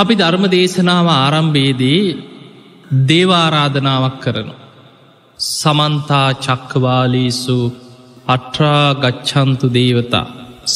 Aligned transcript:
අපි 0.00 0.14
ධර්ම 0.14 0.44
දේශනාව 0.48 1.06
ආරම්භේදී 1.10 2.02
දේවාරාධනාවක් 3.08 4.16
කරනු. 4.20 4.54
සමන්තා 5.38 6.28
චක්කවාලීසු 6.38 7.58
අට්‍රා 8.26 8.86
ගච්චන්තු 8.94 9.66
දේවතා. 9.70 10.26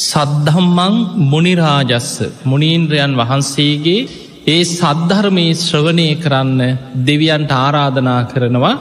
සද්ධම්මං 0.02 0.94
මුනිරාජස්ස 1.24 2.12
මුණීන්ද්‍රයන් 2.44 3.12
වහන්සේගේ 3.14 4.08
ඒ 4.46 4.62
සද්ධර්මයේ 4.70 5.58
ශ්‍රවණය 5.58 6.08
කරන්න 6.14 6.60
දෙවියන්ට 7.06 7.52
ආරාධනා 7.54 8.22
කරනවා 8.24 8.76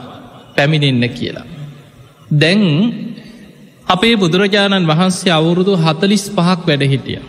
පැමිණෙන්න 0.56 1.04
කියලා. 1.10 1.46
දැන් 2.34 2.64
අපේ 3.86 4.14
බුදුරජාණන් 4.16 4.90
වහන්සේ 4.90 5.32
අවුරුදු 5.32 5.72
හතලිස් 5.76 6.24
පහක් 6.30 6.60
වැඩ 6.66 6.84
හිටිය. 6.86 7.22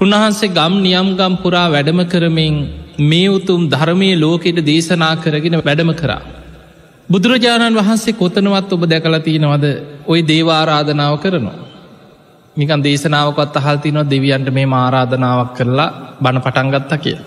උන්වහන්සේ 0.00 0.48
ගම් 0.50 0.74
නියම් 0.80 1.08
ගම් 1.14 1.34
පුරා 1.36 1.68
වැඩම 1.68 2.00
කරමින් 2.06 2.54
මේ 3.00 3.28
උතුම් 3.28 3.62
ධර්මය 3.68 4.10
ලෝකෙට 4.16 4.58
දේශනා 4.64 5.14
කරගෙන 5.16 5.56
වැඩම 5.58 5.90
කරා. 5.94 6.22
බුදුරජාණන් 7.08 7.76
වහන්සේ 7.76 8.14
කොතනවත් 8.14 8.72
ඔබ 8.72 8.82
දැකලා 8.84 9.20
තියෙනවද 9.20 9.66
ඔය 10.06 10.20
දේවාරාධනාව 10.22 11.14
කරනවා. 11.18 11.58
නිකන් 12.56 12.80
දේශනාවකත් 12.80 13.56
අහල්තිනො 13.56 14.02
දෙවියන්ට 14.04 14.48
මේ 14.50 14.72
ආරාධනාවක් 14.74 15.52
කරලා 15.54 15.90
බණ 16.20 16.40
පටන්ගත්ත 16.40 16.92
කිය. 16.98 17.18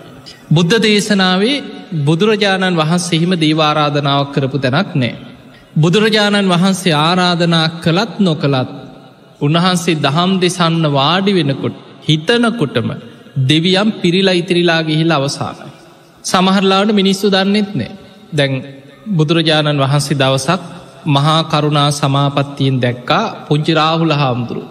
බුද්ධ 0.50 0.76
දේශනාවේ 0.80 1.62
බුදුරජාණන් 2.04 2.76
වහන්සේහිම 2.76 3.32
දේවාරාධනාවක් 3.36 4.34
කරපු 4.34 4.58
තැනක් 4.58 4.90
නෑ. 4.94 5.14
බුදුරජාණන් 5.76 6.48
වහන්සේ 6.48 6.98
ආරාධනා 7.00 7.66
කළත් 7.80 8.14
නොකළත් 8.20 8.70
උන්වහන්සේ 9.40 10.00
දහම් 10.00 10.30
දෙසන්න 10.40 10.84
වාඩි 10.92 11.32
වෙනකොට 11.32 11.76
හිතනකොටම 12.04 12.88
දෙවියම් 13.42 13.88
පිරිලා 13.94 14.34
ඉතිරිලා 14.34 14.82
ගිහිල් 14.82 15.12
අවසානයි. 15.12 15.70
සමහරලාට 16.24 16.90
මිනිස්සු 16.92 17.26
දන්නෙත් 17.30 17.70
නෑ 17.72 17.92
දැන් 18.32 18.52
බුදුරජාණන් 19.08 19.82
වහන්සේ 19.82 20.18
දවසක් 20.18 20.62
මහා 21.06 21.40
කරුණා 21.44 21.90
සමාපත්තියෙන් 21.92 22.76
දැක්කා 22.80 23.24
පුංචි 23.46 23.72
රාහුල 23.74 24.12
හාමුදුරු. 24.12 24.62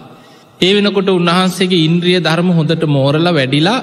ඒ 0.60 0.72
වෙනකොට 0.74 1.08
උන්වහන්සේගේ 1.10 1.84
ඉන්ද්‍රිය 1.84 2.18
ධර්ම 2.20 2.48
හොඳට 2.50 2.84
මෝරල 2.86 3.26
වැඩිලා 3.30 3.80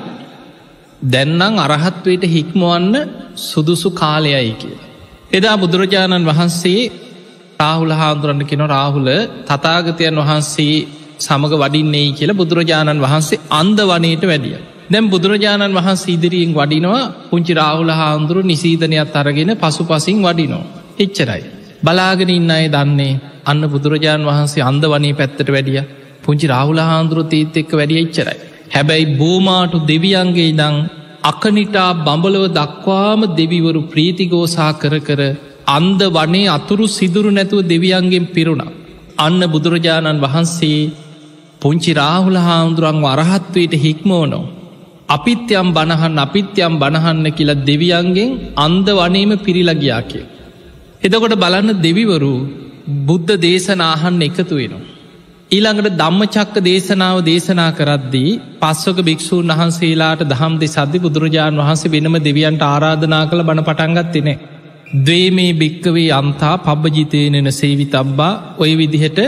දැන්නම් 1.06 1.56
අරහත්වයට 1.60 2.24
හික්මුවන්න 2.26 2.96
සුදුසු 3.42 3.90
කාලයයි 3.92 4.54
කිය. 4.54 4.78
එදා 5.32 5.56
බුදුරජාණන් 5.58 6.28
වහන්සේ 6.28 6.82
රාහුල 7.60 7.94
හාමුදුරන්න 7.94 8.44
කෙන 8.46 8.64
රාහුල 8.68 9.10
තතාගතයන් 9.48 10.18
වහන්සේ 10.22 10.76
සමඟ 11.22 11.56
වඩින්නේ 11.56 12.08
කියලා 12.12 12.38
බුදුරජාණන් 12.38 13.02
වහන්සේ 13.02 13.42
අන්ද 13.52 13.80
වනයට 13.84 14.24
වැඩිය. 14.24 14.60
දැම් 14.90 15.06
බුදුරජාණන් 15.10 15.78
වහන්සේ 15.78 16.14
ඉදිරියෙන් 16.14 16.54
වඩිනවා 16.54 17.02
පුංචි 17.30 17.54
රාහුල 17.54 17.92
හාමුදුරු 17.94 18.42
නිසීධනයක් 18.44 19.16
අරගෙන 19.16 19.52
පසු 19.56 19.84
පසින් 19.86 20.18
වඩිනෝ. 20.20 20.64
එච්චරයි. 21.00 21.42
බලාගෙන 21.84 22.32
ඉන්න 22.32 22.52
අය 22.52 22.66
දන්නේ 22.70 23.20
අන්න 23.46 23.64
බුදුරජාණන් 23.66 24.30
වහන්සේ 24.30 24.64
අන්ද 24.64 24.84
වනේ 24.86 25.14
පැත්තට 25.14 25.50
වැඩිය 25.50 25.84
පුංචි 26.24 26.46
රාහුල 26.48 26.82
හාමුදුරු 26.82 27.24
තීත් 27.26 27.56
එක්ක 27.58 27.72
වැඩිය 27.74 28.02
එච්චරයි. 28.02 28.40
හැබැයි 28.72 29.14
බෝමාටු 29.14 29.78
දෙවියන්ගේ 29.86 30.52
දං 30.54 30.76
අකනිටා 31.24 31.90
බඹලව 32.00 32.46
දක්වාම 32.52 33.22
දෙවිවරු 33.36 33.82
ප්‍රීතිගෝසා 33.84 34.72
කර 34.74 34.96
කර 35.00 35.22
අන්ද 35.68 36.02
වනේ 36.10 36.48
අතුරු 36.50 36.86
සිදුරු 36.90 37.32
නැතුව 37.32 37.62
දෙවියන්ගෙන් 37.66 38.26
පිරුණ. 38.28 38.64
අන්න 39.18 39.42
බුදුරජාණන් 39.46 40.22
වහන්සේ 40.22 40.82
පුංචි 41.62 41.92
රාහුල 41.94 42.38
හාමුදුරන් 42.40 43.00
වරහත්වයට 43.02 43.74
හික්මෝනෝ. 43.78 44.46
අපිත්‍යම් 45.10 45.68
බණහන් 45.70 46.16
අපිත්‍යම් 46.18 46.74
බණහන්න 46.80 47.28
කියලා 47.32 47.62
දෙවියන්ගෙන් 47.66 48.32
අන්ද 48.58 48.88
වනේම 48.92 49.32
පිරිලගයා 49.40 50.02
කිය. 50.04 50.26
එදකොට 51.02 51.36
බලන්න 51.36 51.82
දෙවිවරු 51.82 52.34
බුද්ධ 53.02 53.34
දේශනාහන්න 53.40 54.22
එකතු 54.22 54.56
වෙනවා. 54.56 54.88
ඊළඟට 55.52 55.98
ධම්මචක්ක 55.98 56.56
දේශනාව 56.62 57.18
දේශනා 57.22 57.72
කරද්දී 57.72 58.32
පස්සක 58.62 58.98
භික්‍ෂූන් 59.02 59.52
වහන්සේලාට 59.52 60.22
දහම් 60.24 60.54
දෙ 60.56 60.68
සද්ධි 60.68 61.00
බුදුරජාණන් 61.00 61.62
වහන්සේ 61.62 61.92
වෙනම 61.92 62.16
දෙවියන්ට 62.22 62.64
ආරාධනා 62.64 63.24
කළ 63.30 63.44
බණ 63.44 63.68
පටන්ගත්තිනේ. 63.68 64.38
දවේමේ 65.00 65.52
භික්කවේ 65.54 66.10
අන්තා 66.12 66.56
පබ්බජිතයනෙන 66.60 67.50
සේවි 67.54 67.86
තබ්බා 67.88 68.34
ඔය 68.58 68.72
විදිහට 68.74 69.20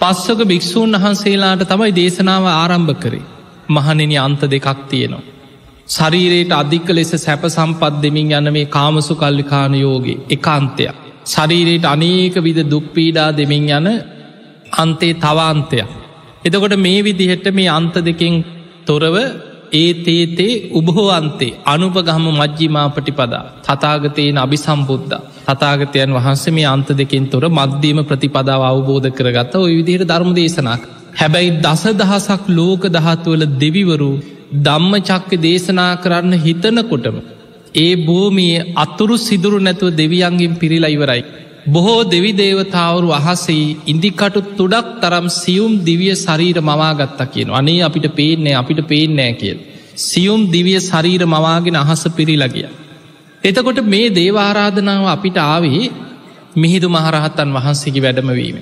පස්සක 0.00 0.40
භික්‍ෂූන් 0.44 0.96
වහන්සේලාට 0.96 1.62
තමයි 1.64 1.92
දේශනාව 1.92 2.44
ආරම්භ 2.52 2.94
කරේ. 2.94 3.26
මහනෙන 3.68 4.12
අන්ත 4.18 4.42
දෙකක් 4.44 4.68
තියෙනවා. 4.88 5.26
ශරීරයට 5.88 6.52
අධික 6.52 6.88
ලෙස 6.90 7.12
සැප 7.16 7.44
සම්පත් 7.48 7.94
දෙමින් 8.02 8.32
යන 8.32 8.48
මේ 8.52 8.66
කාමසු 8.68 9.14
කල්ලිකාන 9.14 9.74
යෝගේ 9.76 10.18
එකන්තයක්. 10.28 10.96
ශරීරයට 11.26 11.86
අනේක 11.86 12.34
විද 12.38 12.58
දුක්පීඩා 12.64 13.30
දෙමින් 13.32 13.68
යන 13.70 13.88
අන්තේ 14.74 15.14
තවාන්තයක්. 15.16 15.90
එතකොට 16.44 16.76
මේ 16.78 17.00
විදිහෙට 17.02 17.46
මේ 17.52 17.70
අන්ත 17.70 17.94
දෙකින් 18.00 18.34
තොරව 18.86 19.16
ඒ 19.72 19.90
තේතේ 19.96 20.52
උබහෝ 20.72 21.08
අන්තේ 21.10 21.50
අනුපගහම 21.64 22.24
මජ්ජිමාපටිපදා 22.32 23.42
තතාගතයෙන් 23.66 24.38
අභි 24.38 24.58
සම්බුද්ධ 24.58 25.14
තතාගතයන් 25.48 26.14
වහන්සේ 26.14 26.54
මේ 26.54 26.66
අන්ත 26.66 26.88
දෙකින් 26.92 27.26
තොර 27.26 27.44
මධ්‍යම 27.50 28.00
ප්‍රතිපදාව 28.04 28.62
අවබෝධ 28.62 29.08
කරගත්ත 29.10 29.54
ඔය 29.56 29.72
විදිහයට 29.76 30.08
ධර්ම 30.08 30.32
දේශනක්. 30.34 30.82
හැබැයි 31.20 31.56
දස 31.58 31.84
දහසක් 31.94 32.42
ලෝක 32.50 32.82
දහත්වල 32.88 33.42
දෙවිවරු 33.58 34.12
ධම්ම 34.58 34.92
චක්ක 35.00 35.30
දේශනා 35.38 35.92
කරන්න 35.96 36.34
හිතනකොටම. 36.38 37.16
ඒ 37.76 37.92
භූමියයේ 38.04 38.66
අතුරු 38.76 39.16
සිදුරු 39.18 39.58
නැතුව 39.58 39.96
දෙවියන්ගෙන් 39.96 40.54
පිරිලා 40.54 40.88
ඉවරයි. 40.88 41.22
බොහෝ 41.66 42.04
දෙවි 42.04 42.32
දේවතාවරු 42.32 43.08
අහසේ 43.12 43.76
ඉදිකටු 43.86 44.40
තුඩක් 44.56 44.86
තරම් 45.00 45.26
සියුම් 45.30 45.72
දිවිය 45.84 46.14
ශරීර 46.16 46.58
මවාගත්තා 46.60 47.26
කියන 47.26 47.50
අනේ 47.50 47.82
අපිට 47.82 48.06
පේන්නේ 48.14 48.54
අපිට 48.54 48.80
පේනෑ 48.88 49.32
කියල්. 49.34 49.58
සියුම් 49.98 50.50
දිවිය 50.50 50.80
ශරීර 50.80 51.22
මවාගෙන 51.26 51.76
අහස 51.76 52.04
පිරිලගිය. 52.10 52.68
එතකොට 53.42 53.80
මේ 53.84 54.08
දේවාරාධනාව 54.10 55.06
අපිට 55.06 55.36
ආවේ 55.38 55.92
මිහිදු 56.56 56.88
මහරහත්තන් 56.88 57.50
වහන්සේගේ 57.50 58.02
වැඩමවීම. 58.02 58.58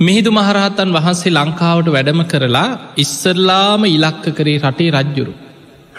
මිහිදු 0.00 0.30
මහරහත්තන් 0.30 0.90
වහන්සේ 0.90 1.30
ලංකාවට 1.30 1.88
වැඩම 1.88 2.20
කරලා 2.24 2.68
ඉස්සරලාම 2.96 3.82
ඉලක්ක 3.86 4.24
කරේ 4.34 4.58
රටේ 4.60 4.90
රජ්ජුරු. 4.90 5.32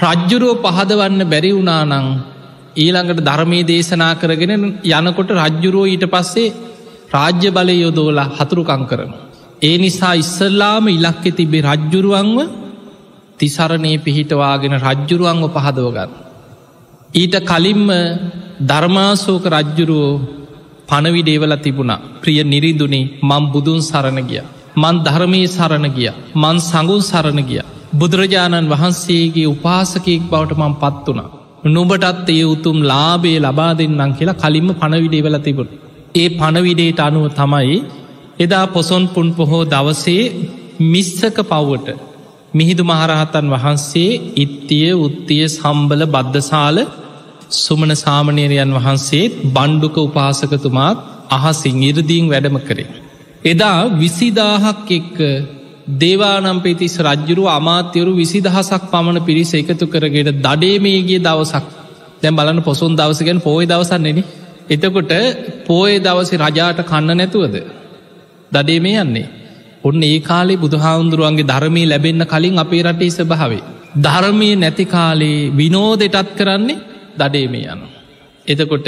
රජ්ජුරුව 0.04 0.64
පහදවන්න 0.66 1.22
බැරි 1.26 1.52
වුණානං 1.52 1.94
ඊළඟට 2.76 3.22
ධර්මය 3.22 3.60
දේශනා 3.64 4.14
කරගෙන 4.16 4.54
යනකොට 4.92 5.30
රජ්ජුරුවෝ 5.38 5.88
ඊට 5.88 6.06
පස්සේ 6.08 6.54
රාජ්‍ය 7.12 7.50
බලය 7.50 7.76
යොදෝලා 7.78 8.32
හතුරුකං 8.32 8.84
කරන. 8.86 9.12
ඒ 9.62 9.78
නිසා 9.78 10.14
ඉස්සල්ලාම 10.16 10.88
ඉලක්කෙ 10.90 11.32
තිබේ 11.32 11.64
රජ්ජුරුවන්ව 11.64 12.40
තිසරණය 13.40 13.92
පිහිටවාගෙන 14.00 14.76
රජ්ජුරුවන්ව 14.80 15.46
පහදවගන්න. 15.56 16.12
ඊට 17.14 17.36
කලින්ම 17.44 17.86
ධර්මාසෝක 18.62 19.46
රජ්ජුරුවෝ 19.48 20.22
පණවිඩේවල 20.88 21.54
තිබුණා 21.58 22.04
ප්‍රිය 22.22 22.40
නිරිදුනේ 22.46 23.10
මං 23.22 23.44
බුදුන් 23.48 23.80
සරණ 23.82 24.20
ගිය. 24.24 24.44
මන් 24.76 24.96
ධර්මී 25.04 25.48
සරණ 25.48 25.88
ගිය 25.90 26.12
මන් 26.36 26.58
සඟුන් 26.62 27.02
සරණ 27.04 27.42
ගිය. 27.42 27.64
බුදුරජාණන් 27.94 28.70
වහන්සේගේ 28.70 29.48
උපාසකයෙක් 29.48 30.22
බවට 30.24 30.60
මං 30.60 30.76
පත් 30.76 31.08
වනා. 31.10 31.45
නුබටත් 31.66 32.30
ඒ 32.30 32.44
උතුම් 32.46 32.78
ලාබේ 32.84 33.38
ලබා 33.40 33.72
දෙන්නම් 33.74 34.12
කියලා 34.12 34.42
කලින්ම 34.42 34.68
පණවිඩේ 34.74 35.24
වෙල 35.24 35.38
තිබුණ. 35.40 35.70
ඒ 36.16 36.28
පණවිඩේට 36.32 37.00
අනුව 37.00 37.26
තමයි 37.34 37.78
එදා 38.40 38.66
පොසොන් 38.68 39.04
පුන් 39.08 39.28
පොහෝ 39.34 39.64
දවසේ 39.66 40.24
මිස්සක 40.86 41.38
පව්වට 41.44 41.88
මිහිදු 42.54 42.84
මහරහතන් 42.84 43.48
වහන්සේ 43.54 44.12
ඉත්තිය 44.36 44.92
උත්තිය 45.00 45.44
සම්බල 45.50 46.04
බද්ධසාල 46.08 46.78
සුමන 47.56 47.92
සාමනීරයන් 47.96 48.72
වහන්සේත් 48.74 49.34
බණ්ඩුක 49.48 49.98
උපාසකතුමාත් 50.00 50.98
අහසිං 51.32 51.84
ඉරදීන් 51.84 52.26
වැඩම 52.30 52.58
කරේ. 52.60 52.90
එදා 53.44 53.80
විසිදාහක් 53.96 54.90
එක්ක 54.92 55.18
දේවානම් 55.88 56.62
පෙතිස් 56.62 56.98
රජ්ජුරු 57.00 57.44
අමාත්‍යවරු 57.48 58.12
විසි 58.14 58.42
දහසක් 58.42 58.84
පමණ 58.92 59.26
පිරිස 59.26 59.54
එකතු 59.54 59.86
කරගෙන 59.88 60.42
දඩේ 60.42 60.80
මේගේ 60.80 61.20
දවසක්. 61.20 61.66
දැම් 62.22 62.36
බලන්න 62.36 62.62
පොසුන් 62.62 62.96
දවසගෙන් 62.96 63.40
පෝය 63.40 63.66
දවසන්නෙන 63.66 64.24
එතකොට 64.68 65.14
පෝය 65.66 66.00
දවස 66.00 66.32
රජාට 66.36 66.80
කන්න 66.84 67.12
නැතුවද? 67.14 67.56
දඩේ 68.52 68.80
මේ 68.80 69.00
යන්නේ. 69.00 69.28
ඔන්න 69.84 70.04
ඒ 70.04 70.20
කාලේ 70.22 70.58
බුදුහාමුදුරුවන්ගේ 70.58 71.44
ධර්මී 71.44 71.86
ලැබෙන්න්න 71.86 72.26
කලින් 72.26 72.58
අපේ 72.58 72.84
රටේ 72.84 73.12
ස්භාවේ 73.12 73.64
ධර්මය 73.98 74.50
නැති 74.56 74.86
කාලේ 74.88 75.52
විනෝදෙටත් 75.52 76.32
කරන්නේ 76.38 76.82
දඩේ 77.16 77.48
මේ 77.48 77.68
යනු 77.68 77.88
එතකොට 78.48 78.88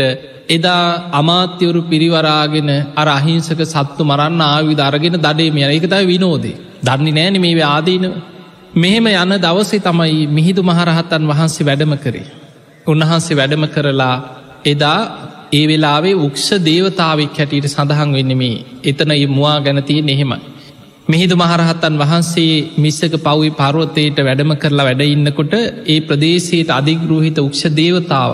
එදා 0.49 1.11
අමාත්‍යවරු 1.11 1.81
පිරිවරාගෙන 1.83 2.69
අර 2.95 3.07
අහිංසක 3.09 3.61
සත්තු 3.65 4.03
මරන්න 4.03 4.41
ආවිධ 4.43 4.81
අරගෙන 4.81 5.15
දඩේ 5.17 5.51
මෙය 5.51 5.63
එකතයි 5.69 6.05
විනෝදේ. 6.05 6.57
දන්නේ 6.83 7.13
නෑන 7.13 7.37
මේ 7.41 7.63
ආදීනව 7.65 8.11
මෙහෙම 8.75 9.07
යන 9.07 9.33
දවසේ 9.37 9.79
තමයි 9.79 10.27
මිහිදු 10.29 10.61
මහරහත්තන් 10.63 11.23
වහන්සේ 11.27 11.65
වැඩම 11.65 11.93
කරේ. 11.97 12.27
උන්වහන්සේ 12.87 13.37
වැඩම 13.37 13.65
කරලා 13.67 14.15
එදා 14.65 14.99
ඒ 15.53 15.65
වෙලාවේ 15.67 16.15
උක්ෂ 16.17 16.47
දේවතාවක් 16.61 17.37
හැටියට 17.37 17.67
සඳහන් 17.67 18.11
වෙන්නමේ 18.13 18.63
එතන 18.83 19.11
මුවා 19.27 19.57
ගැනතියෙන් 19.59 20.09
එහෙමයි. 20.09 20.39
මෙහිදු 21.07 21.35
මහරහත්තන් 21.35 21.95
වහන්සේ 21.97 22.53
මිස්සක 22.77 23.13
පව්වි 23.17 23.49
පරුවතයට 23.51 24.17
වැඩම 24.19 24.51
කරලා 24.55 24.87
වැඩ 24.87 25.03
ඉන්නකොට 25.07 25.53
ඒ 25.87 25.99
ප්‍රදේශයට 25.99 26.69
අධිග්‍රූහිත 26.69 27.37
උක්ෂ 27.39 27.63
දේවතාව. 27.73 28.31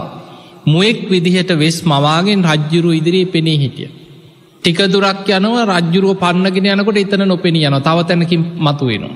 මුවෙක් 0.66 1.00
විදිහට 1.12 1.52
වෙස් 1.60 1.78
මවාගෙන් 1.86 2.42
රජ්ජුරු 2.44 2.92
ඉදිරියේ 2.92 3.32
පෙනී 3.34 3.58
හිටිය. 3.58 3.90
ටික 4.64 4.80
දුරක් 4.88 5.28
යනව 5.30 5.56
රජ්ජුරුව 5.70 6.12
පන්නගෙන 6.16 6.68
යනකොට 6.74 6.98
එතන 6.98 7.24
නොපෙනී 7.26 7.68
යන 7.68 7.76
තව 7.82 7.98
තැනකින් 8.02 8.42
මතුවෙනවා. 8.58 9.16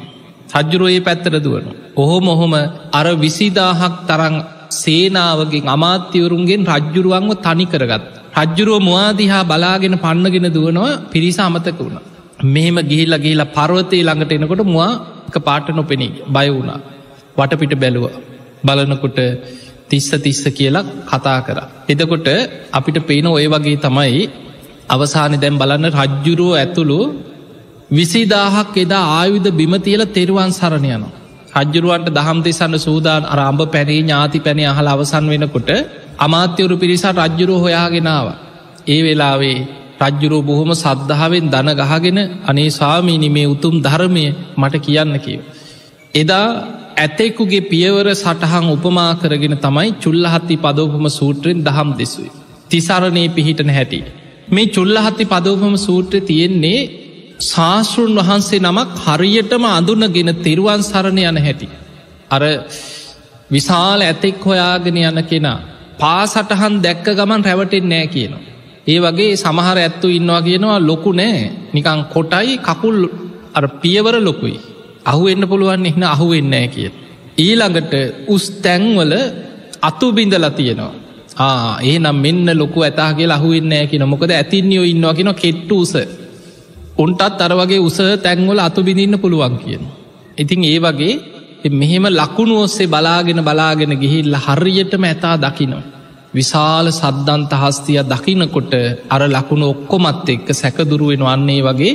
සජ්ජුරුවයේ 0.50 1.00
පැත්තර 1.00 1.36
දුවන. 1.40 1.68
ඔහොම 1.96 2.26
ඔහොම 2.28 2.54
අර 2.92 3.08
විසිදාහක් 3.16 3.94
තරං 4.10 4.36
සේනාවගෙන් 4.74 5.68
අමාත්‍යවරුන්ගෙන් 5.68 6.68
රජ්ජුරුවන්ව 6.68 7.32
තනි 7.40 7.66
කරගත්. 7.66 8.04
රජ්ජුරුව 8.38 8.80
මවාදිහා 8.82 9.44
බලාගෙන 9.44 9.96
පන්නගෙන 9.98 10.48
දුවනවා 10.50 10.98
පිරිස 11.12 11.40
අමතක 11.40 11.80
වුණ. 11.80 11.98
මෙහෙම 12.46 12.78
ගිහිල්ල 12.84 13.16
ගිහිලා 13.18 13.54
පරවතය 13.58 14.00
ළඟට 14.00 14.34
එනකොට 14.34 14.64
මවා 14.66 14.92
එක 15.30 15.38
පාට 15.42 15.70
නොපෙනී 15.72 16.12
බය 16.28 16.48
වුණා. 16.50 16.80
වටපිට 17.38 17.76
බැලුව. 17.76 18.06
බලනකොට 18.64 19.20
තිස්ස 19.90 20.10
තිස්ස 20.18 20.44
කියලා 20.50 20.84
කතා 21.06 21.40
කර. 21.42 21.60
එදකොට 21.88 22.28
අපිට 22.72 23.00
පේන 23.08 23.28
ඔය 23.28 23.48
වගේ 23.48 23.80
තමයි 23.80 24.28
අවසානි 24.90 25.38
දැම් 25.38 25.56
බලන්න 25.58 25.88
රජ්ජුරුව 25.96 26.52
ඇතුළු 26.56 27.00
විසිදාහක් 27.90 28.76
එදා 28.78 29.06
ආයුධ 29.12 29.50
බිමතියල 29.52 30.02
තෙරුවන් 30.10 30.52
සරණයනවා. 30.52 31.16
රජ්ජුරුවන්ට 31.58 32.10
දහම් 32.10 32.40
දෙසන්න 32.42 32.76
සූදාන් 32.78 33.24
අරම්භ 33.26 33.66
පැනේ 33.68 34.00
ඥාති 34.00 34.40
පැණි 34.40 34.66
අහල 34.66 34.88
අවසන් 34.88 35.26
වෙනකොට 35.26 35.70
අමාත්‍යවරු 36.20 36.76
පිරිසා 36.76 37.18
රජ්ජුරුව 37.20 37.60
හොයාගෙනාව. 37.60 38.28
ඒ 38.88 39.00
වෙලාවේ 39.02 39.58
රජ්ජුරුව 40.02 40.42
බොහොම 40.44 40.72
සද්ධාවෙන් 40.76 41.46
දන 41.48 41.70
ගහගෙන 41.82 42.20
අනේ 42.46 42.70
ස්වාමීනි 42.70 43.30
මේ 43.30 43.48
උතුම් 43.48 43.76
ධර්මය 43.82 44.26
මට 44.58 44.76
කියන්න 44.80 45.14
කියව. 45.20 45.42
එදා 46.14 46.48
ඇතෙකුගේ 46.98 47.64
පියවර 47.64 48.08
සටහන් 48.14 48.68
උපමා 48.70 49.12
කරගෙන 49.16 49.56
තමයි 49.58 49.90
චුල්ලහත්ති 49.96 50.56
පදෝපම 50.58 51.06
සූත්‍රයෙන් 51.12 51.60
දහම් 51.62 51.90
දෙසුයි. 51.94 52.32
තිසරණය 52.70 53.24
පිහිටන 53.30 53.70
හැටි. 53.70 54.00
මේ 54.48 54.68
චුල්ලහත්ති 54.68 55.26
පදෝපම 55.26 55.76
සූත්‍රය 55.78 56.20
තියෙන්නේ 56.22 56.80
ශාස්තෘන් 57.42 58.14
වහන්සේ 58.18 58.60
නමක් 58.62 58.92
හරියටම 59.06 59.64
අඳුනගෙන 59.70 60.30
තෙරුවන් 60.38 60.82
සරණ 60.82 61.20
යන 61.22 61.38
හැටි. 61.38 61.68
අර 62.30 62.44
විශාල 63.50 64.00
ඇතෙක් 64.02 64.40
හොයාගෙන 64.42 64.98
යන 65.00 65.20
කෙනා 65.24 65.60
පාසටහන් 66.00 66.76
දැක්ක 66.82 67.08
ගමන් 67.10 67.42
රැවටෙන් 67.44 67.86
නෑ 67.86 68.08
කියනවා. 68.08 68.44
ඒ 68.88 69.00
වගේ 69.00 69.34
සමහර 69.36 69.78
ඇත්තු 69.78 70.08
ඉන්නවා 70.10 70.42
කියනවා 70.42 70.80
ලොකු 70.82 71.12
නෑ 71.12 71.42
නිකං 71.74 72.02
කොටයි 72.06 72.58
කකුල් 72.60 72.98
අර 73.54 73.66
පියවර 73.82 74.16
ලොකුයි. 74.20 74.58
අහුවෙන්න 75.06 75.44
පුළුවන් 75.48 75.86
එහන 75.86 76.04
අහුවෙන්නෑ 76.06 76.68
කිය. 76.68 76.90
ඊළඟට 77.38 77.94
උස් 78.28 78.46
තැන්වල 78.64 79.14
අතුබිඳල 79.82 80.48
තියෙනවා. 80.52 81.07
ඒ 81.38 81.98
නම් 82.00 82.18
මෙන්න 82.18 82.48
ලොකු 82.54 82.80
ඇතාගේ 82.82 83.28
ලහුවෙන්නෑ 83.28 83.88
කියන 83.88 84.06
මොකද 84.06 84.32
ඇතින්යෝ 84.32 84.86
ඉන්නවා 84.86 85.14
කියෙන 85.14 85.36
කෙට්ටූස 85.36 85.94
උන්ටත් 86.98 87.42
අර 87.42 87.54
වගේ 87.54 87.80
උස 87.80 87.98
තැන්වල 88.20 88.60
අතු 88.60 88.84
බිඳන්න 88.84 89.20
පුළුවන් 89.20 89.58
කියන. 89.58 89.84
ඉතින් 90.38 90.64
ඒ 90.66 90.80
වගේ 90.80 91.14
මෙහෙම 91.72 92.06
ලකුණු 92.12 92.56
ඔස්සේ 92.62 92.88
බලාගෙන 92.88 93.42
බලාගෙන 93.42 93.94
ගිහිල්ල 93.96 94.36
හරියටම 94.38 95.04
ඇතා 95.04 95.36
දකිනවා. 95.38 95.86
විශාල 96.34 96.88
සද්ධන්ත 96.92 97.52
හස්තිය 97.54 98.00
දකිනකොට 98.04 98.74
අර 99.10 99.22
ලකුණු 99.28 99.66
ඔක්කොමත් 99.68 100.28
එක්ක 100.28 100.48
සැකදුරුවෙන 100.54 101.24
වන්නේ 101.24 101.62
වගේ 101.64 101.94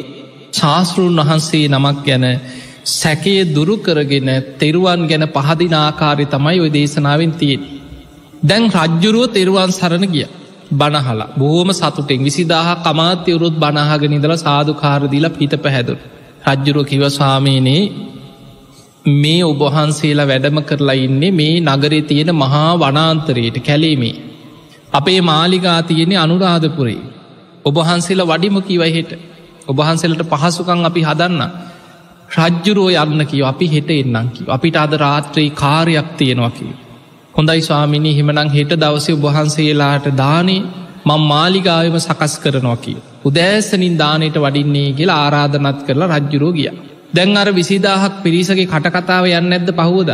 ශාස්තෘන් 0.53 1.21
වහන්සේ 1.21 1.67
නමක් 1.69 1.99
ගැන 2.05 2.25
සැකය 2.93 3.37
දුරු 3.49 3.77
කරගෙන 3.79 4.31
තෙරුවන් 4.59 5.03
ගැන 5.07 5.25
පහදිනාකාරය 5.29 6.25
තමයි 6.27 6.59
ඔය 6.61 6.71
දේශනාවෙන් 6.71 7.33
තියෙන්. 7.33 7.82
දැන් 8.43 8.65
රජ්ජුරුව 8.71 9.25
තෙරුවන් 9.29 9.71
සරණ 9.71 10.07
ගිය. 10.07 10.27
බණහලා 10.73 11.33
බෝම 11.33 11.69
සතුටෙන් 11.73 12.21
විසිදාහ 12.21 12.69
කමාත්‍යවරුත් 12.79 13.57
බණහගෙන 13.57 14.13
ඉදල 14.13 14.35
සාධකාරදිලා 14.37 15.33
පිත 15.33 15.55
පැහැදුර. 15.57 15.99
රජ්ජුරුව 16.49 16.85
කිව 16.85 17.03
ස්වාමීනයේ 17.09 17.83
මේ 19.15 19.43
ඔබහන්සේලා 19.45 20.27
වැඩම 20.27 20.59
කරලා 20.63 20.99
ඉන්නේ 20.99 21.33
මේ 21.33 21.55
නගරේ 21.67 22.03
තියෙන 22.03 22.31
මහා 22.35 22.71
වනාන්තරයට 22.77 23.57
කැලේමේ. 23.61 24.17
අපේ 24.93 25.21
මාලිගා 25.23 25.81
තියෙනෙ 25.85 26.17
අනුරාධපුරේ. 26.17 27.01
ඔබහන්සේලා 27.65 28.29
වඩිම 28.29 28.57
කිවයිහෙට 28.63 29.13
ඔබහන්සෙලට 29.67 30.23
පහසුකං 30.33 30.81
අපි 30.85 31.03
හදන්න. 31.03 31.43
රජ්ජුරුව 32.37 32.89
යන්න 33.05 33.23
කිව 33.27 33.45
අපි 33.45 33.67
හෙට 33.69 33.91
එන්නම් 33.93 34.29
කිව 34.31 34.47
අපිට 34.49 34.77
අද 34.77 34.93
රාත්‍රී 34.99 35.51
කාරයක් 35.55 36.09
තියෙනවා 36.17 36.53
කිව. 36.53 36.82
හොඳයි 37.35 37.61
ස්වාමිනි 37.61 38.11
හිමනං 38.13 38.49
හෙට 38.51 38.73
දවසය 38.75 39.13
වහන්සේලාට 39.19 40.07
දානේ 40.15 40.61
මං 41.07 41.23
මාලිගාවම 41.25 41.97
සකස් 41.99 42.35
කරනවා 42.39 42.77
කිය. 42.77 42.99
උදෑසනින් 43.25 43.95
දානයට 43.99 44.37
වඩින්නේ 44.37 44.89
කියලා 44.93 45.21
ආරාධනත් 45.21 45.81
කරලා 45.87 46.11
රජ්ජුරෝ 46.15 46.53
ගිය. 46.53 46.69
දැන් 47.15 47.37
අර 47.37 47.49
විසිදාහක් 47.53 48.15
පිරිසගේ 48.23 48.67
කටකතාව 48.67 49.25
යන්න 49.31 49.53
ඇද 49.53 49.71
පහෝද. 49.73 50.11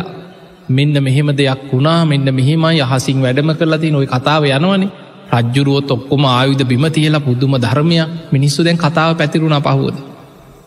මෙන්න 0.69 0.95
මෙහෙම 1.01 1.31
දෙයක් 1.33 1.63
වුණා 1.69 2.01
මෙන්න 2.05 2.29
මෙහෙමයි 2.31 2.81
අහසින් 2.83 3.19
වැඩම 3.19 3.51
කරලති 3.55 3.91
නොයි 3.91 4.09
කතාව 4.09 4.43
යනවනේ 4.49 4.91
රජ්ජුරුවොත් 5.35 5.91
ඔක්කොම 5.91 6.25
ආයුධ 6.27 6.65
බිම 6.65 6.85
තියලා 6.91 7.21
පුදුම 7.21 7.55
ධර්මයක් 7.57 8.09
මිනිස්සු 8.33 8.61
දැන් 8.63 8.79
කතාව 8.79 9.11
පැතිරුණ 9.15 9.59
පහෝද. 9.61 9.97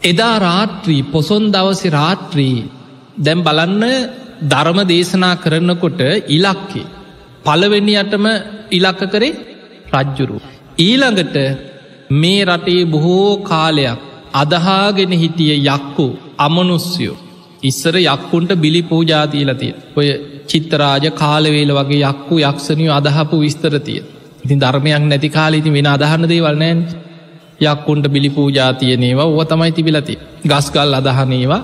එදා 0.03 0.35
රාත්‍රී 0.39 1.01
පොසොන් 1.05 1.43
දවසි 1.49 1.87
රාත්‍රී 1.91 2.57
දැම් 3.17 3.39
බලන්න 3.39 3.83
ධර්ම 4.43 4.79
දේශනා 4.85 5.35
කරනකොට 5.35 6.01
ඉලක්කේ. 6.29 6.85
පලවෙනියටම 7.43 8.25
ඉලක්ක 8.71 9.01
කරේ 9.09 9.33
රජ්ජුරු. 9.93 10.37
ඊළඟට 10.79 11.35
මේ 12.11 12.45
රටේ 12.45 12.85
බොහෝ 12.85 13.31
කාලයක් 13.43 13.99
අදහාගෙන 14.33 15.13
හිටිය 15.13 15.55
යක්කු 15.67 16.05
අමනුස්යෝ. 16.37 17.17
ඉස්සර 17.63 17.95
යක්කුන්ට 17.97 18.51
බිලි 18.55 18.81
පූජාතිීලතිය. 18.83 19.73
ඔය 19.95 20.07
චිත්තරාජ 20.47 21.05
කාලවේල 21.13 21.71
වගේ 21.73 22.01
යක්කු 22.05 22.35
යක්ෂණිය 22.41 22.91
අදහපු 22.91 23.35
විස්තරතිය. 23.39 24.01
ඉතින් 24.43 24.59
ධර්මයක් 24.59 25.03
නැති 25.03 25.29
කාලීති 25.29 25.69
වෙන 25.69 25.87
අදහන්න 25.87 26.29
දේවල්නෑන් 26.29 26.79
යක්කුන්ට 27.61 28.05
බිලි 28.07 28.29
පූජාතියනේවා 28.29 29.27
ඕ 29.27 29.43
තමයි 29.45 29.71
තිබිලති. 29.71 30.15
ගස්ගල් 30.45 30.93
අදහනේවා 30.93 31.61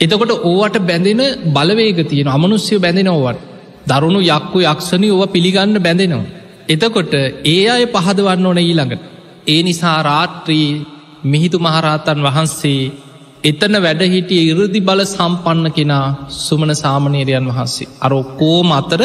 එතකොට 0.00 0.32
ඕවට 0.42 0.76
බැඳෙන 0.80 1.22
බලවේග 1.48 1.98
තියෙන 2.04 2.28
අමනුස්්‍යය 2.28 2.78
බැඳෙනවට 2.78 3.38
දරුණු 3.86 4.20
යක්කු 4.28 4.58
යක්ෂණි 4.64 5.08
ඔව 5.10 5.22
පිළිගන්න 5.28 5.76
බැඳෙනවා. 5.78 6.30
එතකොට 6.68 7.12
ඒ 7.46 7.64
අය 7.68 7.84
පහදවන්න 7.86 8.46
ඕන 8.46 8.60
ඊළඟට. 8.60 9.02
ඒ 9.46 9.60
නිසා 9.62 9.98
රාත්‍රී 10.02 10.68
මිහිතු 11.24 11.58
මහරහතන් 11.58 12.18
වහන්සේ 12.22 12.82
එතන 13.44 13.74
වැඩහිටිය 13.78 14.42
ඉරදි 14.44 14.80
බල 14.80 15.00
සම්පන්න 15.06 15.66
කෙනා 15.70 16.06
සුමන 16.36 16.72
සාමනීරයන් 16.74 17.46
වහන්සේ. 17.48 17.88
අර 18.00 18.12
ඔක්කෝම 18.14 18.70
අතර 18.72 19.02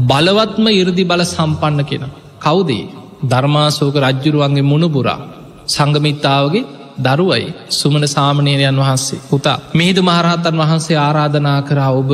බලවත්ම 0.00 0.66
ඉරදි 0.72 1.04
බල 1.04 1.22
සම්පන්න 1.26 1.80
කෙන. 1.84 2.04
කවුදේ 2.40 2.84
ධර්මාසෝක 3.22 3.96
රජ්ජුරුවන්ගේ 3.96 4.62
මුණුබුරා 4.62 5.20
සංගමිත්තාවගේ 5.66 6.68
දරුවයි 6.98 7.46
සුමන 7.70 8.04
සාමනීරයන් 8.06 8.78
වහන්සේ 8.78 9.22
පුතා 9.28 9.58
මිහිදු 9.74 10.02
මහරහතන් 10.02 10.60
වහන්සේ 10.60 10.98
ආරාධනා 10.98 11.60
කරා 11.62 11.92
ඔබ 11.92 12.10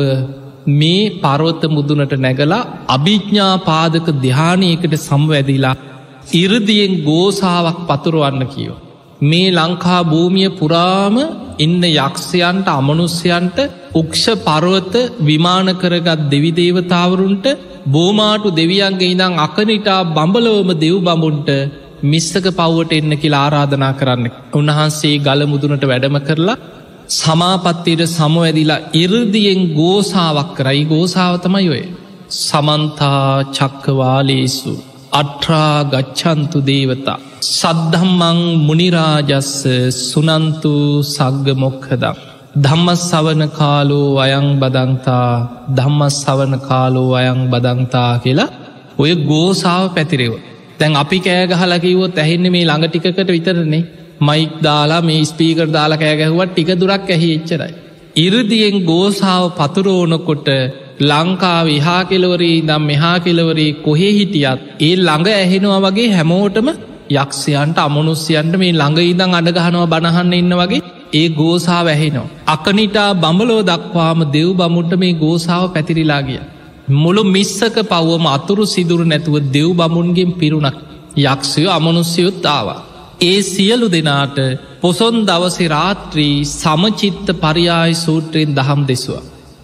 මේ 0.73 1.11
පරවත්ත 1.17 1.63
මුදුනට 1.69 2.15
නැගලා 2.19 2.69
අභිඥ්ඥා 2.89 3.55
පාදක 3.61 4.07
දිහානයකට 4.19 4.95
සම්වැදිලා 5.01 5.77
ඉරදියෙන් 6.35 6.95
ගෝසාාවක් 7.05 7.79
පතුරුවන්න 7.89 8.45
කියෝ. 8.47 8.79
මේ 9.23 9.49
ලංකා 9.53 10.03
භූමිය 10.05 10.51
පුරාම 10.53 11.17
ඉන්න 11.59 11.83
යක්ෂයන්ට 11.87 12.69
අමනුස්්‍යයන්ට 12.71 13.59
උක්ෂ 13.95 14.25
පරවත 14.39 14.95
විමාන 15.21 15.69
කරගත් 15.75 16.21
දෙවිදේවතාවරුන්ට 16.31 17.47
බෝමාටු 17.87 18.49
දෙවියන්ගේ 18.53 19.11
ඉදං 19.11 19.35
අකනිටා 19.39 20.01
බඹලවම 20.09 20.71
දෙව් 20.77 20.97
බමුන්ට 21.01 21.49
මිස්සක 22.04 22.47
පව්වට 22.50 22.92
එන්න 22.92 23.12
කියලා 23.19 23.42
ආරාධනා 23.45 23.92
කරන්න. 23.92 24.26
උන්වහන්සේ 24.52 25.16
ගල 25.19 25.42
මුදුනට 25.47 25.85
වැඩම 25.85 26.19
කරලා 26.21 26.59
සමාපත්තයට 27.12 28.02
සමවැදිලා 28.09 28.85
ඉරදියෙන් 28.95 29.62
ගෝසාාවක් 29.75 30.50
කරයි 30.57 30.85
ගෝසාාවතමයි 30.85 31.69
ඔය. 31.69 31.83
සමන්තා 32.38 33.45
චක්කවාලේසු 33.49 34.73
අට්‍රා 35.12 35.76
ගච්චන්තු 35.85 36.59
දේවතා. 36.62 37.19
සද්ධම්මං 37.50 38.40
මුනිරාජස්ස 38.66 39.54
සුනන්තු 40.02 40.75
සග්ග 41.07 41.47
මොක්හදම්. 41.57 42.16
ධම්මස් 42.57 43.02
සවන 43.11 43.42
කාලෝ 43.50 44.19
අයං 44.19 44.49
බදන්තා 44.59 45.30
ධම්මස් 45.71 46.16
සවන 46.23 46.54
කාලෝ 46.61 47.11
අයං 47.14 47.40
බදන්තා 47.50 48.12
කියලා 48.19 48.50
ඔය 48.99 49.12
ගෝසාාව 49.25 49.87
පැතිරෙව. 49.95 50.33
තැන් 50.81 50.97
අපි 50.97 51.19
කෑගහලකිවොත් 51.21 52.19
ඇහෙන්නේ 52.19 52.51
මේ 52.51 52.65
ළඟ 52.65 52.87
ටිකට 52.89 53.31
විතරන්නේ 53.31 53.83
මයික් 54.21 54.53
දාලා 54.63 55.01
මේ 55.03 55.23
ස්පීකර් 55.25 55.69
දාලා 55.69 55.99
කෑගැහුවත් 55.99 56.53
ටික 56.53 56.71
දුරක් 56.75 57.09
ඇහි 57.09 57.31
එච්චරයි. 57.37 57.73
ඉරදියෙන් 58.19 58.77
ගෝසාාව 58.85 59.47
පතුරෝනකොට 59.59 60.49
ලංකාව 61.03 61.67
ඉහා 61.71 62.03
කෙලවරී 62.05 62.57
දම් 62.63 62.85
මෙහා 62.85 63.17
කෙලවරේ 63.19 63.73
කොහේ 63.79 64.13
හිටියත් 64.13 64.63
ඒ 64.81 64.95
ළඟ 64.99 65.29
ඇහෙනවා 65.33 65.83
වගේ 65.87 66.09
හැමෝටම 66.11 66.71
යක්ෂයන්ට 67.15 67.79
අමනුස්්‍යයන්ට 67.79 68.55
මේ 68.57 68.73
ළඟ 68.73 69.01
ඉදං 69.05 69.37
අඩගහනවා 69.39 69.87
බණහන්න 69.87 70.33
ඉන්න 70.35 70.57
වගේ 70.61 70.83
ඒ 71.13 71.29
ගෝසා 71.31 71.83
වැහෙනවා. 71.85 72.31
අකනිටා 72.47 73.11
බඹලෝ 73.17 73.61
දක්වාම 73.65 74.21
දෙව් 74.33 74.49
බමුට 74.55 74.93
මේ 74.97 75.15
ගෝසාාව 75.17 75.69
පැතිරිලා 75.69 76.23
ගිය. 76.23 76.41
මුළු 76.94 77.23
මිස්සක 77.26 77.76
පව්වම 77.85 78.26
අතුරු 78.28 78.64
සිදුරු 78.66 79.04
නැතුව 79.04 79.37
දෙව් 79.49 79.68
බමුන්ගෙන් 79.73 80.30
පිරුණක් 80.35 80.78
යක්ෂය 81.25 81.62
අමනුස්්‍යයුත් 81.68 82.47
ආවා. 82.47 82.80
ඒ 83.20 83.42
සියලු 83.44 83.87
දෙනාට 83.88 84.38
පොසොන් 84.80 85.16
දවසි 85.23 85.66
රාත්‍රී 85.68 86.37
සමචිත්ත 86.52 87.26
පරියාය 87.37 87.92
සූත්‍රයෙන් 87.97 88.54
දහම් 88.54 88.82
දෙසවා. 88.87 89.23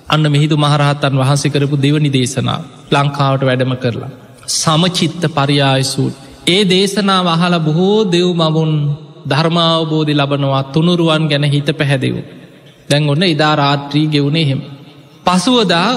අන්න 0.08 0.24
මෙහිදු 0.26 0.56
මහරහතන් 0.56 1.14
වහන්සේ 1.14 1.50
කරපු 1.50 1.76
දෙවනි 1.76 2.10
දේශනා 2.10 2.60
ලංකාවට 2.92 3.42
වැඩම 3.42 3.74
කරලා. 3.76 4.12
සමචිත්ත 4.52 5.22
පරියාය 5.30 5.84
සූට්. 5.84 6.14
ඒ 6.46 6.62
දේශනා 6.64 7.20
වහල 7.24 7.54
බොහෝ 7.60 7.98
දෙව් 8.06 8.28
මමුන් 8.32 8.72
ධර්මාවබෝධි 9.30 10.14
ලබනවා 10.14 10.64
තුනුරුවන් 10.66 11.24
ගැන 11.28 11.44
හිත 11.44 11.68
පැහැදිවූ. 11.72 12.24
දැන් 12.88 13.10
ඔන්න 13.10 13.22
ඉදා 13.24 13.54
රාත්‍රී 13.56 14.06
ගෙවුණේ 14.06 14.46
හෙම. 14.48 14.60
පසුවදා 15.26 15.90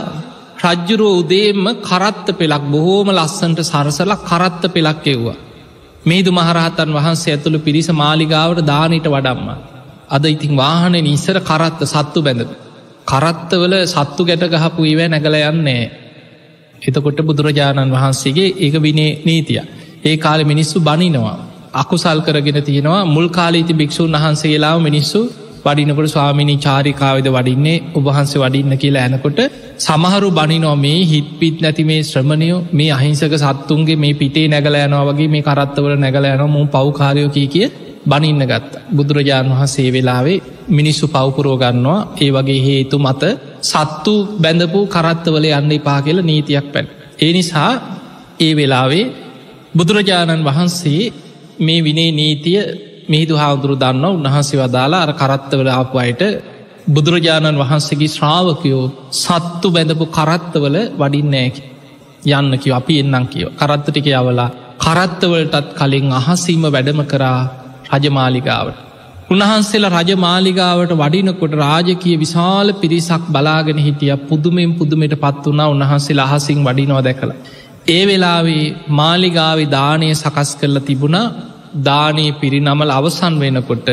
රජ්ජුරුව 0.60 1.20
උදේම 1.20 1.68
කරත්ත 1.82 2.28
පෙලක් 2.34 2.63
බොහෝම 2.68 3.10
ලස්සන්ට 3.12 3.60
සරසල 3.63 4.12
කරත්ත 4.22 4.63
පෙලක් 4.70 5.06
එව්වා. 5.08 5.38
මේදු 6.06 6.32
මහරහතන් 6.32 6.89
වහන්සේ 6.92 7.34
ඇතුළු 7.34 7.60
පිරිස 7.60 7.89
මාලිගාවට 7.94 8.66
දානට 8.66 9.08
වඩම්ම. 9.08 9.50
අද 10.10 10.24
ඉතින් 10.28 10.54
වාහන 10.56 10.96
නිස්සර 11.01 11.38
කරත්ත 11.42 11.82
සත්තු 11.86 12.20
බැඳ. 12.22 12.51
කරත්තවල 13.08 13.74
සත්තු 13.86 14.22
ගැට 14.25 14.44
ගහපු 14.54 14.82
ඉව 14.86 15.00
නැගල 15.06 15.36
යන්නේ. 15.42 15.84
එතකොට 16.82 17.20
බුදුරජාණන් 17.22 17.92
වහන්සේගේ 17.92 18.56
ඒක 18.58 18.75
විනේ 18.80 19.12
නීතිය. 19.22 19.62
ඒ 20.04 20.18
කාල 20.18 20.42
මිනිස්සු 20.46 20.78
බනිනවා. 20.82 21.38
අකුසල් 21.74 22.20
කරගෙන 22.22 22.60
තියෙනවා 22.62 23.04
මුල් 23.08 23.28
කාලීති 23.30 23.74
භික්‍ෂූන් 23.74 24.12
වහන්සේලාව 24.13 24.78
මිනිස්සු 24.82 25.20
වඩිනකොට 25.66 26.08
ස්වාමිනි 26.08 26.56
චාරිකාවද 26.58 27.28
වඩින්නේ? 27.30 27.84
උබහන්සේ 27.96 28.42
වඩින්න 28.42 28.78
කියලා 28.78 29.04
ඇනකොට 29.04 29.39
සමහරු 29.78 30.30
බනිනෝ 30.32 30.75
මේ 30.78 31.01
හිත්පිත් 31.06 31.58
නැති 31.62 31.84
මේ 31.84 32.01
ශ්‍රමණයෝ 32.04 32.60
මේ 32.72 32.89
අහිංසක 32.92 33.36
සත්තුන්ගේ 33.38 33.96
මේ 33.96 34.13
පිටේ 34.13 34.48
නැගල 34.48 34.78
යනවා 34.78 35.06
වගේ 35.10 35.30
මේ 35.30 35.42
කරත්තවල 35.42 35.94
නැගල 35.98 36.25
යන 36.28 36.44
මුම් 36.48 36.68
පව්කාරයෝ 36.68 37.30
කිය 37.30 37.48
කිය 37.48 37.68
බනින්න 38.06 38.44
ගත්ත. 38.44 38.74
බුදුරජාණන් 38.89 39.54
වහන්සේ 39.54 39.89
වෙලාවේ 39.92 40.42
මිනිස්සු 40.70 41.06
පවපුරෝගන්නවා 41.08 42.00
ඒ 42.18 42.32
වගේ 42.32 42.60
හේතු 42.62 42.98
මත 43.00 43.24
සත්තු 43.63 44.13
බැඳපු 44.42 44.80
කරත්තවල 44.88 45.46
යන්න 45.51 45.72
එපා 45.72 46.00
කියල 46.01 46.20
නීතියක් 46.24 46.68
පැන්. 46.74 46.88
ඒ 47.20 47.32
නිසා 47.34 47.72
ඒ 48.39 48.54
වෙලාවේ 48.56 49.06
බුදුරජාණන් 49.78 50.46
වහන්සේ 50.46 51.04
මේ 51.60 51.84
විනේ 51.84 52.12
නීතිය 52.12 52.62
මිහිදු 53.10 53.36
හාදුරු 53.36 53.75
දන්න 53.75 54.06
උන්වහන්සේ 54.10 54.60
වදාලා 54.60 55.01
අර 55.01 55.12
කරත්තවල 55.13 55.70
ආපු 55.72 55.96
අයට 55.98 56.24
බුදුරජාණන් 56.88 57.60
වහන්සේගේ 57.60 58.10
ශ්‍රාවකයෝ 58.10 58.84
සත්තු 59.16 59.68
බැඳපු 59.70 60.06
කරත්තවල 60.10 60.78
වඩින්නෑකි 61.00 61.63
යන්න 62.30 62.51
කිව 62.58 62.74
අපි 62.74 62.96
එන්නම් 63.00 63.25
කියව 63.28 63.50
කරත්තටික 63.54 64.08
යවලා 64.13 64.50
කරත්තවලටත් 64.80 65.74
කලින් 65.74 66.08
අහසීම 66.13 66.63
වැඩම 66.68 67.01
කරා 67.06 67.39
රජමාලිගාවට. 67.94 68.78
උන්වහන්සේලා 69.30 69.94
රජමාලිගාවට 69.98 70.94
වඩිනකොට 70.96 71.54
රාජකය 71.56 72.12
විශාල 72.18 72.68
පිරිසක් 72.75 73.24
බලාගෙන 73.30 73.80
හිටිය 73.80 74.16
පුදුමෙන් 74.24 74.72
පුදුමට 74.74 75.16
පත් 75.18 75.44
වනා 75.48 75.70
උන්වහන්සේ 75.70 76.22
අහසිං 76.22 76.60
වඩිනවා 76.63 77.04
දැකළ. 77.04 77.34
ඒ 77.88 78.04
වෙලාවේ 78.08 78.66
මාලිගාවි 78.92 79.66
දානය 79.70 80.10
සකස් 80.13 80.51
කරලා 80.56 80.82
තිබුණා 80.82 81.28
දානයේ 81.84 82.32
පිරිනමල 82.34 82.92
අවසන් 82.92 83.36
වෙනකොට 83.40 83.90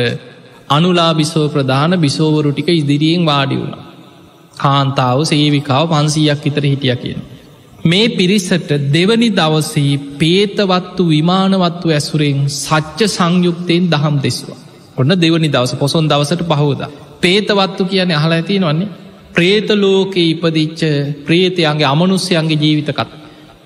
අනුලා 0.69 1.11
බිසෝ 1.13 1.47
ප්‍රධාන 1.47 1.93
බිසෝවරු 1.97 2.51
ටික 2.51 2.69
ඉදිරියෙන් 2.73 3.23
වාඩි 3.25 3.55
වුණ. 3.55 3.75
කාන්තාව 4.57 5.19
සේවිකාව 5.23 5.83
පන්සීයක් 5.87 6.39
විතර 6.43 6.63
හිටිය 6.63 6.95
කියන. 6.95 7.19
මේ 7.83 8.07
පිරිසට 8.09 8.69
දෙවනි 8.91 9.29
දවසේ 9.31 9.93
පේතවත්තු 10.17 11.03
විමානවත්තු 11.07 11.87
ඇසුරෙන් 11.89 12.39
සච්ච 12.55 12.99
සංයුක්තයෙන් 13.07 13.83
දහම් 13.89 14.15
දෙස්වා. 14.23 14.59
ඔන්න 14.97 15.11
දෙවනි 15.15 15.49
දවස 15.49 15.73
පොසොන් 15.75 16.05
දවසට 16.07 16.41
පහෝද. 16.43 16.81
පේතවත්තු 17.21 17.83
කියන 17.85 18.11
අහල 18.11 18.31
ඇති 18.31 18.59
නොන්නේ 18.59 18.93
ප්‍රේතලෝක 19.33 20.15
ඉපදිච්ච 20.23 20.81
ප්‍රේතයන්ගේ 21.25 21.85
අමනුස්්‍යයන්ගේ 21.85 22.57
ජීවිතකත්. 22.57 23.09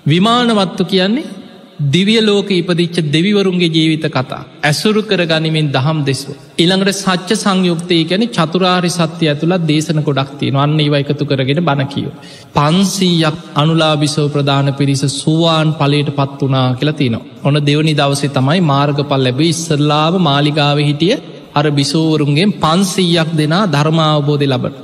විමානවත්තු 0.06 0.84
කියන්නේ 0.84 1.41
දිවිය 1.90 2.20
ලෝක 2.20 2.48
ඉපදිච්ච 2.50 2.96
දෙවිවරුන්ගේ 3.08 3.68
ජීවිත 3.68 4.04
කතා 4.08 4.40
ඇසුරු 4.62 5.02
කර 5.02 5.22
ගනිමින් 5.24 5.70
දහම් 5.70 5.98
දෙස්ව. 6.00 6.28
ඉළඟට 6.56 6.94
සච්ච 6.94 7.30
සංයුක්තය 7.34 7.98
ගැන 8.04 8.24
චතුරාරි 8.28 8.90
සත්‍යය 8.90 9.28
ඇතුළත් 9.28 9.66
දේශන 9.66 10.00
කොඩක්තිය 10.00 10.52
වන්න 10.52 10.78
ඒව 10.78 10.94
එකතු 10.94 11.24
කරගෙන 11.24 11.60
බණකියෝ. 11.60 12.14
පන්සීයක් 12.54 13.36
අනුලාබිසෝ 13.54 14.28
ප්‍රධාන 14.28 14.70
පිරිස 14.74 15.02
සුවාන් 15.14 15.74
පලට 15.74 16.16
පත් 16.18 16.40
වනා 16.42 16.68
කියලා 16.74 16.98
තින. 17.00 17.16
ඔන්න 17.42 17.58
දෙවනි 17.60 17.94
දවසේ 17.94 18.30
තමයි 18.30 18.60
මාර්ගපල් 18.62 19.20
ලැබ 19.20 19.40
ඉස්සරලාම 19.42 20.22
මාලිගාව 20.22 20.78
හිටිය 20.80 21.20
අර 21.54 21.66
බිසෝවරුන්ගේ 21.70 22.52
පන්සීයක් 22.60 23.30
දෙනා 23.36 23.64
ධර්මාවබෝධය 23.66 24.48
ලබට. 24.48 24.76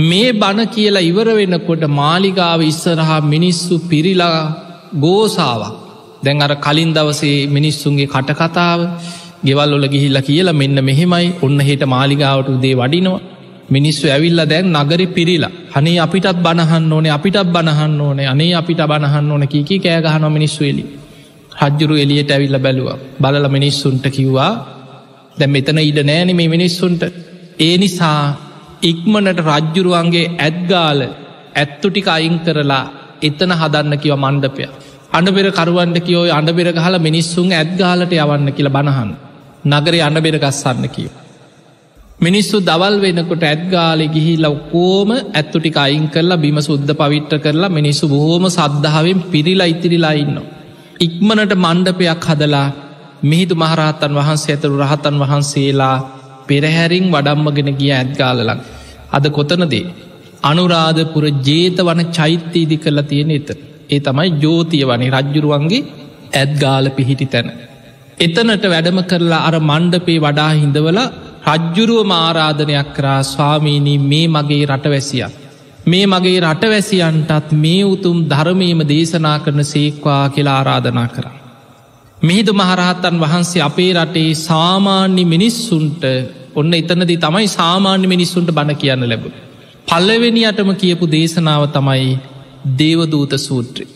මේ 0.00 0.28
බණ 0.34 0.68
කියලා 0.68 1.08
ඉවර 1.10 1.28
වෙනකොට 1.32 1.82
මාලිගාව 1.92 2.60
ඉස්සරහා 2.64 3.20
මිනිස්සු 3.26 3.74
පිරිලා 3.88 4.38
ගෝසාාවක්. 4.96 5.83
දැන් 6.24 6.42
අර 6.42 6.52
කලින් 6.56 6.90
දවසේ 6.96 7.36
මිනිස්සුන්ගේ 7.48 8.06
කටකතාව 8.06 8.80
ගෙවල්ලොල 9.46 9.86
ගිහිල්ල 9.94 10.18
කියලා 10.20 10.58
මෙන්න 10.60 10.78
මෙහෙමයි. 10.80 11.26
ඔන්න 11.42 11.58
හෙට 11.60 11.82
මාලිගාවට 11.86 12.48
උදේ 12.48 12.74
වඩිනවා. 12.74 13.22
මිනිස්සු 13.68 14.06
ඇවිල්ල 14.08 14.40
දැන් 14.46 14.72
නගරි 14.74 15.06
පිරිලා. 15.08 15.52
හනේ 15.74 15.98
අපිටත් 15.98 16.38
බණහන්න 16.38 16.92
ඕනේ 16.92 17.12
අපිටත් 17.12 17.38
බණහන්න 17.46 18.00
ඕනේ 18.00 18.26
අනේ 18.26 18.52
අපිට 18.54 18.80
බණහන්න 18.82 19.32
ඕන 19.32 19.44
කීකි 19.48 19.78
කෑගහන 19.80 20.26
මිනිස්සු 20.32 20.62
එලි 20.64 20.84
රජ්ජුරු 21.60 21.94
එලියට 21.96 22.30
ඇවිල්ල 22.30 22.58
බැලුව. 22.58 22.88
බලල 23.22 23.46
මිනිස්සුන්ට 23.48 24.06
කිව්වා 24.10 24.52
දැම් 25.38 25.50
මෙතන 25.50 25.78
ඉඩ 25.80 26.00
නෑන 26.02 26.30
මේ 26.36 26.48
මිනිස්සුන්ට. 26.48 27.02
ඒ 27.58 27.74
නිසා 27.78 28.20
ඉක්මනට 28.82 29.40
රජ්ජුරුවන්ගේ 29.42 30.32
ඇත්ගාල 30.38 31.00
ඇත්තුටික 31.54 32.08
අයින් 32.08 32.36
කරලා 32.46 32.84
එතන 33.22 33.52
හදන්න 33.60 34.02
කිව 34.02 34.14
මණ්ඩපය. 34.16 34.64
අඩබෙර 35.14 35.46
කරුවන්ට 35.52 35.98
කියෝ 36.06 36.24
අඩබෙර 36.32 36.68
හල 36.76 36.96
මිනිස්සුන් 37.00 37.50
ඇත්ගාලට 37.52 38.14
යවන්න 38.14 38.48
කියල 38.52 38.68
බණහන් 38.68 39.10
නගරේ 39.72 40.02
අඩබෙර 40.02 40.36
ගස්සන්න 40.38 40.86
කියව. 40.88 41.12
මිනිස්සු 42.18 42.56
දවල් 42.60 42.96
වෙනකොට 43.00 43.44
ඇත්ගාලෙ 43.44 44.06
ගිහිල්ල 44.08 44.46
ඔක්කෝම 44.46 45.10
ඇත්තුටික 45.12 45.76
අයින් 45.76 46.06
කරලා 46.08 46.38
බිම 46.38 46.58
සුද්ධ 46.60 46.92
පවිට්ට 46.92 47.34
කරලා 47.38 47.70
මිනිස්සු 47.70 48.08
බොහෝම 48.08 48.46
සද්ධාවෙන් 48.48 49.20
පිරිලා 49.24 49.66
ඉතිරිලා 49.66 50.14
ඉන්න. 50.14 50.36
ඉක්මනට 51.00 51.52
මණ්ඩපයක් 51.56 52.24
හදලා 52.28 52.66
මිහිදු 53.22 53.54
මහරහත්තන් 53.54 54.16
වහන්සේ 54.18 54.54
ඇතුරු 54.54 54.80
රහතන් 54.82 55.20
වහන්සේලා 55.22 55.96
පෙරහැරින් 56.48 57.06
වඩම්මගෙන 57.10 57.70
ගිය 57.74 57.92
ඇත්ගාලලක්. 57.92 58.60
අද 59.12 59.24
කොතනදේ. 59.30 59.86
අනුරාධපුර 60.42 61.24
ජේත 61.46 61.78
වන 61.80 62.02
චෛත්‍යීදි 62.10 62.76
කරලා 62.76 63.08
තියෙන 63.10 63.32
එතර. 63.32 63.58
ඒ 63.90 64.00
තමයි 64.00 64.30
ජෝතිය 64.40 64.84
වනේ 64.84 65.10
රජ්ජුරුවන්ගේ 65.10 65.82
ඇත්ගාල 66.32 66.86
පිහිටි 66.90 67.26
තැන. 67.26 67.48
එතනට 68.18 68.64
වැඩම 68.64 68.98
කරලා 69.04 69.44
අර 69.48 69.56
මණ්ඩපේ 69.60 70.18
වඩා 70.18 70.50
හිඳවල 70.52 71.00
රජ්ජුරුව 71.46 72.06
මාරාධනයක් 72.06 72.90
කරා 72.96 73.22
ස්වාමීණී 73.24 73.98
මේ 74.00 74.26
මගේ 74.28 74.66
රටවැසියක්. 74.66 75.32
මේ 75.86 76.06
මගේ 76.06 76.38
රටවැසියන්ටත් 76.40 77.50
මේ 77.54 77.82
උතුම් 77.84 78.18
ධර්මීම 78.30 78.80
දේශනා 78.88 79.38
කරන 79.38 79.64
සේක්වා 79.64 80.22
කියලා 80.28 80.58
ආරාධනා 80.58 81.08
කර. 81.08 81.26
මිහිදු 82.18 82.52
මහරහත්තන් 82.52 83.16
වහන්සේ 83.20 83.62
අපේ 83.62 83.92
රටේ 83.94 84.30
සාමාන්‍ය 84.40 85.24
මිනිස්සුන්ට 85.24 86.04
ඔන්න 86.54 86.74
එතනදි 86.74 87.16
තමයි 87.16 87.48
සාමාන්‍ය 87.50 88.06
මිනිස්සුන්ට 88.06 88.50
බණ 88.50 88.76
කියන්න 88.76 89.08
ලැබ. 89.08 89.24
පල්ලවෙනියටම 89.88 90.70
කියපු 90.74 91.04
දේශනාව 91.06 91.62
තමයි 91.68 92.12
දේවදූත 92.64 93.32
සූත්‍රය. 93.38 93.86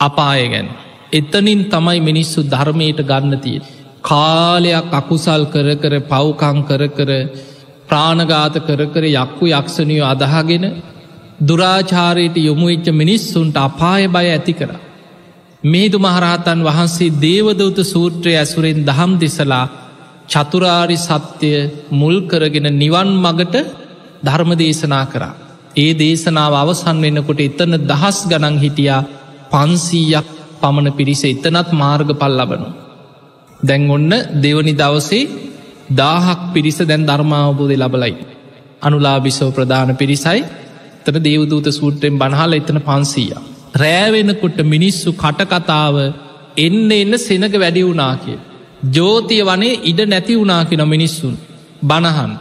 අපාය 0.00 0.48
ගැන. 0.48 0.68
එතනින් 1.12 1.60
තමයි 1.66 2.00
මිනිස්සු 2.00 2.40
ධර්මයට 2.44 3.00
ගන්න 3.02 3.34
තිය. 3.38 3.60
කාලයක් 4.02 4.92
අකුසල් 4.92 5.42
කර 5.46 5.68
කර 5.76 5.94
පව්කං 6.02 6.58
කර 6.64 6.82
කර 6.90 7.10
ප්‍රාණගාත 7.88 8.54
කර 8.60 8.80
කර 8.86 9.04
යක්කු 9.06 9.44
යක්ෂණයෝ 9.48 10.06
අදහාගෙන 10.06 10.64
දුරාචාරයට 11.40 12.36
යොමුවෙච්ච 12.38 12.86
මිනිස්සුන්ට 12.92 13.56
අපාය 13.58 14.08
බය 14.08 14.26
ඇති 14.26 14.52
කර. 14.52 14.70
මේදු 15.64 15.98
මහරහතන් 15.98 16.60
වහන්සේ 16.62 17.16
දේවදවත 17.18 17.78
සූත්‍රය 17.84 18.32
ඇසුරෙන් 18.34 18.80
දහම් 18.84 19.12
දෙසලා 19.18 19.66
චතුරාරි 20.28 20.96
සත්‍යය 20.98 21.58
මුල් 21.90 22.16
කරගෙන 22.22 22.68
නිවන් 22.74 23.10
මගට 23.16 23.56
ධර්ම 24.22 24.50
දේශනා 24.54 25.06
කරා. 25.06 25.47
ඒ 25.78 25.90
දේශනාව 25.94 26.54
අවසන් 26.54 26.98
වෙන්නකොට 26.98 27.40
එතන 27.40 27.74
දහස් 27.82 28.18
ගනන් 28.30 28.56
හිටියා 28.58 29.00
පන්සීයක් 29.50 30.28
පමණ 30.60 30.88
පිරිස 30.92 31.22
එතනත් 31.24 31.68
මාර්ග 31.72 32.10
පල් 32.14 32.34
ලබනු. 32.38 32.68
දැන් 33.60 33.90
ඔන්න 33.90 34.12
දෙවනි 34.42 34.74
දවසේ 34.74 35.24
දාහක් 35.92 36.40
පිරිස 36.52 36.78
දැන් 36.82 37.06
ධර්මාවබෝධය 37.06 37.76
ලබලයි. 37.76 38.14
අනුලාබිසෝ 38.82 39.50
ප්‍රධාන 39.50 39.92
පිරිසයි 39.96 40.40
තන 41.04 41.18
දේවදූත 41.22 41.68
සූට්‍රයෙන් 41.70 42.18
බණහල 42.18 42.52
එතන 42.52 42.80
පන්සීය. 42.80 43.36
රෑවෙනකොට 43.74 44.58
මිනිස්සු 44.66 45.10
කටකතාව 45.14 45.96
එන්න 46.58 46.90
එන්න 46.92 47.14
සෙනක 47.18 47.54
වැඩි 47.54 47.82
වුනා 47.82 48.14
කිය. 48.16 48.38
ජෝතිය 48.88 49.42
වනේ 49.44 49.80
ඉඩ 49.84 50.00
නැති 50.06 50.34
වුනා 50.36 50.62
කියෙන 50.64 50.88
මිනිස්සුන් 50.88 51.34
බණහන්. 51.82 52.32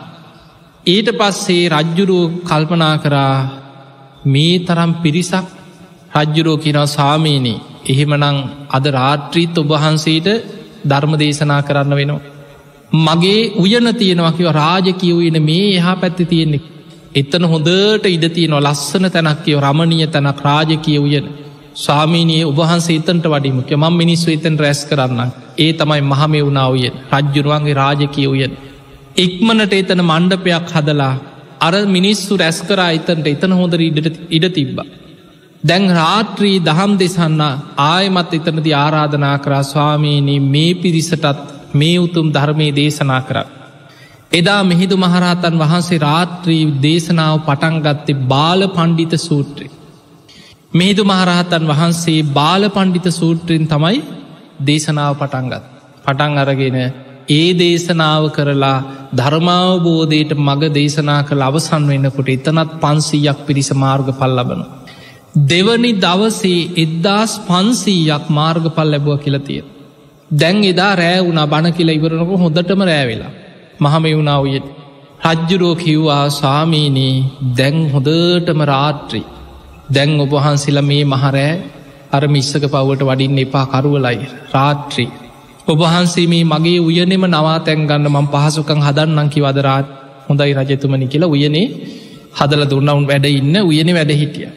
ඊට 0.88 1.10
පස්සේ 1.12 1.64
රජ්ජුරුව 1.70 2.28
කල්පනා 2.42 2.96
කරා 2.98 3.36
මේ 4.26 4.60
තරම් 4.60 4.92
පිරිසක් 4.96 5.48
රජ්ජුරෝ 6.16 6.58
කියෙනව 6.58 6.86
සාමීනී 6.90 7.64
එහෙමනං 7.86 8.38
අද 8.70 8.86
රාත්‍රීත් 8.92 9.58
ඔබහන්සේට 9.58 10.28
ධර්ම 10.86 11.14
දේශනා 11.16 11.62
කරන්න 11.62 11.94
වෙනවා. 11.94 12.26
මගේ 13.00 13.42
උයන 13.56 13.88
තියෙනවා 13.94 14.32
කිව 14.32 14.48
රාජකිය 14.54 15.14
වන 15.16 15.38
මේ 15.42 15.66
එහා 15.72 15.96
පැත්ති 15.96 16.26
තියෙන්නේ. 16.26 16.64
එතන 17.16 17.44
හොඳට 17.46 18.06
ඉඩ 18.08 18.26
තියෙනවා 18.30 18.66
ලස්සන 18.66 19.06
තැනක් 19.08 19.42
කියව 19.44 19.60
රමණීය 19.60 20.08
තැනක් 20.08 20.40
රාජකිය 20.42 21.00
උයන. 21.00 21.28
ස්වාමීනයේ 21.76 22.46
ඔබහන්සේ 22.46 22.98
එතන්ට 22.98 23.26
වඩිමක 23.26 23.70
මං 23.74 23.94
මිනිස්සු 23.94 24.28
එතන් 24.30 24.56
රැස් 24.58 24.82
කරන්න. 24.86 25.20
ඒ 25.58 25.72
තමයි 25.74 26.02
මහමේ 26.04 26.46
වුණාවයෙන් 26.46 26.96
රජ්ජුරුවන්ගේ 27.14 27.76
රාජකිය 27.76 28.28
උයන. 28.28 28.54
ඉක්මනට 29.18 29.74
එතන 29.74 30.02
මණ්ඩපයක් 30.04 30.72
හදලා 30.74 31.14
අර 31.60 31.74
මිනිස්සු 31.88 32.34
රැස් 32.36 32.60
කරා 32.62 32.90
එතන්ට 32.94 33.28
එතන 33.28 33.54
හොඳර 33.54 33.82
ඉඩට 33.82 34.18
ඉඩ 34.30 34.46
තිබ්බ. 34.54 34.78
දැන් 35.64 35.86
රාත්‍රී 35.92 36.58
දහම් 36.60 36.92
දෙසන්න 36.96 37.42
ආයමත් 37.86 38.34
එතනති 38.34 38.72
ආරාධනා 38.76 39.38
කරා 39.40 39.64
ස්වාමීනී 39.66 40.42
මේ 40.48 40.74
පිරිසටත් 40.76 41.26
මේ 41.74 41.96
උතුම් 42.00 42.28
ධර්මය 42.32 42.68
දේශනා 42.72 43.22
කර. 43.22 43.38
එදා 44.32 44.62
මෙහිදු 44.64 44.96
මහරහතන් 44.98 45.56
වහන්සේ 45.56 46.00
රාත්‍රී 46.00 46.64
දේශනාව 46.82 47.36
පටන්ගත්තේ 47.40 48.22
බාල 48.26 48.62
පණ්ඩිත 48.70 49.14
සූත්‍රය. 49.20 49.68
මෙහිදු 50.74 51.04
මහරහතන් 51.06 51.66
වහන්සේ 51.66 52.22
බාල 52.32 52.64
පණ්ඩිත 52.70 53.10
සූත්‍රයෙන් 53.14 53.68
තමයි 53.68 54.00
දේශනාව 54.62 55.14
පටන්ගත්. 55.16 55.64
පටන් 56.06 56.38
අරගෙන 56.38 56.80
ඒ 57.30 57.48
දේශනාව 57.54 58.26
කරලා 58.32 58.78
ධර්මාවබෝධයට 59.14 60.32
මග 60.38 60.70
දේශනා 60.72 61.22
කළ 61.24 61.42
අවසන් 61.42 61.84
වෙන්නකොට 61.86 62.30
එතනත් 62.30 62.72
පන්සීයක් 62.82 63.40
පිරිස 63.48 63.70
මාර්ග 63.76 64.08
පල් 64.12 64.34
ලබන. 64.38 64.62
දෙවනි 65.46 65.92
දවසේ 65.96 66.62
එද්දාස් 66.78 67.34
පන්සීයක් 67.48 68.26
මාර්ග 68.30 68.66
පල් 68.70 68.90
ලැබුව 68.92 69.18
කියලතිය. 69.18 69.62
දැන් 70.32 70.64
එදා 70.64 70.94
රෑ 70.96 71.20
වුණා 71.22 71.48
බණ 71.48 71.74
කියල 71.74 71.90
ඉවරනක 71.90 72.32
හොඳටම 72.38 72.82
රෑවෙලා. 72.84 73.34
මහම 73.80 74.06
වුණාවය 74.10 74.60
රජ්ජුරෝ 75.26 75.76
කිව්වා 75.76 76.26
සාමීනී 76.32 77.16
දැන් 77.58 77.78
හොදටම 77.92 78.60
රාත්‍රී. 78.66 79.26
දැන් 79.90 80.20
ඔබහන්සිල 80.20 80.80
මේ 80.82 81.04
මහරෑ 81.06 81.54
අර 82.12 82.24
මිස්සක 82.28 82.64
පව්වට 82.66 83.02
වඩින්න 83.04 83.40
එපා 83.40 83.66
කරුවලයි 83.68 84.20
රාත්‍රී 84.54 85.10
ඔබහන්සේ 85.68 86.28
මේ 86.28 86.44
මගේ 86.46 86.80
උයනෙම 86.82 87.24
නවා 87.26 87.60
තැන් 87.60 87.82
ගන්න 87.84 88.08
මං 88.08 88.28
පහසුකං 88.28 88.80
හදන්නං 88.80 89.30
කිවදරාත් 89.30 89.88
හොඳයි 90.28 90.54
රජතුමනි 90.60 91.08
කියලා 91.08 91.30
උයනේ 91.30 91.68
හදල 92.34 92.64
දුන්නවුන් 92.66 93.06
වැඩ 93.06 93.26
ඉන්න 93.32 93.56
උයන 93.62 93.90
වැඩ 93.90 94.12
හිටිය. 94.14 94.48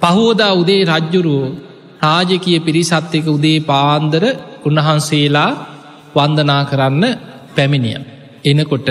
පහෝදා 0.00 0.52
උදේ 0.52 0.82
රජ්ජුරුවෝ 0.86 1.54
රාජකිය 2.02 2.58
පිරිසත් 2.60 3.12
එක 3.12 3.26
උදේ 3.28 3.58
පාන්දර 3.62 4.24
උන්වහන්සේලා 4.64 5.50
වන්දනා 6.14 6.62
කරන්න 6.64 7.04
පැමිණිය. 7.54 7.98
එනකොට 8.44 8.88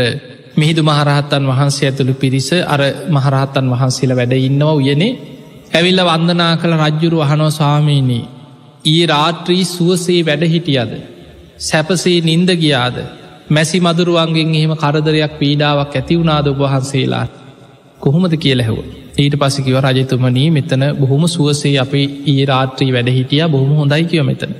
මිහිදු 0.54 0.82
මහරහත්තන් 0.84 1.44
වහන්සේ 1.46 1.88
ඇතුළු 1.88 2.14
පිරිස 2.16 2.50
අර 2.66 2.82
මහරහත්තන් 3.10 3.66
වහන්සේලා 3.74 4.20
වැඩ 4.20 4.34
ඉන්නවා 4.40 4.76
උයනේ 4.76 5.12
ඇවිල්ල 5.72 6.02
වන්දනා 6.04 6.54
කළ 6.58 6.76
රජ්ජුරු 6.80 7.18
අහනෝ 7.20 7.52
ස්වාමීනී. 7.52 8.26
ඒ 8.86 9.04
රාත්‍රී 9.06 9.64
සුවසේ 9.68 10.22
වැඩ 10.22 10.46
හිටියද. 10.48 10.94
සැපසේ 11.58 12.18
නින්ද 12.22 12.50
ගියාද 12.56 12.98
මැසි 13.50 13.80
මදුරුවන්ගෙන් 13.80 14.56
එහෙම 14.56 14.74
කරදරයක් 14.76 15.34
පීඩාවක් 15.40 15.96
ඇතිවුණාද 15.96 16.48
ඔබහන්සේලා 16.48 17.26
කොහොමද 18.00 18.34
කියල 18.38 18.62
හැව 18.62 18.78
ඊට 19.16 19.36
පසිකිව 19.36 19.78
රජතුමනී 19.80 20.50
මෙතන 20.50 20.84
බොහොම 20.96 21.24
සුවසේ 21.28 21.76
අපේ 21.78 22.06
ඒ 22.28 22.46
රාත්‍රී 22.46 22.92
වැඩ 22.92 23.10
හිටිය 23.10 23.44
බොහොම 23.48 23.72
හොඳයි 23.74 24.06
කියව 24.06 24.24
මෙතන. 24.24 24.54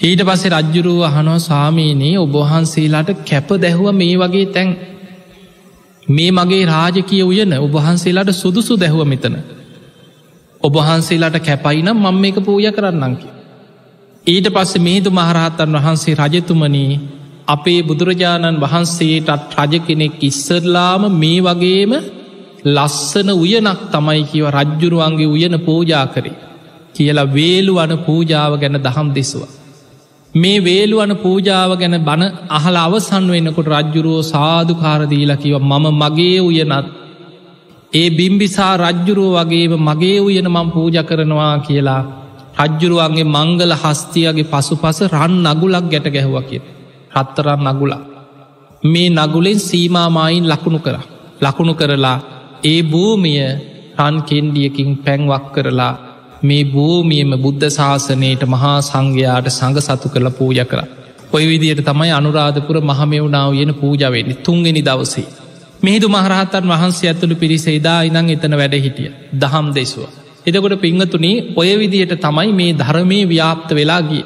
ඊට 0.00 0.22
පස්සේ 0.22 0.52
රජ්ජුරුව 0.52 1.02
අහනෝ 1.02 1.38
සාමීනයේ 1.40 2.18
ඔබහන්සේලාට 2.18 3.10
කැප 3.24 3.48
දැහුව 3.58 3.88
මේ 3.94 4.14
වගේ 4.16 4.46
තැන් 4.48 4.70
මේ 6.08 6.30
මගේ 6.30 6.64
රාජකිය 6.66 7.22
උයන 7.24 7.52
ඔබහන්සේලාට 7.58 8.32
සුදුසු 8.34 8.74
දැහුව 8.76 9.04
මෙතන. 9.06 9.36
ඔබහන්සේලාට 10.60 11.38
කැපයිනම් 11.40 11.96
මං 11.96 12.16
මේක 12.16 12.36
පූය 12.40 12.72
කරන්නංකි. 12.72 13.28
ඊට 14.24 14.46
පස්සේ 14.48 14.80
මේදු 14.80 15.10
මහරහත්තන් 15.10 15.76
වහන්සේ 15.76 16.14
රජතුමනී 16.16 17.00
අපේ 17.48 17.80
බුදුරජාණන් 17.82 18.60
වහන්සේටත් 18.60 19.56
රජ 19.56 19.74
කෙනෙක් 19.80 20.14
ඉස්සරලාම 20.20 21.02
මේ 21.14 21.40
වගේම 21.40 21.92
ලස්සන 22.66 23.28
උයනක් 23.34 23.80
තමයි 23.90 24.22
කියව 24.24 24.46
රජ්ජුරුවන්ගේ 24.50 25.26
උයන 25.28 25.56
පූජා 25.60 26.06
කරේ 26.06 26.38
කියලා 26.94 27.32
වේලු 27.32 27.74
වන 27.74 27.92
පූජාව 28.00 28.52
ගැන 28.58 28.78
දහම් 28.78 29.08
දෙසවා. 29.12 29.50
මේ 30.34 30.58
වේලුවන 30.60 31.12
පූජාව 31.18 31.70
ගැන 31.76 31.96
බණ 32.00 32.32
අහල 32.50 32.76
අවසන් 32.78 33.26
වෙන්නකොට 33.28 33.68
රජ්ජුරුවෝ 33.68 34.22
සාධකාරදීලා 34.24 35.36
කිව 35.36 35.54
මම 35.62 35.86
මගේ 35.96 36.40
උයනත් 36.40 36.86
ඒ 37.92 38.08
බිම්බිසා 38.12 38.74
රජ්ජුරුව 38.78 39.34
වගේම 39.36 39.72
මගේ 39.80 40.18
උයන 40.20 40.48
මං 40.48 40.68
පූජ 40.70 40.96
කරනවා 41.02 41.54
කියලා 41.60 42.02
රජ්ජුරුවන්ගේ 42.58 43.24
මංගල 43.26 43.72
හස්තියගේ 43.74 44.44
පසු 44.44 44.74
පස 44.76 44.98
රන් 45.10 45.34
නගුලක් 45.46 45.84
ගැට 45.86 46.06
ගැහුව 46.08 46.36
කිය. 46.42 46.62
රත්තරන් 47.12 47.60
නගුලා. 47.66 48.02
මේ 48.82 49.08
නගුලෙන් 49.10 49.58
සීමාමායින් 49.60 50.48
ලකුණු 50.48 50.78
කර. 50.78 50.96
ලකුණු 51.40 51.74
කරලා 51.74 52.18
ඒ 52.64 52.80
භූමිය 52.84 53.42
රන් 53.98 54.16
කෙන්ඩියකින් 54.22 54.90
පැන්වක් 54.96 55.44
කරලා 55.54 55.94
මේ 56.42 56.64
භූමියම 56.66 57.32
බුද්ධ 57.36 57.68
ශාසනයට 57.70 58.42
මහා 58.46 58.78
සංඝයාට 58.80 59.48
සඟ 59.48 59.78
සතු 59.80 60.08
කරල 60.08 60.28
පූජ 60.30 60.60
කර. 60.64 60.80
ඔය 61.32 61.44
විදියට 61.46 61.82
තමයි 61.82 62.10
අනුරාධපුර 62.10 62.76
මහමෙවුණාව 62.82 63.54
යෙන 63.54 63.72
පූජාවෙන්නේ 63.74 64.40
තුන්ගෙන 64.40 64.78
දවසේ. 64.80 65.28
මෙහිදු 65.82 66.08
මහරහතන් 66.08 66.66
වහන්සේ 66.68 67.08
ඇතුළු 67.08 67.34
පිරිස 67.34 67.64
එදා 67.68 68.00
ඉනං 68.02 68.28
එතන 68.28 68.54
වැඩ 68.56 68.74
හිටිය 68.78 69.10
දහම් 69.34 69.68
දෙසුව. 69.74 70.21
එදකොට 70.46 70.74
පිංහතුනේ 70.80 71.36
ඔය 71.56 71.70
විදියට 71.78 72.14
තමයි 72.18 72.52
මේ 72.52 72.72
ධර්මය 72.74 73.18
ව්‍යාප්ත 73.26 73.68
වෙලාගිය. 73.70 74.24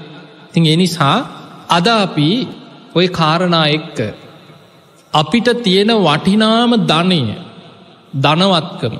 තිං 0.53 0.65
එනිසා 0.67 1.17
අද 1.69 1.87
අපි 1.97 2.29
ඔය 2.95 3.07
කාරණා 3.09 3.67
එක්ක 3.69 3.99
අපිට 5.13 5.49
තියෙන 5.63 5.91
වටිනාම 5.99 6.73
ධනය 6.83 7.21
ධනවත්කම 8.15 8.95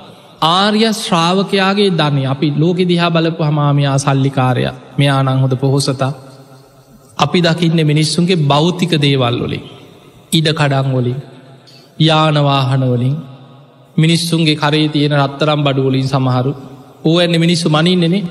ආර්ය 0.49 0.83
ශ්‍රාවකයාගේ 0.95 1.91
ධනය. 1.93 2.23
අපි 2.25 2.47
ලෝකෙ 2.53 2.85
දිහා 2.85 3.11
බලපු 3.11 3.43
හමාමයා 3.45 3.97
සල්ලිකාරය. 3.99 4.65
මෙයා 4.99 5.23
නංහොද 5.23 5.55
පොහොසතා. 5.57 6.13
අපි 7.19 7.39
දකින්න 7.41 7.81
මිනිස්සුන්ගේ 7.83 8.43
බෞතික 8.45 8.93
දේවල් 8.99 9.37
වලින් 9.41 9.65
ඉඩ 10.33 10.49
කඩංවලින් 10.53 11.19
යානවාහනවලින් 11.99 13.17
මිනිස්සුන්ගේ 13.97 14.57
කරේ 14.57 14.89
තියෙන 14.89 15.15
රත්තරම් 15.17 15.61
බඩුවලින් 15.65 16.09
සමහරු 16.09 16.53
ඕ 17.05 17.17
ඇන්න 17.19 17.41
මිනිස්සු 17.41 17.69
මනින්නෙනේ 17.69 18.25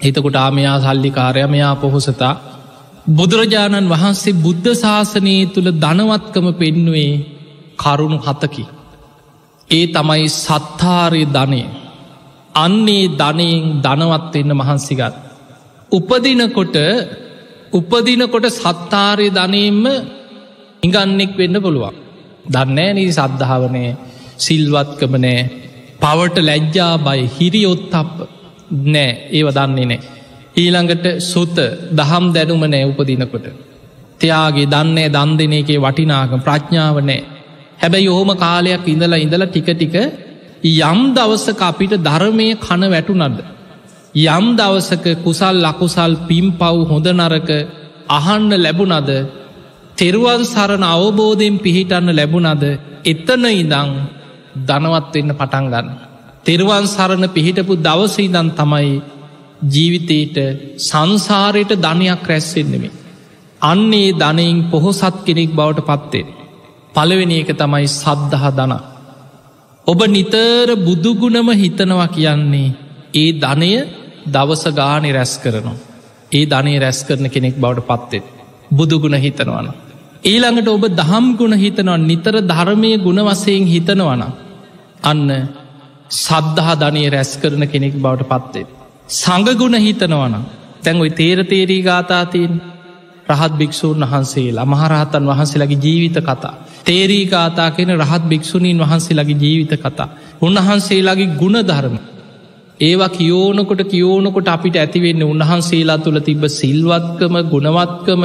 හිතකුට 0.00 0.36
ආමයා 0.36 0.76
සල්ලිකාරය 0.80 1.40
මෙයා 1.46 1.74
පොහොසතා 1.76 2.34
බුදුරජාණන් 3.08 3.90
වහන්සේ 3.90 4.38
බුද්ධ 4.38 4.68
ශාසනයේ 4.74 5.42
තුළ 5.46 5.70
ධනවත්කම 5.74 6.46
පෙන්නුවේ 6.54 7.12
කරුණු 7.78 8.18
හතකි. 8.18 8.64
ඒ 9.70 9.84
තමයි 9.86 10.28
සත්තාරය 10.36 11.22
ධනය 11.26 11.62
අන්නේ 12.54 13.04
ධනයෙන් 13.12 13.64
ධනවත් 13.80 14.34
එන්න 14.36 14.52
මහන්සිගත්. 14.54 15.14
උපදිනකොට 15.92 16.76
උපදිනකොට 17.72 18.46
සත්තාරය 18.52 19.26
ධනයෙන්ම 19.30 19.84
ඉගන්නෙක් 20.82 21.32
වෙන්න 21.38 21.56
පුළුවන්. 21.58 21.96
දන්නෑ 22.46 22.90
නී 22.92 23.10
සද්ධාවනය 23.12 23.84
සිල්වත්කමනෑ 24.38 25.40
පවට 26.00 26.38
ලැජ්ජා 26.40 26.92
බයි 26.98 27.22
හිරියොත්තප්ප 27.30 28.16
නෑ 28.86 29.10
ඒව 29.30 29.48
දන්නේ 29.50 29.86
නෑ. 29.86 30.00
ඊළඟට 30.56 31.06
සුත 31.22 31.56
දහම් 31.92 32.24
දැනුම 32.32 32.64
නෑ 32.66 32.84
උපදිනකොට. 32.84 33.46
තියාගේ 34.20 34.66
දන්නේ 34.68 35.08
දන් 35.08 35.30
දෙන 35.38 35.54
එකේ 35.54 35.78
වටිනාක 35.78 36.32
ප්‍රඥාව 36.38 36.96
නෑ. 37.02 37.20
හැබැයි 37.78 38.08
ඔහොම 38.08 38.30
කාලයක් 38.36 38.84
ඉඳලා 38.86 39.18
ඉඳලා 39.18 39.48
ටික 39.48 39.68
ටික 39.70 39.96
යම් 40.62 40.98
දවසක 41.14 41.60
අපිට 41.62 41.92
ධර්මය 41.98 42.46
කන 42.58 42.82
වැටුනද. 42.88 43.38
යම් 44.14 44.46
දවසක 44.56 45.06
කුසල් 45.18 45.56
ලකුසල් 45.58 46.12
පිම් 46.28 46.46
පව් 46.52 46.76
හොඳ 46.84 47.06
නරක 47.08 47.50
අහන්න 48.10 48.50
ලැබුනද 48.56 49.10
තෙරුවන් 49.96 50.42
සරණ 50.44 50.84
අවබෝධයෙන් 50.84 51.56
පිහිටන්න 51.58 52.08
ලැබුණද 52.12 52.64
එතන 53.04 53.44
ඉදං 53.52 53.90
ධනවත් 54.60 55.14
වෙන්න 55.14 55.32
පටන් 55.32 55.66
ගන්න. 55.66 55.88
තෙරුවන් 56.44 56.86
සරණ 56.86 57.26
පිහිටපු 57.28 57.74
දවසීදන් 57.78 58.48
තමයි 58.52 58.90
ජීවිතයට 59.66 60.36
සංසාරයට 60.80 61.72
ධනයක් 61.78 62.24
රැස්සෙන්නෙමේ. 62.24 62.96
අන්නේ 63.62 64.10
ධනයින් 64.14 64.58
පොහොසත් 64.66 65.16
කෙනෙක් 65.24 65.50
බවට 65.50 65.86
පත්තේ. 65.88 66.26
පළවෙනි 66.94 67.36
එක 67.40 67.50
තමයි 67.54 67.86
සද්ධහ 67.90 68.46
දන. 68.52 68.72
ඔබ 69.86 70.00
නිතර 70.08 70.66
බුදුගුණම 70.78 71.48
හිතනවා 71.54 72.08
කියන්නේ 72.08 72.74
ඒ 73.14 73.30
ධනය 73.34 73.70
දවස 74.26 74.64
ගානි 74.72 75.10
රැස් 75.12 75.32
කරනවා. 75.38 75.78
ඒ 76.32 76.44
ධනේ 76.46 76.78
රැස් 76.78 77.00
කරන 77.04 77.26
කෙනෙක් 77.28 77.56
බවට 77.56 77.86
පත්තෙත්. 77.88 78.24
බුදුගුණ 78.70 79.16
හිතනවන. 79.16 79.68
ඊළඟට 80.22 80.68
ඔබ 80.68 80.84
දහම් 80.92 81.26
ගුණ 81.36 81.54
හිතනවා 81.54 81.98
නිතර 82.00 82.34
ධර්මය 82.42 82.90
ගුණ 82.98 83.20
වසයෙන් 83.20 83.64
හිතනවන. 83.66 84.22
අන්න 85.02 85.28
සද්ධහා 86.16 86.76
ධනය 86.76 87.04
රැස් 87.08 87.32
කරන 87.36 87.64
කෙනෙක් 87.66 87.94
බවට 87.96 88.28
පත්තේ. 88.32 88.66
සඟගුණ 89.14 89.76
හිතනවන 89.76 90.34
තැන් 90.82 90.96
ඔයි 90.96 91.12
තේර 91.12 91.38
තේරී 91.44 91.82
ගාතාතියෙන් 91.82 92.54
රහත් 93.28 93.52
භික්‍ෂූන් 93.54 94.02
වහන්සේලා 94.02 94.66
මහරහතන් 94.66 95.24
වහන්සේලගේ 95.26 95.78
ජීවිත 95.78 96.18
කතා. 96.20 96.54
තේරී 96.84 97.24
ගාතා 97.26 97.70
කෙන 97.70 97.90
රහත් 97.96 98.22
භික්‍ෂුණීන් 98.24 98.80
වහන්සේලගේ 98.80 99.38
ජීවිත 99.38 99.74
කතා. 99.78 100.08
උන්වහන්සේලාගේ 100.42 101.34
ගුණ 101.34 101.58
ධර්ම. 101.62 101.96
ඒවා 102.80 103.10
කියෝනකොට 103.10 103.82
කියෝනකොට 103.84 104.48
අපිට 104.48 104.76
ඇතිවෙන්න 104.76 105.22
උන්වහන්සේලා 105.24 105.98
තුළ 105.98 106.20
තිබ 106.20 106.42
සිල්වත්කම 106.50 107.34
ගුණවත්කම 107.46 108.22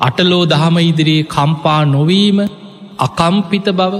අටලෝ 0.00 0.44
දහම 0.46 0.76
ඉදිරියේ 0.82 1.30
කම්පා 1.30 1.82
නොවීම 1.86 2.38
අකම්පිත 2.98 3.66
බව 3.72 3.94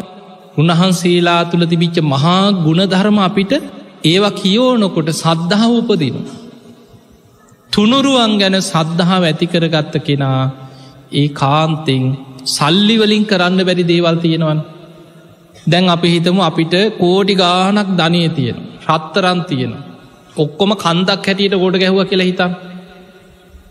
උන්වහන්සේලා 0.53 1.43
තුළ 1.45 1.65
තිබිච්ච 1.65 1.97
මහා 2.05 2.43
ගුණධර්ම 2.59 3.19
අපිට 3.21 3.53
ඒවා 4.05 4.33
කියෝනොකොට 4.33 5.09
සද්ධාව 5.15 5.73
උපදින. 5.75 6.17
තුනුරුවන් 7.73 8.33
ගැන 8.38 8.57
සද්ධහාව 8.62 9.23
ඇතිකරගත්ත 9.25 9.95
කෙනා 10.01 10.43
ඒ 11.12 11.29
කාන්තෙන් 11.35 12.05
සල්ලිවලින් 12.47 13.25
කරන්න 13.25 13.61
බැරි 13.61 13.85
දේවල් 13.85 14.17
තියෙනවන්. 14.19 14.59
දැන් 15.67 15.85
අපි 15.88 16.09
හිතමු 16.09 16.43
අපිට 16.43 16.75
කෝටි 16.99 17.35
ගානක් 17.35 17.88
ධනය 17.93 18.23
තියෙන 18.31 18.59
රත්තරන් 18.88 19.41
තියෙන. 19.45 19.73
ඔක්කොම 20.37 20.71
කන්දක් 20.77 21.27
හැටියට 21.27 21.57
ගොඩ 21.57 21.77
ගැහුව 21.77 22.01
කියලා 22.05 22.31
හිතන් 22.31 22.53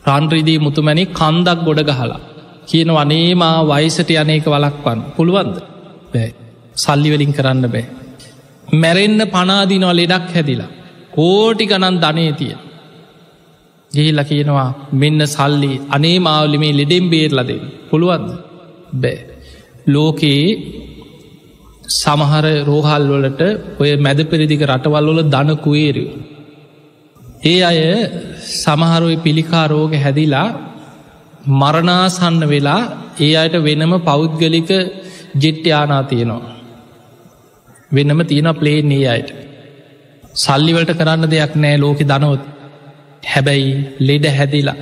රන්ද්‍රදී 0.07 0.59
මුතුමැනි 0.59 1.03
කන්දක් 1.11 1.59
ගොඩ 1.61 1.81
ගහලා. 1.89 2.21
කියන 2.67 2.89
වනේමා 2.89 3.57
වයිසට 3.65 4.09
යනක 4.15 4.45
වලක්වන් 4.47 4.99
පුළුවන්ද 5.15 5.57
බෑ 6.13 6.31
සල්ලිවලින් 6.83 7.33
කරන්න 7.33 7.65
බෑ. 7.67 7.85
මැරෙන්න්න 8.73 9.21
පනාදිනවා 9.29 9.95
ලෙඩක් 9.95 10.29
හැදිලා. 10.35 10.71
කෝටි 11.11 11.65
ගණන් 11.65 11.97
ධනය 11.99 12.25
තිය. 12.33 12.53
ගිහිල්ල 13.91 14.21
කියනවා 14.23 14.69
මෙන්න 14.93 15.21
සල්ලි 15.27 15.71
අනේ 15.89 16.17
මාවලිමේ 16.19 16.73
ලෙඩෙම් 16.73 17.05
බේරලදේ 17.09 17.59
පුළුවන්ද 17.89 18.29
බෑ. 18.95 19.19
ලෝකයේ 19.87 20.47
සමහර 21.93 22.45
රෝහල් 22.63 23.05
වලට 23.13 23.41
ඔය 23.79 23.91
මැද 23.97 24.19
පෙරදික 24.25 24.61
රටවල්වල 24.63 25.21
දනකුවේරයු. 25.25 26.07
ඒ 27.45 27.59
අය 27.63 27.79
සමහරුව 28.55 29.11
පිළිකා 29.19 29.65
රෝග 29.67 29.93
හැදිලා 29.97 30.47
මරණාසන්න 31.53 32.41
වෙලා 32.45 32.81
ඒ 33.19 33.33
අයට 33.35 33.55
වෙනම 33.59 33.93
පෞද්ගලික 34.01 34.71
ජෙට්්‍යානා 35.35 36.03
තියෙනවා. 36.03 36.60
වෙනම 37.91 38.21
තියෙන 38.25 38.49
ප්ලේන් 38.55 38.91
ඒ 38.91 39.05
අයට. 39.07 39.29
සල්ලිවලට 40.35 40.91
කරන්න 40.93 41.29
දෙයක් 41.29 41.53
නෑ 41.55 41.77
ලෝක 41.77 41.99
දනොත් 42.03 42.43
හැබැයි 43.23 43.71
ලෙඩ 44.01 44.25
හැදිලා. 44.29 44.77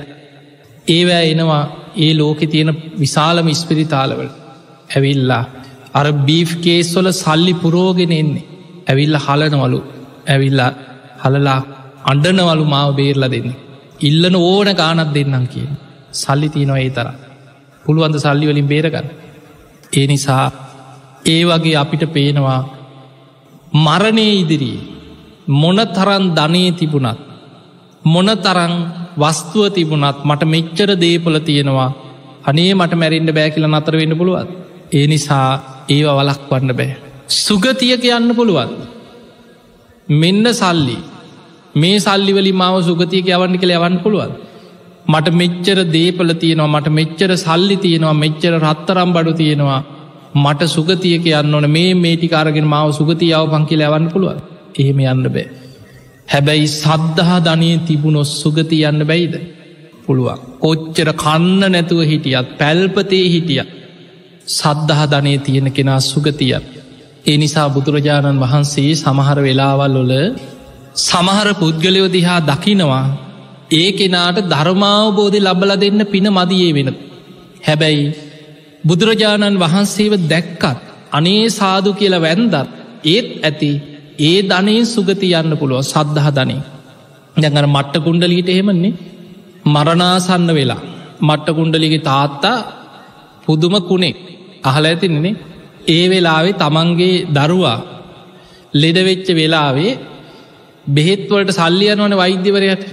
ඒවෑ 0.88 1.24
එනවා 1.30 1.62
ඒ 1.98 2.12
ලෝකෙ 2.14 2.46
තියෙන 2.46 2.70
විශාලම 2.98 3.48
ස්පිරිතාලවල 3.54 4.30
ඇවිල්ලා 4.90 5.44
අර 5.94 6.06
බීෆ් 6.24 6.50
කේස්වල 6.62 7.08
සල්ලි 7.14 7.54
පුරෝගෙන 7.54 8.12
එන්නේ 8.12 8.48
ඇවිල්ල 8.88 9.16
හලනවලු 9.18 9.80
ඇවිල්ලා 10.26 10.70
හලලා 11.22 11.60
අඩනවලු 12.04 12.64
මාව 12.66 12.90
බේරලා 12.96 13.30
දෙන්න. 13.30 13.50
ඉල්ලන 14.00 14.36
ඕන 14.36 14.68
ගානත් 14.74 15.14
දෙන්නම් 15.14 15.46
කිය. 15.46 15.68
සල්ලි 16.14 16.48
තියනවා 16.48 16.80
ඒ 16.80 16.90
තර. 16.90 17.08
පුළුවන්ද 17.84 18.16
සල්ලි 18.18 18.46
වලින් 18.46 18.68
බේරගන්න. 18.68 19.08
ඒ 19.92 20.06
නිසා 20.06 20.46
ඒ 21.26 21.42
වගේ 21.44 21.76
අපිට 21.76 22.04
පේනවා 22.12 22.60
මරණය 23.72 24.28
ඉදිරී 24.42 24.78
මොන 25.48 25.78
තරන් 25.88 26.24
ධනය 26.34 26.62
තිබුණත් 26.72 27.20
මොන 28.04 28.28
තරං 28.38 28.72
වස්තුව 29.16 29.66
තිබුණත් 29.70 30.24
මට 30.24 30.42
මෙච්චර 30.44 30.90
දේපල 30.96 31.36
තියෙනවා. 31.40 31.90
අනේ 32.44 32.74
මට 32.74 32.94
මැරෙන්ට 32.94 33.30
බෑ 33.30 33.50
කියල 33.50 33.66
නතර 33.68 33.94
වෙන්න 33.96 34.16
පුළුවත් 34.16 34.50
ඒ 34.92 35.06
නිසා 35.06 35.46
ඒව 35.88 36.08
වලක් 36.18 36.50
වන්න 36.50 36.72
බෑ. 36.72 36.96
සුගතියක 37.36 38.04
යන්න 38.10 38.34
පුළුවන්. 38.34 38.70
මෙන්න 40.08 40.44
සල්ලි. 40.52 40.98
මේ 41.74 41.98
සල්ලිවලි 41.98 42.52
මාව 42.52 42.76
සුගතියක 42.82 43.26
යවන්න 43.28 43.60
කළ 43.60 43.76
යවන්න 43.76 44.02
පුළුවන්. 44.02 44.32
මට 45.08 45.28
මෙච්චර 45.32 45.78
දේපල 45.88 46.30
තියෙනවා 46.34 46.74
මට 46.74 46.88
මෙච්චර 46.90 47.30
සල්ලි 47.36 47.76
තියෙනවා 47.76 48.20
මෙච්චර 48.24 48.52
රත්තරම් 48.58 49.10
බඩු 49.12 49.32
තියෙනවා. 49.32 49.80
මට 50.34 50.68
සුගතියක 50.68 51.26
යන්න 51.32 51.54
ඕන. 51.54 51.66
මේ 51.68 51.94
මේටිකාරගෙන 51.96 52.66
මාව 52.66 52.92
සුගතියාව 52.92 53.46
පංකි 53.48 53.76
ලැවන්න 53.76 54.10
පුළුවන්. 54.10 54.40
එහෙම 54.74 55.00
යන්න 55.04 55.24
බෑ. 55.28 55.46
හැබැයි 56.28 56.68
සද්ධහා 56.74 57.40
ධනය 57.40 57.70
තිබුණොස් 57.86 58.32
සුගති 58.42 58.84
යන්න 58.84 59.06
බැයිද? 59.06 59.34
පුළුවන්. 60.06 60.38
කොච්චර 60.58 61.08
කන්න 61.14 61.72
නැතුව 61.72 62.00
හිටියත් 62.04 62.48
පැල්පතේ 62.58 63.26
හිටිය 63.28 63.62
සද්ධහ 64.48 65.02
ධනය 65.06 65.34
තියෙන 65.38 65.68
කෙනා 65.70 66.00
සුගතිය 66.02 66.54
ඒ 67.26 67.36
නිසා 67.36 67.68
බුදුරජාණන් 67.68 68.40
වහන්සේ 68.40 68.92
සමහර 68.94 69.38
වෙලාවල් 69.38 69.94
වොල 69.94 70.14
සමහර 71.00 71.48
පුද්ගලයෝ 71.54 72.08
දිහා 72.08 72.40
දකිනවා. 72.40 73.06
ඒ 73.70 73.88
කෙනාට 73.92 74.38
ධර්මාවබෝධය 74.44 75.38
ලබල 75.38 75.72
දෙන්න 75.80 76.00
පින 76.06 76.26
මදියේ 76.30 76.72
වෙන. 76.74 76.88
හැබැයි 77.66 78.04
බුදුරජාණන් 78.84 79.60
වහන්සේව 79.60 80.12
දැක්කත් 80.24 80.80
අනේ 81.12 81.44
සාදු 81.50 81.90
කියල 81.92 82.14
වැන්දත් 82.18 82.54
ඒත් 83.06 83.28
ඇති 83.40 83.70
ඒ 84.20 84.38
ධනයෙන් 84.44 84.86
සුගති 84.86 85.28
යන්න 85.34 85.52
පුළුව 85.56 85.80
සද්ධහ 85.84 86.28
ධනය 86.30 86.58
දැඟර 87.36 87.66
මට්ට 87.68 88.04
කුණ්ඩලීට 88.04 88.48
එහෙමන්නේ 88.48 88.98
මරණාසන්න 89.66 90.48
වෙලා. 90.50 90.82
මට්ට 91.20 91.48
කුණ්ඩලිගේ 91.50 92.02
තාත්තා 92.02 92.58
පුදුම 93.44 93.74
කුණෙක් 93.82 94.16
අහල 94.64 94.84
ඇතින්නේ. 94.84 95.38
ඒ 95.88 96.04
වෙලාවේ 96.08 96.54
තමන්ගේ 96.54 97.24
දරුවා 97.28 97.78
ලෙඩවෙච්ච 98.74 99.28
වෙලාවේ 99.32 99.98
බෙහෙත්වලට 100.86 101.50
සල්ලියනවන 101.52 102.14
වෛද්‍යවරයට. 102.14 102.84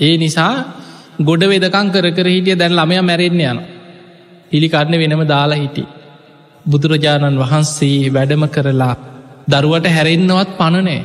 ඒ 0.00 0.14
නිසා 0.16 0.54
ගොඩ 1.20 1.42
වෙදකං 1.44 1.88
කර 1.90 2.06
කර 2.10 2.28
හිටිය 2.28 2.56
දැන් 2.56 2.72
ළමය 2.72 2.96
මැරෙන්න්න 3.02 3.42
යන 3.42 3.58
පිළිකරන්න 4.54 4.94
වෙනම 5.02 5.22
දාලා 5.26 5.60
හිටි 5.60 5.84
බුදුරජාණන් 6.64 7.40
වහන්සේ 7.40 8.10
වැඩම 8.10 8.44
කරලා 8.48 8.94
දරුවට 9.48 9.86
හැරෙන්න්නවත් 9.88 10.50
පණනෑ 10.58 11.00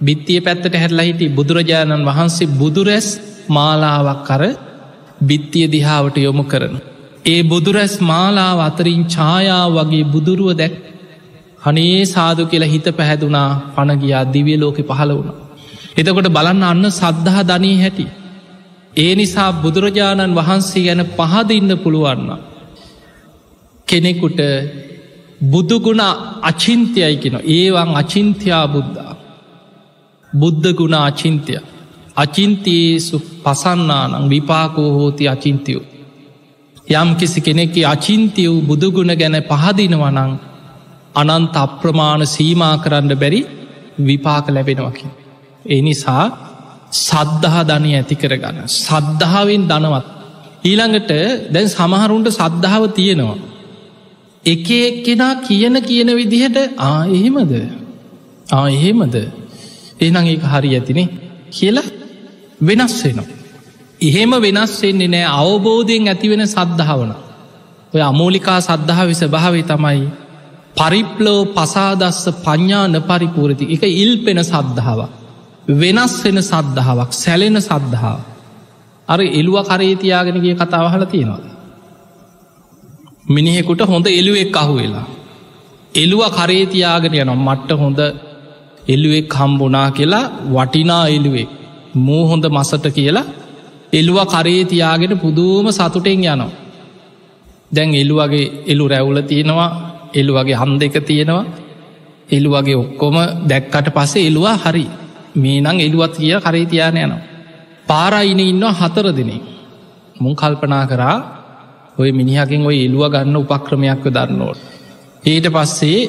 බිත්තිය 0.00 0.40
පැත්තට 0.40 0.74
හැරලා 0.74 1.06
හිටි 1.08 1.26
බුදුරජාණන් 1.30 2.06
වහන්සේ 2.06 2.52
බුදුරැස් 2.52 3.08
මාලාවක් 3.48 4.22
කර 4.28 4.42
බිත්තිය 5.20 5.66
දිහාවට 5.68 6.16
යොමු 6.18 6.44
කරන. 6.44 6.74
ඒ 7.26 7.40
බුදුරැස් 7.42 7.94
මාලාව 8.02 8.58
අතරින් 8.60 9.02
ඡායාව 9.06 9.76
වගේ 9.78 10.10
බුදුරුව 10.14 10.50
දැක් 10.56 10.74
හනේ 11.62 12.00
සාදු 12.06 12.42
කියලා 12.46 12.72
හිත 12.74 12.86
පැහැදුනා 12.96 13.48
පණගියා 13.74 14.24
දිවිය 14.32 14.58
ලෝකෙ 14.58 14.82
පහළ 14.82 15.12
වුණ. 15.16 15.30
එතකොට 15.96 16.28
බලන්න 16.28 16.64
අන්න 16.64 16.86
සද්ධහා 16.92 17.44
ධනී 17.44 17.76
හැටි. 17.78 18.06
ඒ 18.96 19.12
නිසා 19.14 19.50
බුදුරජාණන් 19.54 20.38
වහන්සේ 20.38 20.84
ගැන 20.86 21.02
පහදඉන්න 21.10 21.72
පුළුවන්න. 21.78 22.30
කෙනෙකුට 23.90 24.40
බුදුගුණ 25.42 26.02
අචින්තයයි 26.42 27.14
කෙන 27.16 27.36
ඒවන් 27.50 27.90
අචින්තයා 27.96 28.64
බුද්ධා 28.68 29.14
බුද්ධගුණ 30.32 30.96
අචින්තය 31.00 31.54
අචින්තයේසු 32.16 33.16
පසන්නානං 33.44 34.28
විපාකෝ 34.28 34.90
හෝති 34.90 35.24
අචින්තයෝ 35.28 35.84
යම් 36.92 37.10
කිසි 37.14 37.40
කෙනෙක්කි 37.40 37.82
අචින්තිය 37.86 38.48
වූ 38.48 38.62
බුදුගුණ 38.62 39.12
ගැන 39.14 39.36
පහදිනවනං 39.44 40.32
අනන්ත 41.14 41.56
අප්‍රමාණ 41.56 42.22
සීමා 42.26 42.74
කරන්න 42.78 43.14
බැරි 43.14 43.40
විපාක 44.00 44.46
ලැබෙනවකි. 44.48 45.06
ඒ 45.64 45.80
නිසා 45.80 46.24
සද්ධහා 46.98 47.64
ධනය 47.64 47.90
ඇති 47.92 48.16
කරගන්න. 48.16 48.58
සද්ධාවෙන් 48.78 49.64
දනවත්. 49.64 50.06
ඊළඟට 50.64 51.10
දැන් 51.48 51.68
සමහරුන්ට 51.68 52.28
සද්ධාව 52.30 52.84
තියෙනවා. 52.90 53.38
එක 54.44 54.68
එක්කෙනා 54.70 55.34
කියන 55.42 55.74
කියන 55.82 56.08
විදිහට 56.16 56.58
ආ 56.78 57.04
එහෙමද 57.08 57.52
ආ 58.52 58.66
එහෙමද 58.68 59.16
එනං 60.00 60.16
ඒ 60.18 60.38
හරි 60.44 60.70
ඇතිනේ 60.70 61.08
කියලා 61.50 61.88
වෙනස් 62.60 62.94
වෙනවා. 63.04 63.28
එහෙම 64.00 64.32
වෙනස් 64.38 64.72
වෙන්නේ 64.82 65.08
නෑ 65.08 65.26
අවබෝධයෙන් 65.34 66.08
ඇතිවෙන 66.08 66.44
සද්ධාවන. 66.46 67.12
ඔය 67.92 68.02
අමෝලිකා 68.02 68.58
සද්ධාව 68.60 69.10
ස්භාවේ 69.14 69.64
තමයි 69.64 70.02
පරිප්ලෝ 70.76 71.40
පසාදස්ස 71.48 72.24
පඤ්ඥාන 72.44 72.96
පරිපූරති 73.02 73.64
එක 73.66 73.82
ඉල් 73.94 74.12
පෙන 74.24 74.38
සද්ධාව. 74.44 75.00
වෙනස් 75.74 76.14
වෙන 76.24 76.38
සද්ධාවක් 76.42 77.12
සැලෙන 77.14 77.56
සද්ධාව. 77.60 78.20
අර 79.08 79.20
එළුව 79.30 79.56
කරේතියාගෙනගේ 79.64 80.54
කතාවහල 80.56 81.04
තියෙනවාද. 81.04 81.49
මිනිහෙකුට 83.30 83.82
හොඳ 83.82 84.06
එළුවෙක් 84.10 84.56
අහු 84.56 84.74
වෙලා. 84.74 85.06
එළුව 85.94 86.22
කරේතියාගෙන 86.30 87.14
යනම් 87.16 87.40
මට්ට 87.40 87.70
හොඳ 87.74 88.00
එල්ලුවෙක් 88.88 89.32
හම්බුනා 89.32 89.88
කියලා 89.90 90.24
වටිනා 90.48 91.04
එළුවෙක් 91.08 91.50
මූ 91.96 92.22
හොඳ 92.26 92.44
මසට 92.48 92.86
කියලා 92.90 93.26
එළුව 93.92 94.18
කරේ 94.26 94.62
තියාගෙන 94.64 95.14
පුදුම 95.18 95.66
සතුටෙන් 95.70 96.18
යනවා. 96.24 96.50
දැන් 97.70 97.94
එළුවගේ 97.94 98.46
එළු 98.66 98.84
රැවුල 98.88 99.20
තියෙනවා 99.22 99.70
එළු 100.14 100.32
වගේ 100.34 100.56
හම් 100.56 100.72
දෙක 100.78 100.96
තියෙනවා 101.02 101.44
එළු 102.28 102.50
වගේ 102.50 102.76
ඔක්කොම 102.76 103.16
දැක්කට 103.48 103.88
පස්සේ 103.90 104.26
එළුවා 104.26 104.56
හරි 104.56 104.86
මේ 105.34 105.58
නං 105.60 105.76
එළුවත් 105.80 106.14
කිය 106.14 106.36
කරේ 106.38 106.66
තියාන 106.66 106.96
යනවා. 106.98 107.20
පාරයින 107.86 108.40
ඉන්න 108.42 108.64
හතර 108.72 109.06
දෙනේ. 109.12 109.40
මුන් 110.20 110.34
කල්පනා 110.34 110.86
කරා 110.86 111.18
ඔය 112.00 112.10
මිනිහකින් 112.12 112.66
ඔය 112.66 112.76
එළුව 112.86 113.04
ගන්න 113.12 113.36
උපක්‍රමයක්ව 113.36 114.06
දන්නෝට. 114.16 114.60
ඊට 115.24 115.46
පස්සේ 115.54 116.00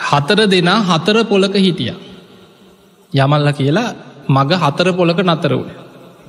හතර 0.00 0.40
දෙනා 0.52 0.80
හතර 0.90 1.16
පොලක 1.30 1.54
හිටිය. 1.56 1.94
යමල්ල 3.12 3.48
කියලා 3.58 3.88
මග 4.28 4.50
හතර 4.62 4.88
පොලක 4.98 5.18
නතර 5.24 5.52
වුණ. 5.58 5.72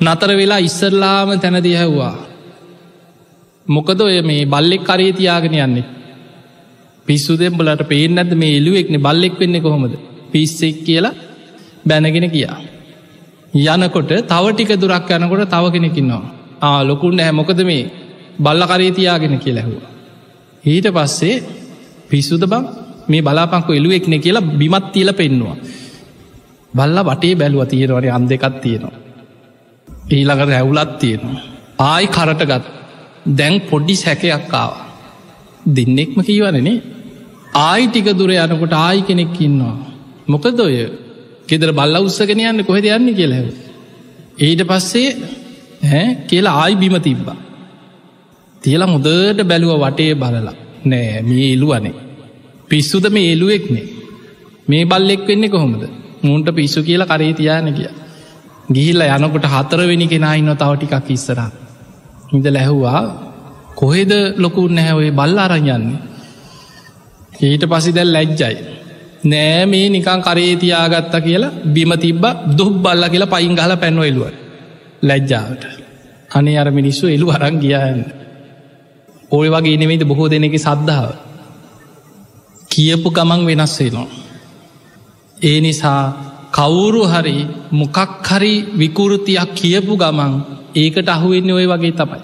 නතර 0.02 0.30
වෙලා 0.40 0.66
ඉස්සරලාම 0.68 1.30
තැනදිය 1.40 1.76
හැව්වා. 1.76 2.16
මොකද 3.66 4.00
ඔය 4.02 4.22
මේ 4.22 4.46
බල්ලෙක් 4.46 4.84
කරේ 4.84 5.12
තියාගෙන 5.14 5.58
යන්නේ. 5.58 5.86
පිස්සු 7.08 7.34
දෙම්බලට 7.38 7.84
පේෙන් 7.92 8.18
ඇද 8.18 8.32
මේ 8.36 8.58
එලුවෙක්න 8.60 8.98
බල්ලෙක් 9.00 9.36
වෙන්න 9.40 9.62
කොහොමද 9.62 9.94
පිස්සෙක් 10.32 10.78
කියලා 10.88 11.14
බැනගෙන 11.88 12.28
කියා. 12.32 12.58
යනකොට 13.74 14.12
තව 14.32 14.46
ටික 14.52 14.72
දුරක් 14.82 15.10
යනකොට 15.12 15.50
තව 15.50 15.64
කෙනෙකින්නවා. 15.76 16.24
ආ 16.62 16.80
ලොකුන්න 16.84 17.20
හැ 17.20 17.32
මොකද 17.32 17.62
මේ 17.64 17.84
බල්ල 18.40 18.64
කරේ 18.64 18.92
තියාගෙන 18.92 19.40
කියලැහවා. 19.40 19.90
ඊට 20.64 20.88
පස්සේ 20.90 21.44
පිස්සුද 22.10 22.44
බං 22.44 22.64
මේ 23.08 23.22
බලාපංකු 23.22 23.72
එලුවෙක්න 23.72 24.14
කියලා 24.20 24.50
බිමත් 24.54 24.86
තිීල 24.94 25.12
පෙන්නවා. 25.14 25.56
බල්ල 26.74 26.98
වටේ 27.02 27.36
බැලුව 27.36 27.66
තියෙනවනේ 27.66 28.12
අන් 28.12 28.26
දෙකත් 28.26 28.56
තියෙනවා. 28.62 28.96
ඊළඟට 30.10 30.52
ඇවුලත් 30.52 30.92
තියෙනවා. 31.00 31.42
ආයි 31.82 32.08
කරට 32.08 32.42
ගත් 32.44 32.66
දැන් 33.32 33.56
පොඩ්ඩි 33.62 33.96
සැකයක්කාව. 33.96 34.72
දෙන්නෙක්ම 35.68 36.18
කීවනනේ 36.22 36.82
ආයි 37.60 37.88
ටික 37.88 38.08
දුර 38.14 38.32
යනකොට 38.32 38.74
ආයි 38.76 39.02
කෙනෙක් 39.02 39.40
ඉන්නවා. 39.40 39.76
මොකද 40.28 40.60
ඔය 40.60 40.78
කෙදර 41.48 41.72
බල්ල 41.72 41.96
උත්සගෙන 42.00 42.42
යන්න 42.42 42.64
කොහෙද 42.64 42.86
යන්න 42.88 43.16
කියලැව. 43.16 43.48
ඊට 44.38 44.62
පස්සේ 44.64 45.10
හැ 45.84 46.06
කියලා 46.28 46.56
ආයි 46.62 46.76
බිම 46.76 46.96
තිබ්බා. 47.00 47.38
තියලා 48.66 48.88
මුදට 48.88 49.44
බැලුව 49.44 49.74
වටේ 49.82 50.14
බලලා 50.16 50.56
නෑ 50.86 51.22
මේ 51.24 51.52
එලුවනේ. 51.54 51.94
පිස්සුද 52.70 53.06
මේ 53.10 53.34
එලුවෙක්නේ. 53.34 53.86
මේ 54.68 54.86
බල්ලෙක් 54.86 55.28
වෙන්නේ 55.28 55.50
කොහොමද 55.50 55.84
මුන්ට 56.24 56.50
පිස්සු 56.54 56.84
කියලා 56.84 57.08
කරේ 57.08 57.34
තියාන 57.34 57.70
කිය. 57.74 57.90
ගිහිල්ල 58.68 59.02
යනකොට 59.08 59.46
හතරවෙනි 59.48 60.08
කෙනා 60.08 60.34
ඉන්න 60.36 60.52
තව 60.54 60.72
ටිකක් 60.76 61.10
ඉස්සරා. 61.12 61.50
ඉඳ 62.34 62.46
ලැහුවා 62.48 63.02
කොහෙද 63.76 64.12
ලොකුන් 64.38 64.76
නැහැවේ 64.76 65.12
බල්ල 65.12 65.38
අරයන්නේ. 65.40 66.00
ඊට 67.42 67.64
පසි 67.66 67.92
දැල් 67.92 68.12
ලැජ්ජයි. 68.14 68.56
නෑ 69.24 69.66
මේ 69.66 69.88
නිකං 69.90 70.22
කරේතියාගත්තා 70.22 71.22
කියලා 71.22 71.56
බිම 71.68 71.92
තිබ්බ 71.98 72.24
දුක් 72.58 72.76
බල්ල 72.80 73.04
කියලා 73.10 73.34
පයින් 73.34 73.56
ගල 73.56 73.74
පැන්වයිලුව 73.78 74.26
ලැජ්ජාවට. 75.02 75.64
අනේ 76.32 76.58
අර 76.58 76.70
මිනිස්සු 76.72 77.06
එළු 77.08 77.28
අරං 77.32 77.58
ගියන්න. 77.60 78.25
ඔය 79.32 79.48
වගේ 79.50 79.78
නෙවෙයිද 79.78 80.04
බොහෝ 80.04 80.30
දෙනෙක 80.30 80.56
සද්ධාව. 80.58 81.10
කියපු 82.72 83.10
ගමන් 83.12 83.42
වෙනස් 83.46 83.80
වෙනවා. 83.80 84.08
ඒ 85.38 85.60
නිසා 85.62 86.02
කවුරු 86.52 87.04
හරි 87.06 87.38
මොකක් 87.72 87.98
හරි 88.28 88.54
විකෘතියක් 88.74 89.50
කියපු 89.54 89.94
ගමන් 89.98 90.34
ඒකට 90.76 91.10
අහුවෙන්න 91.10 91.52
ඔය 91.52 91.68
වගේ 91.68 91.94
තමයි. 91.94 92.20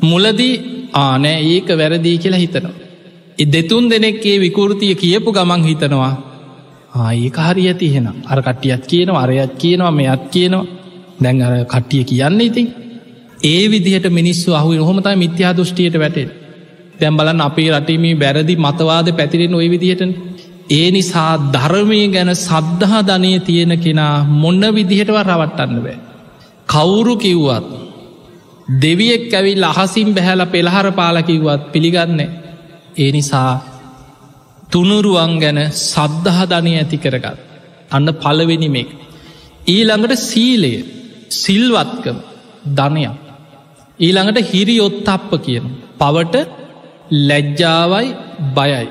මුලදී 0.00 0.54
ආනෑ 0.94 1.38
ඒක 1.46 1.68
වැරදිී 1.70 2.18
කියලා 2.18 2.38
හිතනවා. 2.38 2.82
එ 3.38 3.44
දෙතුන් 3.46 3.84
දෙනෙක්ගේ 3.90 4.36
විකෘතිය 4.40 4.94
කියපු 4.94 5.30
ගමන් 5.32 5.62
හිතනවා 5.64 6.12
ආඒක 6.94 7.36
හරි 7.38 7.62
ඇති 7.68 7.88
හෙන 7.94 8.06
අර 8.24 8.38
කට්ටියත් 8.42 8.82
කියනවා 8.86 9.22
අරයත් 9.22 9.52
කියනවා 9.58 9.90
මෙයත් 9.90 10.22
කියනවා 10.30 10.66
දැන් 11.22 11.42
අර 11.42 11.54
කට්ටිය 11.64 12.04
කියන්න 12.04 12.40
ඉතින් 12.40 12.66
ඒ 13.44 13.64
විදිහට 13.68 14.06
මිනිස්සු 14.10 14.50
අහු 14.52 14.70
හොමතයි 14.80 15.16
මිත්‍යා 15.16 15.52
දෘෂ්ටියට 15.52 15.96
වැටෙන් 15.96 16.30
තැම් 16.98 17.16
බලන් 17.16 17.40
අපේ 17.40 17.70
රටීම 17.72 18.04
බැරදි 18.16 18.54
මතවාද 18.56 19.08
පැතිරෙන 19.12 19.54
ඔය 19.54 19.68
විදිහට 19.70 20.02
ඒ 20.70 20.88
නිසා 20.90 21.32
ධර්මය 21.52 22.00
ගැන 22.08 22.30
සද්ධහා 22.36 23.02
ධනය 23.02 23.32
තියෙන 23.40 23.72
කෙනා 23.78 24.14
මොන්න 24.34 24.62
විදිහටව 24.70 25.18
රවට්ටන්න 25.20 25.80
බෑ. 25.80 25.98
කවුරු 26.68 27.14
කිව්වත් 27.16 27.66
දෙවියෙක් 28.80 29.32
ඇවිල් 29.32 29.64
අහසිම් 29.64 30.08
බැහැල 30.10 30.42
පෙළහර 30.46 30.86
පාලකිව්වත් 30.92 31.62
පිළිගන්නේ 31.72 32.30
ඒ 32.96 33.10
නිසා 33.12 33.52
තුනුරුවන් 34.70 35.32
ගැන 35.38 35.58
සද්ධහධනය 35.84 36.72
ඇති 36.74 36.98
කරගත්. 36.98 37.38
අන්න 37.90 38.08
පලවෙනිමෙක් 38.16 38.90
ඊළඟට 39.66 40.22
සීලය. 40.22 40.74
සිල්වත්කම. 41.36 42.18
ධනයක්. 42.68 43.21
ඊළඟට 44.02 44.50
හිරි 44.50 44.76
ඔත්තප්ප 44.80 45.30
කියන 45.44 45.64
පවට 45.98 46.36
ලැජ්ජාවයි 47.20 48.08
බයයි. 48.56 48.86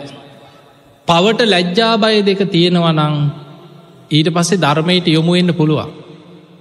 පවට 1.07 1.41
ලැජ්ජාබය 1.45 2.15
දෙක 2.21 2.41
තියෙනවනං 2.47 3.15
ඊට 4.11 4.29
පස්සේ 4.29 4.57
ධර්මයට 4.57 5.07
යොමුවෙන්න 5.07 5.53
පුළුවන්. 5.53 5.89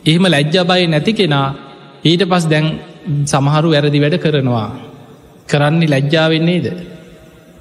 එහෙම 0.05 0.25
ලැජ්ජාබයි 0.27 0.87
නැති 0.87 1.13
කෙනා 1.13 1.49
ඊට 2.05 2.23
පස් 2.25 2.45
දැන් 2.47 2.67
සමහරු 3.25 3.69
වැරදි 3.71 3.99
වැඩ 3.99 4.17
කරනවා. 4.17 4.69
කරන්නේ 5.49 5.89
ලැජ්ජාවෙන්නේද 5.89 6.67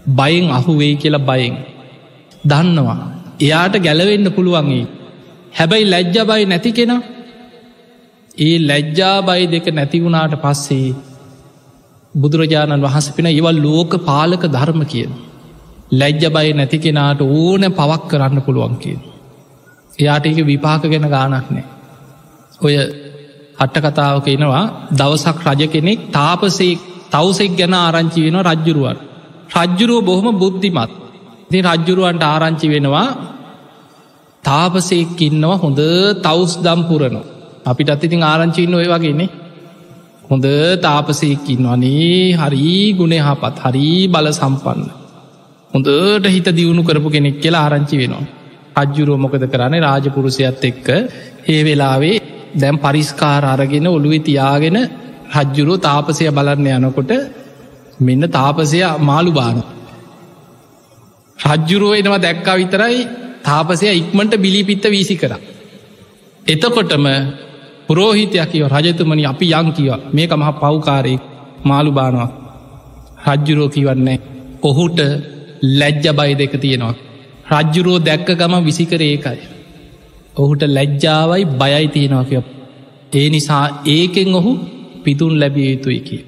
බයෙන් 0.10 0.45
අහුවෙයි 0.52 0.95
කියලා 0.95 1.28
බයෙන්. 1.28 1.56
දන්නවා. 2.43 2.99
එයාට 3.39 3.75
ගැලවෙන්න 3.78 4.28
පුළුවන්ගේ 4.32 4.86
හැබැයි 5.54 5.86
ලැජ්ජබයි 5.86 6.45
නැති 6.45 6.71
කෙන 6.71 6.91
ඒ 8.39 8.58
ලැජ්ජාබයි 8.62 9.45
දෙක 9.47 9.65
නැතිවුණාට 9.71 10.36
පස්සේ 10.38 10.95
බුදුරජාණන් 12.15 12.84
වහස 12.84 13.08
පෙන 13.12 13.28
ඒවල් 13.28 13.58
ලෝක 13.60 13.91
පාලක 14.04 14.43
ධර්ම 14.47 14.82
කියන 14.86 15.12
ලැජ්ජබයි 15.91 16.54
නැති 16.54 16.78
කෙනාට 16.78 17.21
ඕන 17.23 17.63
පවක් 17.71 18.04
කරන්න 18.10 18.41
පුළුවන් 18.41 18.75
කියෙන්. 18.78 19.02
එයාට 19.93 20.25
ඒක 20.25 20.39
විපාක 20.43 20.84
ගැන 20.84 21.08
ගානක් 21.08 21.47
නෑ. 21.47 21.65
ඔය 22.62 22.75
අට්ට 23.58 23.82
කතාවක 23.86 24.28
එනවා 24.28 24.63
දවසක් 24.91 25.38
රජ 25.45 25.62
කෙනෙක් 25.67 25.99
තාපසේ 26.12 26.80
තවසෙක් 27.10 27.52
ගැන 27.56 27.73
ආරංචි 27.75 28.19
වෙන 28.25 28.38
රජ්ජුරුවන්. 28.41 28.97
රජ්ජුරුව 29.56 29.99
බොහොම 30.04 30.38
බුද්ධිමත්. 30.38 30.91
ති 31.49 31.58
රජ්ජුරුවන්ට 31.63 32.23
ආරංචි 32.25 32.67
වෙනවා 32.67 33.08
තාපසෙක් 34.43 35.19
ඉන්නවා 35.21 35.58
හොඳ 35.58 35.80
තවස් 36.23 36.54
දම්පුරනවා 36.60 37.38
අපිට 37.70 37.90
අත්තිතින් 37.90 38.24
ආරංචින්න 38.24 38.76
ඔය 38.76 38.88
වගේන්නේ 38.88 39.30
හොඳ 40.26 40.46
තාපසයකින් 40.80 41.64
වනේ 41.66 42.36
හරි 42.36 42.74
ගුණේ 42.94 43.22
හපත් 43.22 43.56
හරි 43.66 43.90
බල 44.08 44.28
සම්පන්න 44.32 44.84
හොඳට 45.72 46.28
හිත 46.28 46.48
දියුණු 46.52 46.84
කරපු 46.84 47.10
කෙනෙක් 47.10 47.38
කියලා 47.40 47.64
ආරංචි 47.66 47.96
වෙනවා. 47.98 48.26
අජ්ජුරුව 48.76 49.18
මොකද 49.18 49.44
කරන්නේ 49.46 49.82
රාජපුරුෂයත් 49.82 50.64
එක්ක 50.64 50.88
ඒ 51.48 51.62
වෙලාවේ 51.64 52.16
දැම් 52.54 52.78
පරිස්කාර 52.78 53.44
අරගෙන 53.46 53.88
ඔළුවෙ 53.88 54.20
තියාගෙන 54.22 54.78
රජ්ජුරුව 55.36 55.78
තාපසය 55.80 56.30
බලන්න 56.30 56.70
යනකොට 56.80 57.12
මෙන්න 58.00 58.24
තාපසය 58.30 58.80
මාළු 59.02 59.32
බාන. 59.32 59.58
රජ්ජුරුව 61.40 61.94
එනවා 61.94 62.20
දැක්කා 62.20 62.56
විතරයි 62.56 62.98
තාපසය 63.44 63.86
ඉක්මට 63.94 64.34
බිලිපිත්ත 64.38 64.86
වීසි 64.88 65.16
කර. 65.16 65.34
එතකොටම 66.46 67.06
පුරෝහිතයක් 67.89 68.49
කියව 68.52 68.65
රජතුමනි 68.69 69.23
අපි 69.25 69.45
යං 69.54 69.67
කියව. 69.71 69.99
මේක 70.13 70.32
මහ 70.34 70.49
පව්කාරයෙක් 70.56 71.21
මාළු 71.65 71.91
බානවා. 71.91 72.30
රජ්ජුරෝ 73.28 73.69
කිවන්නේ 73.69 74.17
ඔහුට 74.63 74.99
ලැජ්ජ 75.73 76.06
බයි 76.13 76.34
දෙක 76.36 76.54
තියෙනවා. 76.58 76.95
රජ්ජුරෝ 77.54 77.97
දැක්ක 77.99 78.30
ගම 78.36 78.54
විසිකර 78.63 79.02
ඒකයි. 79.04 79.39
ඔහුට 80.36 80.63
ලැජ්ජාවයි 80.69 81.45
බයයි 81.56 81.88
තියෙනවා 81.88 82.25
කිය 82.25 82.41
ඒ 83.13 83.28
නිසා 83.30 83.65
ඒකෙන් 83.88 84.36
ඔහු 84.36 84.52
පිතුන් 85.04 85.34
ලැබිය 85.39 85.69
යුතුයි 85.69 86.02
කිය. 86.02 86.23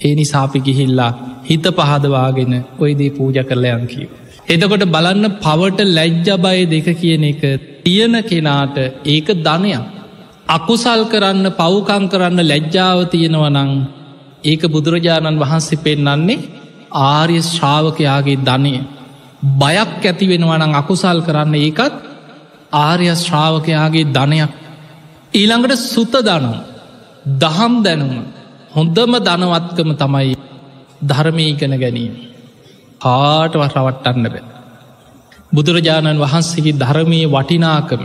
ඒ 0.00 0.14
නිසාපි 0.14 0.58
ගිහිල්ලා 0.60 1.12
හිත 1.44 1.66
පහදවාගෙන 1.78 2.54
ඔයදේ 2.78 3.10
පූජ 3.10 3.38
කරලයන් 3.44 3.86
කිව 3.86 4.10
එතකොට 4.48 4.84
බලන්න 4.86 5.26
පවට 5.38 5.88
ලැජ්ජබය 5.90 6.60
දෙක 6.66 6.88
කියන 6.96 7.24
එක 7.24 7.42
තියෙන 7.84 8.14
කෙනාට 8.24 8.76
ඒක 9.06 9.28
ධනයක්. 9.38 9.99
අකුසල් 10.50 11.02
කරන්න 11.06 11.46
පව්කං 11.52 12.04
කරන්න 12.08 12.40
ලැජ්ජාව 12.42 12.98
තියෙනවනං 13.06 13.70
ඒක 14.44 14.62
බුදුරජාණන් 14.66 15.38
වහන්සේ 15.38 15.78
පෙන්නන්නේ 15.78 16.42
ආර්ය 16.92 17.38
ශ්‍රාවකයාගේ 17.44 18.38
ධනය. 18.40 18.74
බයක් 19.58 20.02
ඇති 20.02 20.24
වෙනවනං 20.26 20.74
අකුසල් 20.74 21.18
කරන්න 21.20 21.54
ඒකත් 21.56 21.94
ආර්ය 22.76 23.08
ශ්‍රාවකයාගේ 23.16 24.06
ධනයක්. 24.08 24.52
ඊළඟට 25.32 25.82
සුත 25.84 26.14
දනු 26.20 26.52
දහම් 27.34 27.74
දැනුම. 27.82 28.14
හොඳම 28.70 29.12
ධනවත්කම 29.18 29.90
තමයි 29.94 30.34
ධර්මය 31.02 31.44
ඉගෙන 31.44 31.74
ගැනීම. 31.74 32.14
ආටවත් 33.00 33.74
රවට්ටන්න 33.76 34.26
බෑ. 34.26 34.42
බුදුරජාණන් 35.52 36.18
වහන්සේගේ 36.18 36.78
ධර්මයේ 36.78 37.28
වටිනාකම. 37.28 38.02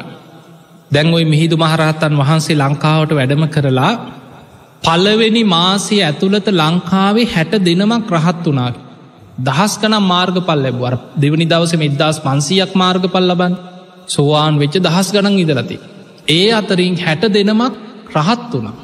දැන්ඔයි 0.91 1.25
මිහිදු 1.25 1.55
මහරහතන් 1.57 2.13
වහන්සේ 2.15 2.55
ලංකාවට 2.55 3.11
වැඩම 3.11 3.43
කරලා 3.47 3.93
පලවෙනි 4.83 5.43
මාසය 5.45 5.95
ඇතුළත 6.01 6.47
ලංකාවේ 6.53 7.25
හැට 7.25 7.53
දෙනමක් 7.59 8.11
රහත් 8.11 8.45
වනා 8.45 8.71
දහස් 9.39 9.73
කනම් 9.77 10.05
මාර්ග 10.05 10.37
පල් 10.39 10.59
ලැබවර 10.59 10.93
දෙවනි 11.15 11.45
දවස 11.45 11.73
මෙදදාස් 11.75 12.17
පන්සියක් 12.19 12.71
මාර්ග 12.73 13.03
පල් 13.07 13.25
ලබන් 13.29 13.53
සෝවාන් 14.07 14.55
වෙච්ච 14.55 14.75
දහස් 14.79 15.07
ගණන් 15.11 15.39
ඉදලති. 15.39 15.77
ඒ 16.29 16.47
අතරින් 16.51 16.95
හැට 16.97 17.23
දෙනමක් 17.29 17.73
රහත් 18.15 18.51
වනා 18.53 18.75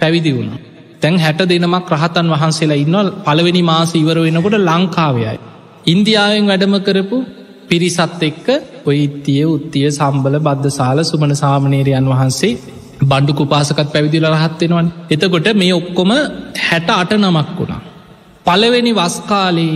පැවිදි 0.00 0.32
වුණ. 0.32 0.52
තැන් 1.00 1.14
හැට 1.18 1.40
දෙනමක් 1.44 1.90
රහතන් 1.92 2.26
වහන්සේලා 2.28 2.82
ඉන්නවල් 2.84 3.08
පළවෙනි 3.26 3.62
මාස 3.62 3.90
ඉවර 3.94 4.18
වෙනකොට 4.18 4.56
ලංකාවයයි. 4.60 5.38
ඉන්දියාවෙන් 5.86 6.44
වැඩම 6.46 6.74
කරපු 6.80 7.18
පිරිසත් 7.68 8.22
එක්ක 8.22 8.46
ඔයිත්තිය 8.86 9.44
උත්තිය 9.46 9.86
සම්බල 9.90 10.36
බද්ධසාල 10.40 11.00
සුමන 11.04 11.34
සාමනේරයන් 11.36 12.06
වහන්සේ 12.06 12.52
බණ්ඩු 13.02 13.32
කුපාසකත් 13.34 13.88
පැවිදිල 13.88 14.26
රහත්වෙනවන් 14.30 14.88
එතකොට 15.10 15.48
මේ 15.54 15.74
ඔක්කොම 15.74 16.10
හැට 16.60 16.88
අට 16.92 17.12
නමක් 17.16 17.48
වුණා. 17.58 17.80
පළවෙනි 18.46 18.92
වස්කාලේ 18.94 19.74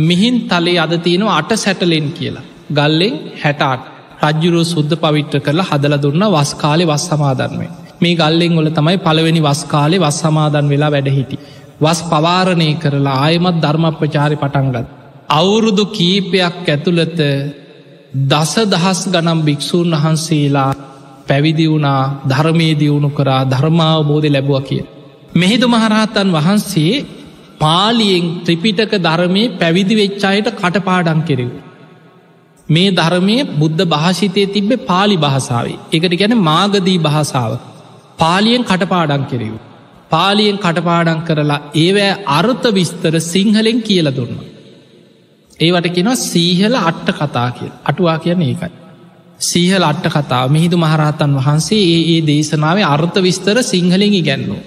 මිහින් 0.00 0.36
තලේ 0.42 0.78
අද 0.78 0.94
තියෙනවා 0.98 1.36
අට 1.36 1.52
සැටලෙන් 1.56 2.08
කියලා. 2.12 2.46
ගල්ලෙන් 2.70 3.14
හැටාට 3.42 3.84
රජ්ජුරුව 4.24 4.64
සුද්ද 4.66 4.92
පවිට්‍ර 4.96 5.40
කරලා 5.40 5.68
හදල 5.70 5.96
දුන්න 5.98 6.24
වස්කාලෙ 6.28 6.84
වස් 6.86 7.04
සමාදන්වේ. 7.08 7.70
මේ 8.00 8.14
ගල්ලෙන් 8.16 8.58
ඔල 8.58 8.70
තමයි 8.70 8.98
පළවෙනි 8.98 9.40
වස්කාලේ 9.42 10.00
වස් 10.00 10.18
සමාදන් 10.22 10.68
වෙලා 10.68 10.90
වැඩහිටි. 10.90 11.36
වස් 11.80 12.00
පවාරණය 12.04 12.68
කරලා 12.76 13.16
ආයමත් 13.18 13.60
ධර්මප්‍රචාරි 13.62 14.36
පටන්ගත්. 14.36 14.97
අවුරුදු 15.28 15.84
කීපයක් 15.88 16.66
ඇතුළත 16.66 17.20
දස 18.26 18.54
දහස් 18.66 19.00
ගනම් 19.06 19.40
භික්‍ෂූන් 19.44 19.90
වහන්සේලා 19.94 20.72
පැවිදි 21.28 21.66
වුණා 21.66 22.00
ධර්මය 22.26 22.68
දියුණු 22.74 23.10
කරා 23.10 23.42
ධර්මාවබෝධ 23.44 24.28
ලැබුව 24.28 24.58
කිය. 24.62 24.82
මෙහිදු 25.34 25.66
මහරහතන් 25.68 26.28
වහන්සේ 26.32 27.04
පාලියෙන් 27.60 28.26
ත්‍රිපිටක 28.44 28.92
ධර්මය 28.98 29.44
පැවිදි 29.60 29.94
වෙච්චායට 29.94 30.48
කටපාඩන් 30.54 31.20
කෙරෙව්. 31.22 31.52
මේ 32.68 32.90
ධර්මය 32.92 33.36
බුද්ධ 33.58 33.84
භාෂිතය 33.86 34.42
තිබ්බ 34.48 34.70
පාලි 34.86 35.16
භාසාාවේ 35.18 35.78
එකට 35.92 36.14
ගැන 36.20 36.36
මාගදී 36.42 36.98
භාසාාව 37.00 37.62
පාලියෙන් 38.18 38.62
කටපාඩන් 38.64 39.24
කෙරෙව්. 39.30 39.54
පාලියෙන් 40.10 40.58
කටපාඩන් 40.58 41.20
කරලා 41.26 41.64
ඒවෑ 41.76 42.12
අර්ථ 42.34 42.66
විස්තර 42.72 43.14
සිංහලෙන් 43.24 43.80
කියල 43.82 44.08
දුන්න. 44.10 44.38
ඒවට 45.60 45.88
කෙනවා 45.90 46.18
සීහල 46.22 46.74
අට්ට 46.80 47.08
කතා 47.12 47.48
කිය 47.50 47.70
අටුවා 47.84 48.18
කියන 48.18 48.42
ඒකයි. 48.42 48.70
සීහල 49.40 49.82
අට්ට 49.82 50.06
කතා 50.08 50.42
මිහිදු 50.48 50.76
මහරහතන් 50.76 51.32
වහන්සේ 51.38 51.82
ඒ 51.86 52.00
ඒ 52.08 52.20
දේශනාවේ 52.26 52.86
අර්ථ 52.86 53.18
විස්තර 53.20 53.56
සිංහලෙන් 53.64 54.14
ඉගැන්නවා. 54.14 54.62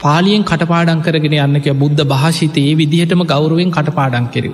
පාලියෙන් 0.00 0.44
කටපාඩන් 0.44 1.00
කරගෙන 1.00 1.36
යන්නක 1.38 1.66
බුද්ධ 1.74 2.02
භාෂිතයේ 2.04 2.72
විදිහටම 2.74 3.22
ගෞරුවෙන් 3.24 3.70
කටපාඩන් 3.70 4.26
කෙරව. 4.28 4.52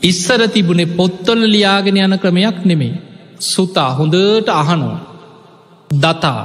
ඉස්සර 0.00 0.40
තිබුණේ 0.48 0.92
පොත්තොල්ල 0.92 1.42
ලියාගෙන 1.46 1.98
යන 1.98 2.14
ක්‍රමයක් 2.18 2.58
නෙමේ. 2.64 3.00
සුතා 3.42 3.90
හොඳට 3.92 4.48
අහනවා. 4.52 4.98
දතා 5.90 6.42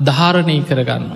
ධාරණය 0.00 0.56
කරගන්න. 0.62 1.10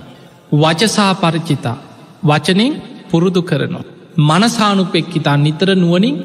වචසා 0.53 1.13
පරිචිතා 1.15 1.77
වචනෙන් 2.23 2.73
පුරුදු 3.09 3.41
කරනවා. 3.43 3.85
මනසානුපෙක්කිතා 4.19 5.37
නිතර 5.37 5.69
නුවනින් 5.75 6.17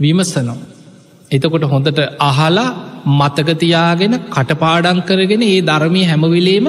විමසනවා. 0.00 0.56
එතකොට 1.30 1.64
හොඳට 1.64 2.00
අහලා 2.20 2.70
මතකතියාගෙන 3.10 4.14
කටපාඩන් 4.26 5.00
කරගෙන 5.02 5.42
ඒ 5.44 5.60
ධර්මය 5.62 6.02
හැමවිලේම 6.04 6.66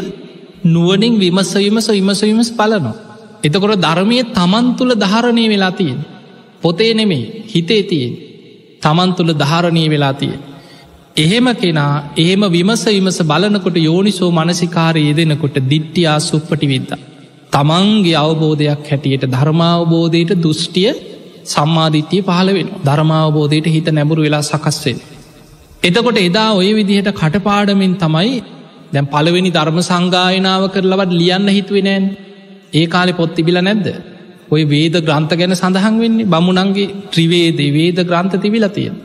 නුවනින් 0.66 1.14
විමස 1.16 1.52
විමස 1.56 1.88
විමස 1.90 2.22
විමස් 2.24 2.50
පලනවා. 2.52 2.96
එතකොට 3.44 3.76
ධර්මය 3.78 4.18
තමන් 4.32 4.66
තුළ 4.76 4.94
ධාරණය 4.96 5.46
වෙලා 5.48 5.72
තියෙන්. 5.72 6.00
පොතේ 6.62 6.94
නෙමේ 6.94 7.46
හිතේ 7.46 7.84
තියෙන්. 7.84 8.14
තමන් 8.82 9.10
තුළ 9.14 9.32
ධාරණය 9.34 9.84
වෙලා 9.90 10.14
තිය. 10.14 10.36
එහෙම 11.18 11.48
කෙනා 11.56 11.94
එහෙම 12.16 12.44
විමස 12.50 12.86
විමස 12.88 13.20
බලනකොට 13.24 13.78
යෝනිසෝ 13.80 14.32
මනසිකාරය 14.32 15.02
යෙදෙනකොට 15.02 15.58
දිට්ටියා 15.70 16.20
සුප්පටි 16.22 16.68
විද්ද. 16.68 16.92
තමන්ගේ 17.52 18.18
අවබෝධයක් 18.18 18.82
හැටියට 18.90 19.24
ධර්මාවබෝධයට 19.28 20.32
දෘෂ්ටිය 20.38 20.92
සම්මාධිත්‍යය 21.46 22.22
පහළ 22.22 22.50
වෙන 22.50 22.70
ධර්මාවබෝධයට 22.86 23.68
හිත 23.68 23.88
නැබුරු 23.90 24.22
වෙලා 24.22 24.44
සකස්වෙන්. 24.44 24.98
එතකොට 25.84 26.20
එදා 26.20 26.50
ඔය 26.54 26.70
විදිහට 26.74 27.10
කටපාඩමින් 27.14 27.94
තමයි 27.96 28.36
දැන් 28.94 29.08
පළවෙනි 29.08 29.52
ධර්ම 29.52 29.80
සංගායනාව 29.82 30.64
කරලවත් 30.70 31.12
ලියන්න 31.12 31.48
හිතුවෙනෑන් 31.50 32.06
ඒ 32.74 32.86
කාලෙ 32.88 33.14
පොත්තිබිල 33.14 33.58
නැද්ද. 33.60 33.88
ඔය 34.50 34.62
වේද 34.66 34.96
ග්‍රන්ථ 35.02 35.34
ගැන 35.34 35.54
සඳහන් 35.54 35.96
වෙන්නේ 36.00 36.26
බමුණන්ගේ 36.26 36.94
ත්‍රිවේදේ 37.12 37.72
වේද 37.72 38.00
ග්‍රන්ථ 38.04 38.38
තිබිල 38.38 38.68
තියෙන. 38.70 38.96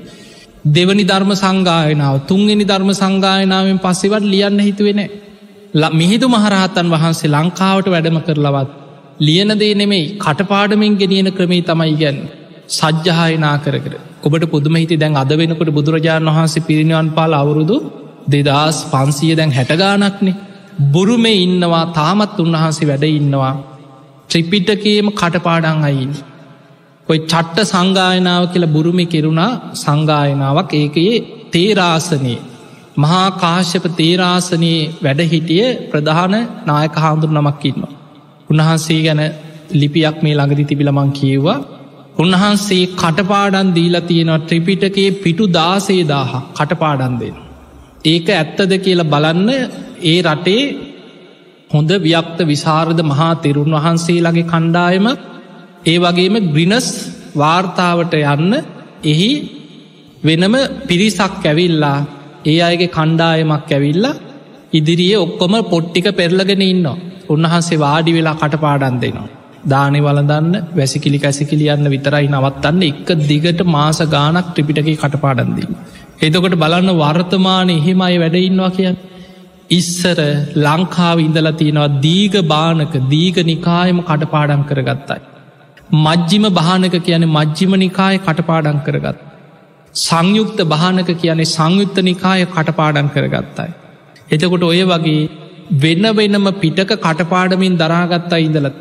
දෙවනි 0.69 1.05
ධර්ම 1.05 1.33
සංගායනාව 1.37 2.17
තුන්ගනි 2.27 2.65
ධර්ම 2.65 2.91
සංගායනාවෙන් 2.95 3.79
පස්සෙවට 3.79 4.25
ලියන්න 4.25 4.61
හිතුවෙන. 4.61 5.01
මිහිදු 5.93 6.27
මහරහතන් 6.29 6.87
වහන්සේ 6.89 7.31
ලංකාවට 7.31 7.89
වැඩම 7.89 8.19
කරලවත් 8.21 8.80
ලියන 9.21 9.53
දේ 9.59 9.73
නෙමෙයි 9.75 10.05
කටපාඩමින් 10.19 10.95
ගෙනියන 10.97 11.29
ක්‍රමේ 11.33 11.63
තමයි 11.63 11.95
ගැන්න 11.95 12.21
සජ්්‍යහායනා 12.71 13.57
කර 13.59 13.77
කර. 13.79 13.95
ඔබට 14.23 14.45
පුදුම 14.47 14.75
හිති 14.75 14.97
දැන් 14.97 15.17
අද 15.17 15.33
වෙනකොට 15.33 15.71
බුදුරජාණන් 15.71 16.31
වහන්සේ 16.31 16.67
පිරිනිවන් 16.69 17.09
පාල 17.11 17.33
අවුරුදු 17.33 17.77
දෙදස් 18.29 18.79
පන්සිය 18.93 19.35
දැන් 19.37 19.51
හැටගානක්නේ 19.51 20.37
බුරුමේ 20.87 21.37
ඉන්නවා 21.39 21.85
තාමත් 21.93 22.39
උන්වහන්සේ 22.39 22.89
වැඩ 22.89 23.07
ඉන්නවා. 23.11 23.55
ත්‍රිපිටකේම 24.31 25.09
කටපාඩං 25.13 25.85
අයින්. 25.85 26.13
ඔයි 27.09 27.21
චට්ට 27.25 27.71
සංගායනාව 27.73 28.43
කියලා 28.53 28.75
බුරුමි 28.77 29.07
කෙරුණා 29.07 29.53
සංගායනාවක් 29.77 30.73
ඒකයේ 30.75 31.17
තේරාසනයේ. 31.51 32.41
මහා 32.99 33.29
කාශ්‍යප 33.37 33.85
තේරාසනයේ 33.97 34.83
වැඩහිටිය 35.03 35.65
ප්‍රධාන 35.91 36.35
නායක 36.67 36.95
හාමුදුර 36.97 37.33
නමක් 37.33 37.65
ඉන්නවා. 37.67 38.00
උන්වහන්සේ 38.51 39.01
ගැන 39.03 39.23
ලිපියක් 39.73 40.17
මේ 40.23 40.35
ළඟදි 40.35 40.65
තිබිලමං 40.65 41.11
කියව්වා 41.13 41.59
උන්වහන්සේ 42.19 42.85
කටපාඩන් 42.95 43.69
දීලා 43.75 44.01
තියෙනවා 44.03 44.41
ත්‍රිපිටකේ 44.41 45.09
පිටු 45.17 45.45
දාසේ 45.49 46.03
දාහ 46.05 46.31
කටපාඩන් 46.55 47.15
දෙෙන. 47.21 47.37
ඒක 48.05 48.27
ඇත්තද 48.31 48.73
කියලා 48.79 49.11
බලන්න 49.13 49.49
ඒ 50.03 50.19
රටේ 50.25 50.63
හොඳ 51.71 51.91
ව්‍යක්ත 52.01 52.39
විසාරද 52.45 53.01
මහා 53.03 53.33
තෙරුන් 53.37 53.77
වහන්සේලාගේ 53.77 54.51
කණ්ඩායම 54.53 55.07
ඒ 55.85 55.99
වගේම 55.99 56.37
ග්‍රිනස් 56.49 56.89
වාර්තාවට 57.35 58.15
යන්න 58.17 58.53
එහි 59.05 59.31
වෙනම 60.23 60.55
පිරිසක් 60.87 61.45
ඇවිල්ලා 61.45 61.99
ඒ 62.45 62.59
අයගේ 62.61 62.89
කණ්ඩායමක් 62.89 63.71
ඇවිල්ලා 63.71 64.21
ඉදිරියේ 64.73 65.19
ඔක්කොම 65.19 65.55
පොට්ටික 65.65 66.07
පෙරලගෙන 66.13 66.63
ඉන්නවා. 66.65 66.99
උන්වහන්සේ 67.31 67.79
වාඩි 67.79 68.13
වෙලා 68.13 68.37
කටපාඩන් 68.37 68.97
දෙනවා. 69.01 69.29
දානය 69.65 70.01
වලදන්න 70.01 70.55
වැසිකිලි 70.77 71.19
කැසිකිලියන්න 71.19 71.91
විතරයි 71.91 72.27
නවත්තන්න 72.29 72.83
එක 72.83 73.09
දිගට 73.25 73.63
මාස 73.67 74.01
ගානක් 74.09 74.53
ත්‍රිපිටකේ 74.55 74.97
කටපාඩන්දී. 74.97 75.69
එතකොට 76.21 76.57
බලන්න 76.57 76.91
වර්තමාන 76.97 77.71
එහෙමයි 77.71 78.19
වැඩඉන්නවා 78.19 78.71
කියන්න. 78.71 79.01
ඉස්සර 79.71 80.21
ලංකාව 80.59 81.19
ඉඳලා 81.19 81.55
තියෙනවා 81.55 81.91
දීග 82.01 82.37
බානක 82.47 82.95
දීග 83.11 83.37
නිකායම 83.45 83.99
කටපාඩම් 84.03 84.63
කරගත්තයි. 84.65 85.21
මජ්ජිම 85.99 86.45
භානක 86.53 86.97
කියන 87.01 87.25
මජ්ජිම 87.29 87.73
නිකාය 87.79 88.17
කටපාඩම් 88.19 88.81
කරගත්. 88.87 89.19
සංයුක්ත 89.95 90.61
භානක 90.67 91.11
කියන්නේ 91.15 91.45
සංයුත්ත 91.49 91.97
නිකාය 92.03 92.47
කටපාඩම් 92.47 93.09
කරගත්තයි. 93.09 93.71
එතකොට 94.31 94.63
ඔය 94.65 94.83
වගේ 94.85 95.23
වෙන්න 95.73 96.05
වෙනම 96.13 96.47
පිටක 96.55 96.93
කටපාඩමින් 96.99 97.75
දරාගත්තා 97.79 98.39
ඉඳලත් 98.39 98.79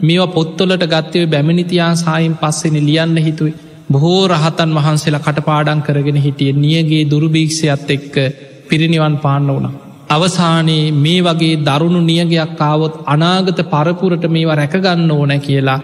මේවා 0.00 0.26
පොත්තොලට 0.28 0.84
ගත්තව 0.84 1.24
බැමිනිතියා 1.26 1.94
සායින් 1.96 2.36
පස්සෙන 2.36 2.76
ලියන්න 2.80 3.16
හිතුවේ 3.18 3.54
බොහෝ 3.92 4.28
රහතන් 4.28 4.74
වහන්සේලා 4.74 5.20
කටපාඩන් 5.20 5.82
කරගෙන 5.82 6.16
හිටිය 6.16 6.52
නියගේ 6.54 7.02
දුරුභීක්ෂයත් 7.04 7.90
එක්ක 7.90 8.16
පිරිනිවන් 8.68 9.16
පාන්න 9.16 9.48
වුණ. 9.48 9.66
අවසානයේ 10.10 10.92
මේ 10.94 11.20
වගේ 11.20 11.56
දරුණු 11.60 12.00
නියගයක් 12.02 12.54
කාවොත් 12.56 12.94
අනාගත 13.06 13.60
පරපුරට 13.66 14.24
මේවා 14.28 14.56
රැකගන්න 14.56 15.10
ඕන 15.10 15.34
කියලා 15.40 15.80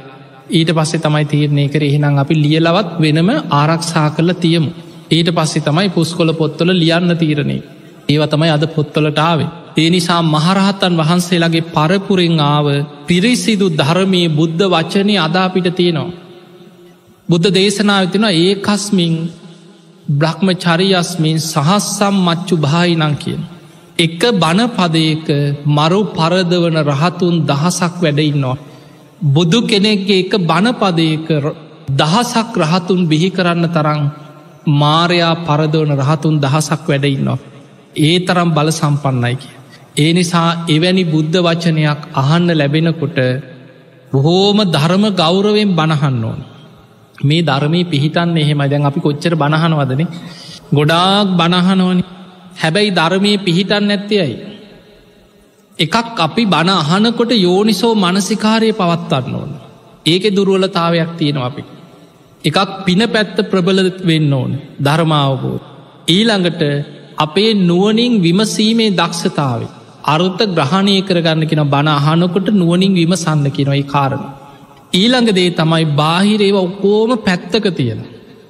ඊට 0.50 0.70
පස්සේ 0.72 1.00
තමයි 1.00 1.24
තීරණය 1.26 1.66
කර 1.68 1.84
එහෙනම් 1.84 2.18
අපි 2.18 2.34
ලියලවත් 2.36 2.88
වෙනම 3.00 3.30
ආරක්ෂා 3.52 4.08
කරල 4.10 4.32
තියමු. 4.36 4.70
ඊට 5.10 5.28
පස්සේ 5.32 5.62
තමයි 5.62 5.88
පුස්කොල 5.88 6.32
පොත්තොල 6.34 6.70
ලියන්න 6.74 7.16
තීරණේ. 7.16 7.60
ඒව 8.08 8.22
තමයි 8.28 8.50
අද 8.50 8.66
පොත්තොලටාවේ. 8.68 9.63
ඒ 9.76 9.88
නිසා 9.90 10.22
මහරහතන් 10.24 10.94
වහන්සේලාගේ 10.96 11.68
පරපුරෙන් 11.68 12.36
ආව 12.42 12.66
පිරිසිදු 13.06 13.66
ධර්මය 13.72 14.22
බුද්ධ 14.30 14.64
වචනය 14.72 15.14
අදාපිට 15.18 15.68
තියෙනවා. 15.72 16.12
බුද්ධ 17.28 17.48
දේශනාව 17.50 18.04
තින 18.08 18.26
ඒ 18.26 18.52
කස්මින් 18.58 19.14
බ්‍රහ්ම 20.12 20.48
චරියස්මින් 20.56 21.38
සහස්සම් 21.42 22.14
මච්චු 22.20 22.54
භායිනං 22.58 23.14
කියන. 23.16 23.42
එක 23.98 24.22
බණපදයක 24.34 25.26
මරු 25.68 26.00
පරදවන 26.10 26.76
රහතුන් 26.84 27.34
දහසක් 27.42 27.94
වැඩඉන්නවා. 27.98 28.56
බුදු 29.28 29.60
කෙනෙක්ගේ 29.62 30.20
එක 30.20 30.32
බණපදයක 30.42 31.28
දහසක් 31.92 32.52
රහතුන් 32.56 33.00
බිහි 33.06 33.28
කරන්න 33.30 33.66
තරං 33.68 34.00
මාරයා 34.72 35.34
පරදවන 35.40 35.90
රහතුන් 35.96 36.34
දහසක් 36.38 36.82
වැඩඉන්නවා. 36.84 37.38
ඒ 37.98 38.16
තරම් 38.20 38.48
බල 38.50 38.68
සම්පන්නයි 38.72 39.36
කිය. 39.36 39.63
ඒ 39.94 40.12
නිසා 40.12 40.48
එවැනි 40.68 41.04
බුද්ධ 41.04 41.38
වචනයක් 41.38 42.00
අහන්න 42.12 42.48
ලැබෙනකොට 42.52 43.18
බොහෝම 44.12 44.58
ධර්ම 44.68 45.04
ගෞරවෙන් 45.12 45.70
බණහන්න 45.70 46.24
ඕන. 46.24 46.40
මේ 47.18 47.42
ධර්මී 47.42 47.84
පිහිටන්න 47.84 48.36
එහෙම 48.36 48.62
දැන් 48.64 48.86
අපි 48.86 49.00
කොච්චර 49.00 49.34
බණහනවදන 49.34 50.02
ගොඩාක් 50.72 51.28
බණහනෝනි 51.32 52.02
හැබැයි 52.56 52.90
ධර්මය 52.90 53.32
පිහිටන්න 53.38 53.90
ඇත්තයයි. 53.90 54.34
එකක් 55.78 55.94
අපි 56.18 56.42
බණ 56.46 56.70
අහනකොට 56.74 57.32
යෝනිසෝ 57.38 57.94
මනසිකාරය 57.94 58.72
පවත්වන්න 58.72 59.34
ඕන. 59.34 59.52
ඒක 60.06 60.24
දුරුවලතාවයක් 60.36 61.10
තියෙනවා 61.18 61.46
අපි. 61.46 61.62
එකක් 62.44 62.58
පින 62.84 63.02
පැත්ත 63.08 63.36
ප්‍රබල 63.50 63.78
වෙන්න 64.02 64.32
ඕන 64.32 64.52
ධර්මාවබෝ. 64.80 65.58
ඊළඟට 66.08 66.62
අපේ 67.16 67.50
නුවනින් 67.60 68.12
විමසීමේ 68.22 68.90
දක්ෂතාවේ. 68.90 69.83
අරුත්ත 70.04 70.40
ග්‍රහණය 70.50 70.96
කරගන්න 71.02 71.48
කෙන 71.48 71.62
බණ 71.66 71.88
අහනකොට 71.90 72.48
නුවනින් 72.52 72.94
විමසන්න 72.94 73.46
කෙනොයි 73.50 73.84
කාරණ. 73.84 74.24
ඊළඟ 74.92 75.30
දේ 75.30 75.50
තමයි 75.52 75.84
බාහිරේව 75.94 76.56
ඔක්කෝම 76.58 77.12
පැත්තක 77.18 77.66
තියෙන. 77.72 78.00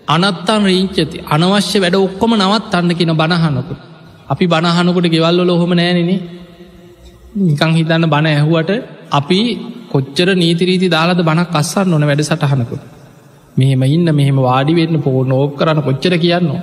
අනත්තන් 0.06 0.64
රීංචති 0.64 1.18
අනවශ්‍ය 1.26 1.78
වැඩ 1.80 1.96
ඔක්කොම 1.98 2.32
නවත් 2.36 2.74
අන්න 2.74 2.90
කෙන 2.92 3.12
බණහනකොට. 3.12 3.80
අපි 4.26 4.44
බණහනකොට 4.46 5.08
ගෙවල්ල 5.08 5.52
හොම 5.52 5.72
නෑනනේ 5.72 6.20
නිකං 7.38 7.72
හිතන්න 7.72 8.06
බණ 8.06 8.26
ඇහුවට 8.32 8.70
අපි 9.10 9.40
කොච්චර 9.90 10.28
නීතිරීති 10.34 10.88
දාලාද 10.88 11.20
බණක් 11.22 11.54
අස්සන්න 11.54 11.90
නොන 11.90 12.04
වැඩ 12.04 12.22
සටහනකොට. 12.22 12.82
මෙහෙම 13.56 13.82
ඉන්න 13.86 14.08
මෙහෙම 14.12 14.38
වාඩිවෙන්න 14.38 15.02
පෝ 15.02 15.20
නෝක් 15.24 15.52
කරන්න 15.58 15.80
කොච්චර 15.82 16.14
කියන්නවා. 16.16 16.62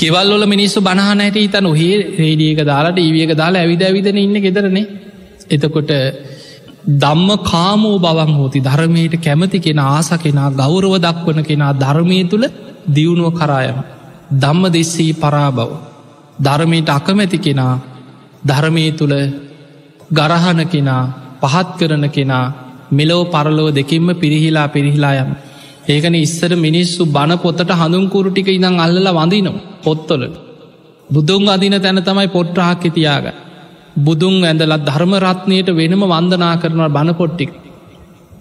කෙවල්ලොල 0.00 0.44
මිනිස්සු 0.46 0.80
බණහන 0.80 1.20
ඇට 1.20 1.36
හිතන 1.36 1.66
ඔහේ 1.66 1.94
රේඩියක 2.16 2.60
දාලාට 2.64 2.98
ඒවියක 2.98 3.32
දාලා 3.34 3.62
ඇවිද 3.62 3.82
ඇවිදන 3.82 4.18
ඉන්න 4.18 4.36
ගෙදරනේ 4.40 4.86
එතකොට 5.48 5.90
දම්ම 6.96 7.30
කාමෝ 7.42 7.98
බවන් 7.98 8.32
හෝති 8.32 8.60
ධර්මයට 8.60 9.14
කැමති 9.18 9.58
කෙන 9.58 9.78
ආස 9.80 10.10
කෙනා 10.16 10.50
ගෞරව 10.52 10.92
දක්වන 10.98 11.44
කෙනා 11.44 11.72
ධර්මය 11.74 12.24
තුළ 12.24 12.46
දියුණුව 12.88 13.34
කරායන. 13.34 13.76
දම්ම 14.32 14.64
දෙස්සී 14.68 15.12
පරා 15.14 15.50
බව. 15.50 15.70
ධර්මයට 16.38 16.88
අකමැති 16.90 17.38
කෙනා 17.38 17.74
ධර්මය 18.42 18.84
තුළ 18.92 19.14
ගරහන 20.10 20.60
කෙනා 20.66 21.02
පහත් 21.42 21.68
කරන 21.78 22.04
කෙනා 22.08 22.52
මෙලෝ 22.90 23.24
පරලොව 23.26 23.68
දෙකින්ම 23.70 24.08
පිරිහිලා 24.14 24.68
පිරිහිලා 24.68 25.14
යම. 25.16 25.30
ඒකන 25.86 26.14
ඉස්සර 26.16 26.52
මිනිස්සු 26.56 27.06
බණ 27.06 27.38
පොතට 27.38 27.70
හඳුන්කුරු 27.72 28.30
ටික 28.30 28.48
ඉඳං 28.48 28.78
අල්ල 28.78 29.08
වඳිනම් 29.10 29.56
පොත්තොලට. 29.82 30.34
බුදුන් 31.08 31.48
අදින 31.48 31.76
තැන 31.76 32.00
තමයි 32.00 32.28
පොට්ටහක් 32.28 32.82
තියාග. 32.90 33.26
බුදුන් 33.96 34.44
ඇඳලත් 34.44 34.84
ධර්මරත්නයට 34.86 35.68
වෙනම 35.70 36.02
වන්දනා 36.04 36.54
කරනවා 36.56 36.88
බණ 36.88 37.14
පොට්ටික්. 37.14 37.52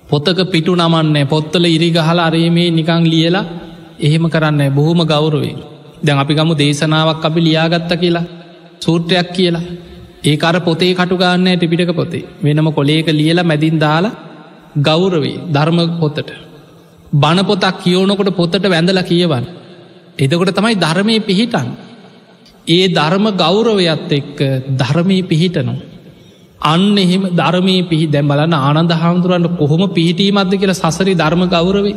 පොතක 0.10 0.40
පිටු 0.48 0.76
නමන්නේ 0.76 1.26
පොත්තල 1.26 1.66
ඉරිගහල 1.68 2.20
අරේමේ 2.20 2.70
නිකං 2.72 3.04
ලියලා 3.06 3.46
එහෙම 4.00 4.26
කරන්න 4.26 4.62
බොහොම 4.72 5.02
ගෞරුවේ. 5.06 5.56
දැන් 6.04 6.20
අපි 6.20 6.34
ගමු 6.34 6.54
දේශනාවක් 6.56 7.24
අපි 7.24 7.40
ලියාගත්ත 7.42 7.92
කියලා 7.96 8.26
සූත්‍රයක් 8.82 9.30
කියලා 9.30 9.66
ඒකර 10.24 10.56
පොතේ 10.62 10.94
කටුගන්න 10.94 11.48
ටිපිටක 11.50 11.92
පොතේ 11.94 12.28
වෙනම 12.44 12.70
කොලේක 12.72 13.08
ලියලා 13.12 13.44
මැදින් 13.44 13.80
දාලා 13.80 14.18
ගෞරවේ 14.80 15.38
ධර්ම 15.48 15.80
පොතට 16.00 16.49
බණ 17.14 17.46
පොතක් 17.46 17.78
කියෝනකොට 17.80 18.36
පොතට 18.36 18.66
වැඳල 18.66 19.02
කියවන්න. 19.02 19.46
එදකොට 20.18 20.52
තමයි 20.52 20.76
ධර්මය 20.78 21.20
පිහිටන්. 21.22 21.70
ඒ 22.68 22.88
ධර්ම 22.90 23.26
ගෞරවයත් 23.36 24.12
එක්ක 24.12 24.40
ධර්මය 24.76 25.18
පිහිටනවා. 25.24 25.80
අන්න 26.64 26.98
එහෙම 26.98 27.24
ධර්මය 27.32 27.76
පිහි 27.84 28.06
දැම් 28.08 28.28
බලන්න 28.28 28.54
ආනන්ද 28.56 28.92
හාමුදුරන්ට 28.94 29.58
කොහොම 29.58 29.84
පිහිටීමත්ද 29.90 30.54
කියලා 30.54 30.82
සසරි 30.84 31.14
ධර්ම 31.16 31.44
ගෞරවේ. 31.48 31.96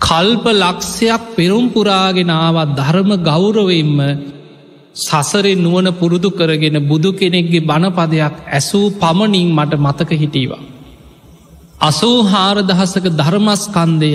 කල්ප 0.00 0.44
ලක්ෂයක් 0.54 1.22
පෙරුම්පුරාගෙනාවත් 1.36 2.76
ධර්ම 2.76 3.10
ගෞරවෙන්ම 3.22 3.98
සසරෙන් 4.96 5.58
නුවන 5.58 5.88
පුරුදු 5.92 6.30
කරගෙන 6.30 6.76
බුදු 6.82 7.10
කෙනෙක්ගේ 7.12 7.62
බණපදයක් 7.62 8.34
ඇසූ 8.48 8.86
පමණින් 8.92 9.48
මට 9.50 9.72
මතක 9.78 10.10
හිටීවා. 10.14 10.62
අසූ 11.80 12.16
හාරදහසක 12.24 13.06
ධර්මස්කන්දය 13.12 14.10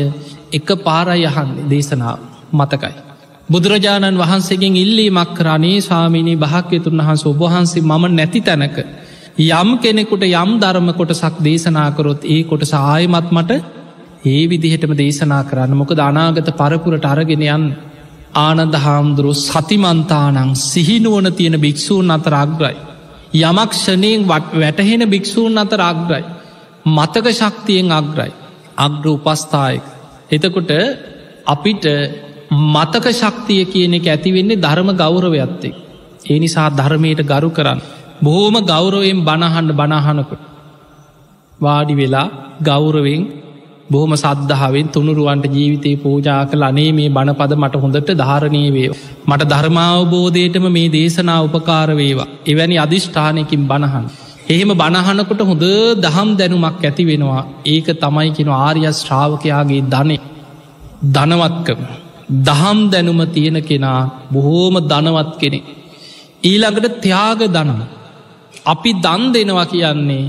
එක 0.51 0.70
පාරයි 0.80 1.26
යහන්නේ 1.28 1.66
දේශනාව 1.66 2.20
මතකයි. 2.53 2.93
බුදුරජාණන් 3.49 4.20
වහන්සේගෙන් 4.20 4.76
ඉල්ලී 4.76 5.09
මක්කරනේ 5.11 5.78
ස්වාමීනී 5.80 6.38
භාක්‍යතුන් 6.38 6.99
වහන්ස 6.99 7.24
ඔබහන්සේ 7.26 7.84
මම 7.84 8.03
නැති 8.11 8.41
තැනක. 8.41 8.78
යම් 9.51 9.70
කෙනෙකුට 9.78 10.24
යම් 10.34 10.51
ධර්ම 10.57 10.89
කොටසක් 10.93 11.36
දේශනාකරොත් 11.39 12.22
ඒ 12.26 12.41
කොටස 12.43 12.74
ආයමත් 12.76 13.30
මට 13.32 13.51
ඒ 14.26 14.43
විදිහටම 14.45 14.93
දේශනා 14.95 15.43
කරන්න 15.43 15.76
මොක 15.76 15.91
අනාගත 16.01 16.49
පරපුරට 16.53 17.05
අරගෙන 17.05 17.43
යන්න. 17.47 17.66
ආනද 18.38 18.76
හාමුදුරු 18.78 19.34
සතිමන්තානං 19.39 20.55
සිහිනුවන 20.63 21.28
තියෙන 21.34 21.57
භික්‍ෂූන් 21.57 22.11
අතර 22.11 22.36
අග්‍රයි. 22.36 22.76
යමක්ෂණයෙන් 23.41 24.22
වැටහෙන 24.30 25.03
භික්‍ෂූන් 25.07 25.57
අතර 25.57 25.82
අග්‍රයි. 25.84 26.26
මතක 26.86 27.28
ශක්තියෙන් 27.32 27.92
අග්‍රයි. 27.92 28.32
අග්‍ර 28.78 29.06
උපස්ථායක. 29.10 29.84
එතකොට 30.30 30.72
අපිට 31.46 31.86
මතක 32.52 33.06
ශක්තිය 33.14 33.66
කියන 33.66 33.94
එක 33.94 34.08
ඇතිවෙන්නේ 34.08 34.58
ධර්ම 34.58 34.90
ගෞරවයත්තේ. 34.96 35.76
ඒ 36.26 36.40
නිසා 36.40 36.70
ධර්මයට 36.72 37.22
ගරු 37.24 37.50
කරන්න. 37.50 37.82
බොහෝම 38.22 38.56
ගෞරවයෙන් 38.64 39.20
බණහන්ඩ 39.22 39.72
බණහනකට. 39.74 40.42
වාඩි 41.60 41.96
වෙලා 41.96 42.28
ගෞරවෙන් 42.62 43.22
බොහොම 43.88 44.14
සද්ධාවෙන් 44.16 44.88
තුනුරුවන්ට 44.90 45.46
ජීවිතයේ 45.48 45.98
පූජා 45.98 46.42
කළ 46.46 46.64
අනේ 46.64 46.92
මේ 46.92 47.10
බණපද 47.10 47.54
මට 47.56 47.82
හොඳට 47.82 48.10
ධාරණය 48.14 48.64
වේ. 48.72 48.90
මට 49.28 49.50
ධර්මාවබෝධයටම 49.50 50.66
මේ 50.72 50.88
දේශනා 50.90 51.42
උපකාර 51.42 51.90
වේවා. 51.94 52.30
එවැනි 52.46 52.78
අධිෂ්ඨානයකින් 52.78 53.68
බණහන්. 53.68 54.08
එහෙම 54.46 54.72
බණහනකොට 54.74 55.41
හොඳ 55.41 55.66
දහම් 56.00 56.30
දැනුමක් 56.38 56.82
ඇති 56.82 57.04
වෙනවා 57.06 57.43
ඒක 57.66 57.88
තමයි 57.98 58.30
කෙන 58.32 58.50
ආර්ය 58.58 58.82
ශ්‍රාවකයාගේ 58.93 59.84
ධනෙ 59.89 60.18
ධනවත්කම 61.08 61.82
දහම් 62.28 62.80
දැනුම 62.89 63.22
තියෙන 63.28 63.58
කෙනා 63.62 64.28
බොහෝම 64.28 64.76
දනවත් 64.84 65.32
කෙනෙ. 65.38 65.60
ඊළඟට 66.43 67.02
ත්‍යාග 67.02 67.39
දනම. 67.48 67.82
අපි 68.66 68.91
දන් 68.96 69.22
දෙනවා 69.32 69.66
කියන්නේ 69.66 70.26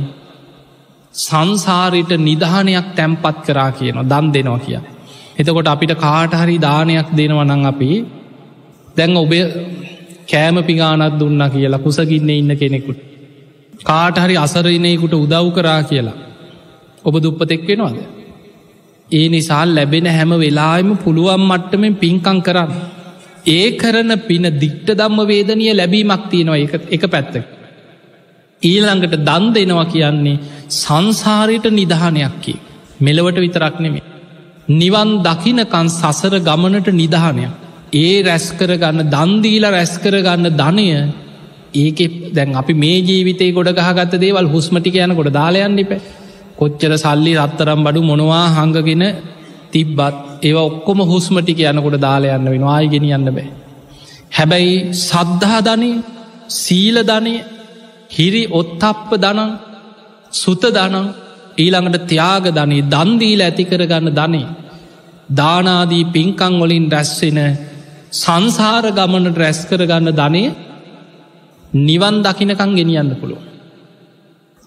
සංසාරයට 1.15 2.13
නිධානයක් 2.19 2.89
තැම්පත් 2.95 3.37
කරා 3.43 3.71
කියන 3.73 3.97
දන් 4.05 4.27
දෙනවා 4.31 4.59
කිය. 4.59 4.79
එතකොට 5.37 5.67
අපිට 5.67 5.93
කාටහරි 5.97 6.57
දානයක් 6.59 7.09
දෙනවනං 7.13 7.65
අපි 7.65 7.91
දැන් 8.97 9.17
ඔබේ 9.17 9.45
කෑම 10.27 10.57
පිගානත් 10.63 11.19
දුන්න 11.19 11.43
කියලා 11.47 11.79
කුසගින්න 11.79 12.31
ඉන්න 12.31 12.53
කෙනෙකුට. 12.55 13.06
කාටහරි 13.81 14.37
අසරනයකුට 14.37 15.15
උදව් 15.15 15.47
කරා 15.55 15.81
කියලා. 15.83 16.17
ඔබ 17.05 17.15
දුප්පතෙක් 17.17 17.67
වෙනවාද. 17.67 17.99
ඒ 19.11 19.29
නිසා 19.29 19.65
ලැබෙන 19.67 20.07
හැම 20.09 20.33
වෙලාම 20.35 20.89
පුළුවන් 20.97 21.43
මට්ටමෙන් 21.43 21.95
පින්කං 21.95 22.39
කරන්න. 22.43 22.73
ඒ 23.49 23.67
කරන 23.73 24.13
පින 24.21 24.45
දික්ට 24.55 24.89
දම්ම 24.93 25.21
වේදනය 25.25 25.67
ලැබීමක් 25.73 26.25
තියෙනවා 26.31 26.59
එක 26.91 27.05
පැත්තක. 27.07 27.45
ඊළඟට 28.63 29.17
දන් 29.21 29.45
දෙනවා 29.55 29.87
කියන්නේ 29.87 30.43
සංසාරයට 30.69 31.67
නිධානයක්කි. 31.71 32.55
මෙලවට 33.01 33.39
විතරක් 33.39 33.77
නෙමේ. 33.81 34.03
නිවන් 34.71 35.11
දකිනකන් 35.23 35.89
සසර 35.91 36.35
ගමනට 36.41 36.89
නිධානයක්. 36.93 37.53
ඒ 37.95 38.23
රැස්කර 38.23 38.71
ගන්න 38.75 39.11
දන්දීලා 39.11 39.71
රැස්කර 39.71 40.15
ගන්න 40.19 40.47
ධනය 40.53 40.87
ඒක 41.77 41.99
දැන් 42.33 42.55
අපි 42.55 42.75
මේ 42.75 42.99
ජීවිතේ 43.03 43.51
ගොඩ 43.53 43.71
ගහගත 43.79 44.15
දේවල් 44.19 44.49
හුස්මටික 44.49 44.97
යන 44.99 45.15
ගොඩ 45.15 45.31
දාලයන්න 45.33 45.79
එප 45.79 45.93
කොච්චර 46.57 46.93
සල්ලි 46.97 47.33
රත්තරම් 47.39 47.81
බඩු 47.83 48.03
මොනවා 48.03 48.45
හඟගෙන 48.55 49.05
තිබ්බත් 49.73 50.17
ඒව 50.43 50.59
ඔක්කොම 50.61 51.01
හුස්මටික 51.05 51.61
යනකොට 51.65 51.99
දාලයන්න 52.01 52.47
වෙන 52.47 52.65
ආයගෙන 52.67 53.07
යන්න 53.11 53.29
බෑ. 53.29 53.47
හැබැයි 54.33 54.75
සද්ධහා 55.01 55.63
ධනය 55.63 55.91
සීල 56.55 56.97
ධනය 57.03 57.35
හිරි 58.11 58.43
ඔත්තප්ප 58.53 59.11
දනං 59.17 59.51
සුත 60.33 60.65
දනං 60.71 61.07
ඊළඟට 61.57 62.07
ත්‍යාග 62.07 62.45
ධනී 62.51 62.87
දන්දීල 62.87 63.41
ඇතිකර 63.43 63.83
ගන්න 63.85 64.13
ධනේ 64.13 64.47
දානාදී 65.31 66.05
පින්කං 66.09 66.55
වලින් 66.61 66.87
රැස්වෙන 66.91 67.41
සංසාර 68.15 68.85
ගමනට 68.91 69.37
රැස් 69.37 69.61
කරගන්න 69.65 70.11
ධනය 70.13 70.43
නිවන් 71.75 72.23
දකිනකං 72.23 72.73
ගෙනියන්න 72.75 73.17
පුළුව. 73.17 73.41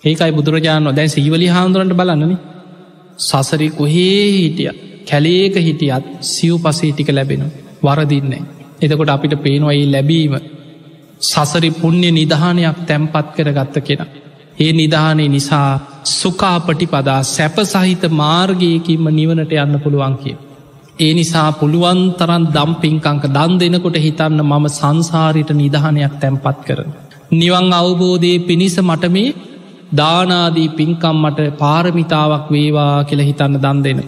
ඒකයි 0.04 0.32
බුදුරජාණන් 0.32 0.96
දැන් 0.96 1.10
සීවලි 1.10 1.48
හාමුදුරන්ට 1.48 1.94
බලන්නන 1.94 2.38
සසරි 3.20 3.70
කොහේ 3.70 4.26
හිටිය 4.34 4.72
කැලේක 5.06 5.56
හිටියත් 5.58 6.06
සිව් 6.24 6.56
පසේ 6.58 6.92
ටික 6.92 7.10
ලැබෙන 7.10 7.44
වරදින්නේ. 7.82 8.44
එතකොට 8.82 9.10
අපිට 9.10 9.36
පේනවයි 9.38 9.86
ලැබීම 9.86 10.36
සසරි 11.22 11.70
පුුණ්‍ය 11.72 12.10
නිධානයක් 12.12 12.78
තැම්පත් 12.88 13.28
කර 13.36 13.50
ගත්ත 13.52 13.76
කෙන. 13.82 14.02
ඒ 14.60 14.72
නිධානය 14.72 15.26
නිසා 15.28 15.70
සුකාපටි 16.12 16.86
පදා 16.86 17.22
සැප 17.26 17.58
සහිත 17.66 18.04
මාර්ගයකින්ම 18.14 19.06
නිවනට 19.10 19.52
යන්න 19.56 19.80
පුළුවන් 19.80 20.16
කිය. 20.18 20.38
ඒ 21.00 21.12
නිසා 21.14 21.50
පුළුවන් 21.54 22.00
තරන් 22.14 22.44
දම්පින්කංක 22.48 23.26
දන් 23.30 23.52
දෙනකොට 23.60 23.98
හිතන්න 23.98 24.42
මම 24.42 24.66
සංසාරිට 24.70 25.52
නිධානයක් 25.54 26.16
තැම්පත් 26.20 26.58
කරන. 26.66 26.90
නිවන් 27.32 27.68
අවබෝධය 27.74 28.32
පිණිස 28.40 28.76
මට 28.80 29.06
මේ 29.10 29.36
දානාදී 29.92 30.70
පින්කම් 30.70 31.18
මට 31.18 31.40
පාරමිතාවක් 31.58 32.46
වේවා 32.50 32.96
කියල 33.04 33.22
හිතන්න 33.22 33.56
දන් 33.58 33.80
දෙන. 33.84 34.00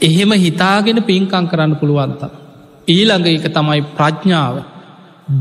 එහෙම 0.00 0.32
හිතාගෙන 0.34 1.00
පින්කං 1.02 1.46
කරන්න 1.46 1.74
පුළුවන්ත. 1.76 2.22
ඊළඟ 2.88 3.26
එක 3.28 3.46
තමයි 3.48 3.80
ප්‍රඥාව 3.90 4.54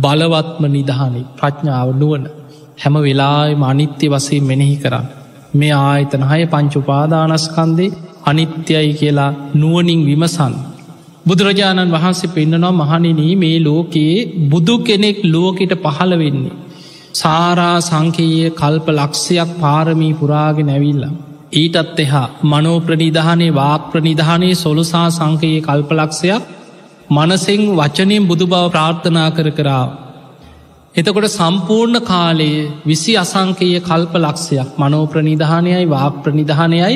බලවත්ම 0.02 0.64
නිධානය 0.68 1.22
ප්‍රඥාව 1.38 1.88
නුවන 1.96 2.26
හැම 2.78 2.96
වෙලාම 2.98 3.62
අනිත්‍ය 3.64 4.08
වසේ 4.08 4.42
මෙනෙහි 4.42 4.78
කරන්න. 4.78 5.08
මේ 5.54 5.76
ආයතන 5.82 6.24
හය 6.24 6.42
පංචුපාදානස්කන්දේ 6.48 7.96
අනිත්‍යයි 8.26 8.92
කියලා 8.94 9.32
නුවනින් 9.56 10.02
විමසන්. 10.06 10.54
බුදුරජාණන් 11.26 11.92
වහන්සේ 11.92 12.34
පෙන්න්නනවා 12.36 12.78
මහනිනී 12.82 13.34
මේ 13.36 13.58
ලෝකයේ 13.60 14.28
බුදු 14.50 14.76
කෙනෙක් 14.80 15.18
ලෝකට 15.26 15.74
පහළ 15.86 16.14
වෙන්නේ. 16.18 16.58
සාරා 17.14 17.78
සංකයේ 17.82 18.50
කල්ප 18.52 18.88
ලක්ෂයක් 18.90 19.50
පාරමී 19.62 20.14
පුරාගෙන 20.14 20.66
නැවිල්ලා. 20.66 21.18
ඊටත් 21.54 22.00
එහා 22.00 22.28
මනෝ 22.44 22.78
ප්‍රනිධානයේ 22.80 23.54
වාක් 23.54 23.84
ප්‍රනිධානයේ 23.92 24.56
සොලුසා 24.56 25.08
සංකයේ 25.10 25.62
කල්පලක්ෂයක් 25.62 26.44
මනසෙන් 27.10 27.62
වචනයෙන් 27.78 28.28
බුදු 28.28 28.46
බව 28.48 28.64
ප්‍රාර්ථනා 28.72 29.30
කර 29.32 29.50
කරා. 29.52 29.86
එතකොට 30.96 31.28
සම්පූර්ණ 31.30 32.00
කාලයේ 32.02 32.70
විසි 32.86 33.14
අසංකයේ 33.18 33.80
කල්ප 33.82 34.14
ලක්ෂයක් 34.18 34.70
මනෝ 34.78 35.06
ප්‍රනිධානයයි 35.08 35.86
වාක් 35.86 36.16
ප්‍රනිධානයයි 36.24 36.96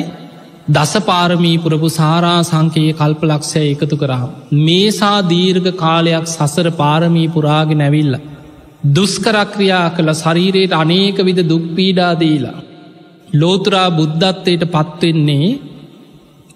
දසපාරමී 0.68 1.56
පුරපු 1.58 1.88
සාරා 1.90 2.38
සංකයේ 2.42 2.92
කල්ප 2.92 3.22
ලක්ෂය 3.22 3.64
එකතු 3.64 3.96
කරා. 3.96 4.28
මේසා 4.60 5.18
දීර්ඝ 5.22 5.70
කාලයක් 5.76 6.26
සසර 6.26 6.68
පාරමී 6.72 7.28
පුරාගෙන 7.28 7.78
නැවිල්ල. 7.78 8.14
දුස්කරක්‍රියා 8.94 9.88
කළ 9.90 10.10
ශරීරයට 10.14 10.72
අනේක 10.74 11.18
විද 11.18 11.40
දුක්පීඩාදීලා. 11.48 12.62
ලෝතුරා 13.34 13.88
බුද්ධත්වයට 13.90 14.64
පත්වෙන්නේ 14.66 15.48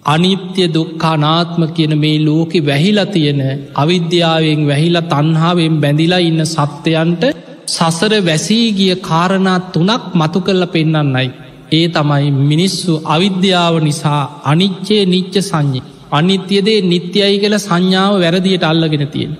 අනිත්‍ය 0.05 0.63
දුක්කානාත්ම 0.69 1.61
කියන 1.69 1.93
මේ 1.97 2.17
ලෝකෙ 2.19 2.59
වැහිලා 2.61 3.05
තියෙන 3.07 3.41
අවිද්‍යාවෙන් 3.75 4.61
වැහිලා 4.67 5.09
තන්හාාවෙන් 5.11 5.75
බැඳිලා 5.77 6.21
ඉන්න 6.21 6.41
සත්‍යයන්ට 6.47 7.23
සසර 7.67 8.13
වැසී 8.21 8.65
ගිය 8.71 8.95
කාරණා 9.01 9.59
තුනක් 9.67 10.03
මතු 10.13 10.39
කල්ල 10.41 10.65
පෙන්නන්නයි. 10.67 11.29
ඒ 11.71 11.87
තමයි 11.89 12.27
මිනිස්සු 12.43 12.93
අවිද්‍යාව 13.05 13.75
නිසා 13.79 14.21
අනිච්චේ 14.43 15.03
නිච්ච 15.05 15.35
සංඥි. 15.41 15.81
අනිත්‍යදේ 16.11 16.79
නිත්‍යයි 16.83 17.35
කළ 17.39 17.55
සංඥාව 17.59 18.13
වැරදියට 18.15 18.63
අල්ලගෙන 18.63 19.05
තියෙන. 19.07 19.33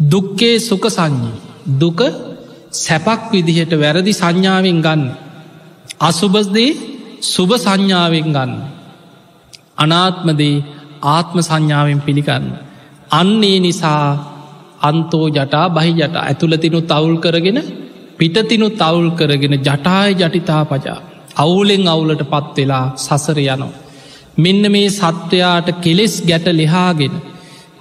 දුක්කේ 0.00 0.56
සුක 0.60 0.84
සංඥී. 0.88 1.36
දුක 1.72 2.00
සැපක් 2.74 3.22
විදිහට 3.32 3.72
වැරදි 3.74 4.12
සංඥාවෙන් 4.12 4.78
ගන්න. 4.82 5.02
අසුබස්දේ 6.00 6.70
සුභ 7.24 7.54
සංඥාවෙන් 7.56 8.28
ගන්න. 8.28 8.52
අනාත්මදේ 9.78 10.64
ආත්ම 11.06 11.38
සංඥාවෙන් 11.40 12.00
පිළිගන්න. 12.00 12.44
අන්නේ 13.10 13.58
නිසා 13.60 14.04
අන්තෝ 14.80 15.26
ජටා 15.28 15.66
බහි 15.70 15.92
ජට 15.92 16.16
ඇතුළතිනු 16.18 16.80
තවුල් 16.82 17.16
කරගෙන 17.16 17.58
පිටතිනු 18.18 18.68
තවුල් 18.72 19.08
කරගෙන 19.10 19.54
ජටාය 19.58 20.10
ජටිතා 20.12 20.62
පජා. 20.64 21.13
අවුලෙන් 21.36 21.86
අවුලට 21.86 22.22
පත්වෙලා 22.24 22.84
සසර 22.96 23.38
යනෝ. 23.40 23.72
මෙන්න 24.36 24.64
මේ 24.68 24.88
සත්වයාට 24.90 25.68
කෙලෙස් 25.80 26.14
ගැට 26.22 26.46
ලෙහාගෙන. 26.52 27.14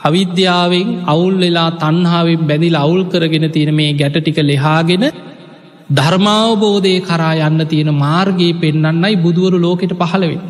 අවිද්‍යාවෙන් 0.01 0.89
අවුල් 1.06 1.36
වෙලා 1.38 1.70
තන්හාාවෙන් 1.74 2.41
බැඳිල් 2.41 2.76
අවුල් 2.76 3.04
කරගෙන 3.06 3.45
තියෙන 3.51 3.72
මේ 3.74 3.91
ගැට 3.93 4.18
ටික 4.18 4.39
ලෙහාගෙන 4.43 5.04
ධර්මාවබෝධය 5.89 6.95
කරා 7.01 7.34
යන්න 7.41 7.68
තියෙන 7.68 7.91
මාර්ගයේ 7.95 8.54
පෙන්නන්නයි 8.56 9.16
බුදුවරු 9.18 9.58
ලෝකෙට 9.58 9.93
පහළවෙන්. 9.95 10.41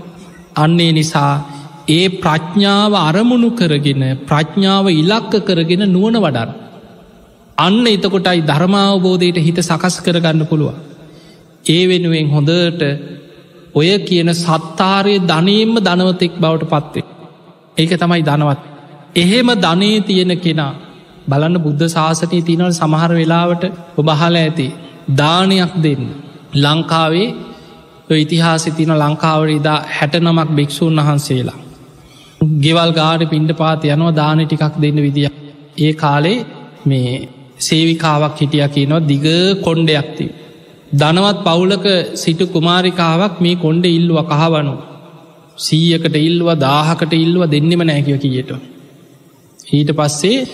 අන්නේ 0.56 0.92
නිසා 0.92 1.34
ඒ 1.90 2.06
ප්‍රඥාව 2.18 2.94
අරමුණු 3.00 3.50
කරගෙන 3.52 4.04
ප්‍රඥාව 4.24 4.86
ඉලක්ක 4.94 5.34
කරගෙන 5.42 5.84
නුවන 5.88 6.18
වඩන්. 6.18 6.50
අන්න 7.58 7.86
එතකොටයි 7.88 8.40
ධර්මාවබෝධයට 8.44 9.38
හිත 9.38 9.60
සකස් 9.62 9.96
කරගන්න 10.02 10.44
පුළුව. 10.46 10.93
ඒ 11.64 11.84
වෙනුවෙන් 11.88 12.28
හොඳට 12.30 12.84
ඔය 13.76 13.90
කියන 14.00 14.30
සත්තාරය 14.36 15.16
ධනයෙන්ම 15.22 15.76
ධනවතෙක් 15.80 16.34
බවට 16.38 16.72
පත්වේ. 16.72 17.06
ඒක 17.78 17.92
තමයි 17.98 18.22
ධනවත්. 18.22 18.60
එහෙම 19.16 19.48
ධනය 19.58 19.90
තියෙන 20.02 20.34
කෙනා 20.38 20.74
බලන්න 21.28 21.58
බුද්ධ 21.58 21.86
ශාසනය 21.88 22.40
තියනවල් 22.42 22.74
සමහර 22.74 23.12
වෙලාවට 23.12 23.64
ඔබහල 23.98 24.36
ඇති 24.36 24.68
දානයක් 25.14 25.74
දෙන්න. 25.78 26.04
ලංකාවේ 26.56 27.30
ඉතිහාසි 28.18 28.72
තින 28.72 28.92
ලංකාවට 28.94 29.52
ඉදා 29.52 29.80
හැට 29.90 30.16
නමක් 30.16 30.50
භික්‍ෂූන් 30.50 31.00
වහන්සේලා. 31.00 31.60
ගෙවල් 32.62 32.92
ගාඩ 32.92 33.22
පින්ඩ 33.30 33.52
පාත 33.54 33.84
යනවා 33.86 34.14
දාන 34.14 34.40
ටිකක් 34.42 34.76
දෙන්න 34.82 34.98
විදිිය. 34.98 35.32
ඒ 35.78 35.94
කාලේ 35.94 36.38
මේ 36.86 37.12
සේවිකාවක් 37.60 38.36
හිටිය 38.38 38.68
කියනවා 38.68 39.08
දිග 39.08 39.26
කොන්්ඩයක්ති. 39.62 40.26
ධනවත් 40.94 41.38
පවුලක 41.44 41.86
සිටු 42.16 42.46
කුමාරිකාවක් 42.48 43.36
මේ 43.40 43.56
කොන්්ඩ 43.58 43.86
ඉල්ලුව 43.88 44.20
කහවනු. 44.32 44.74
සීයකට 45.58 46.16
ඉල්ලුව 46.20 46.50
දාහකට 46.60 47.14
ඉල්ලුව 47.16 47.44
දෙන්නෙම 47.48 47.84
නෑකිව 47.84 48.18
කියට. 48.20 48.52
ඊට 49.70 49.92
පස්සේ 49.92 50.48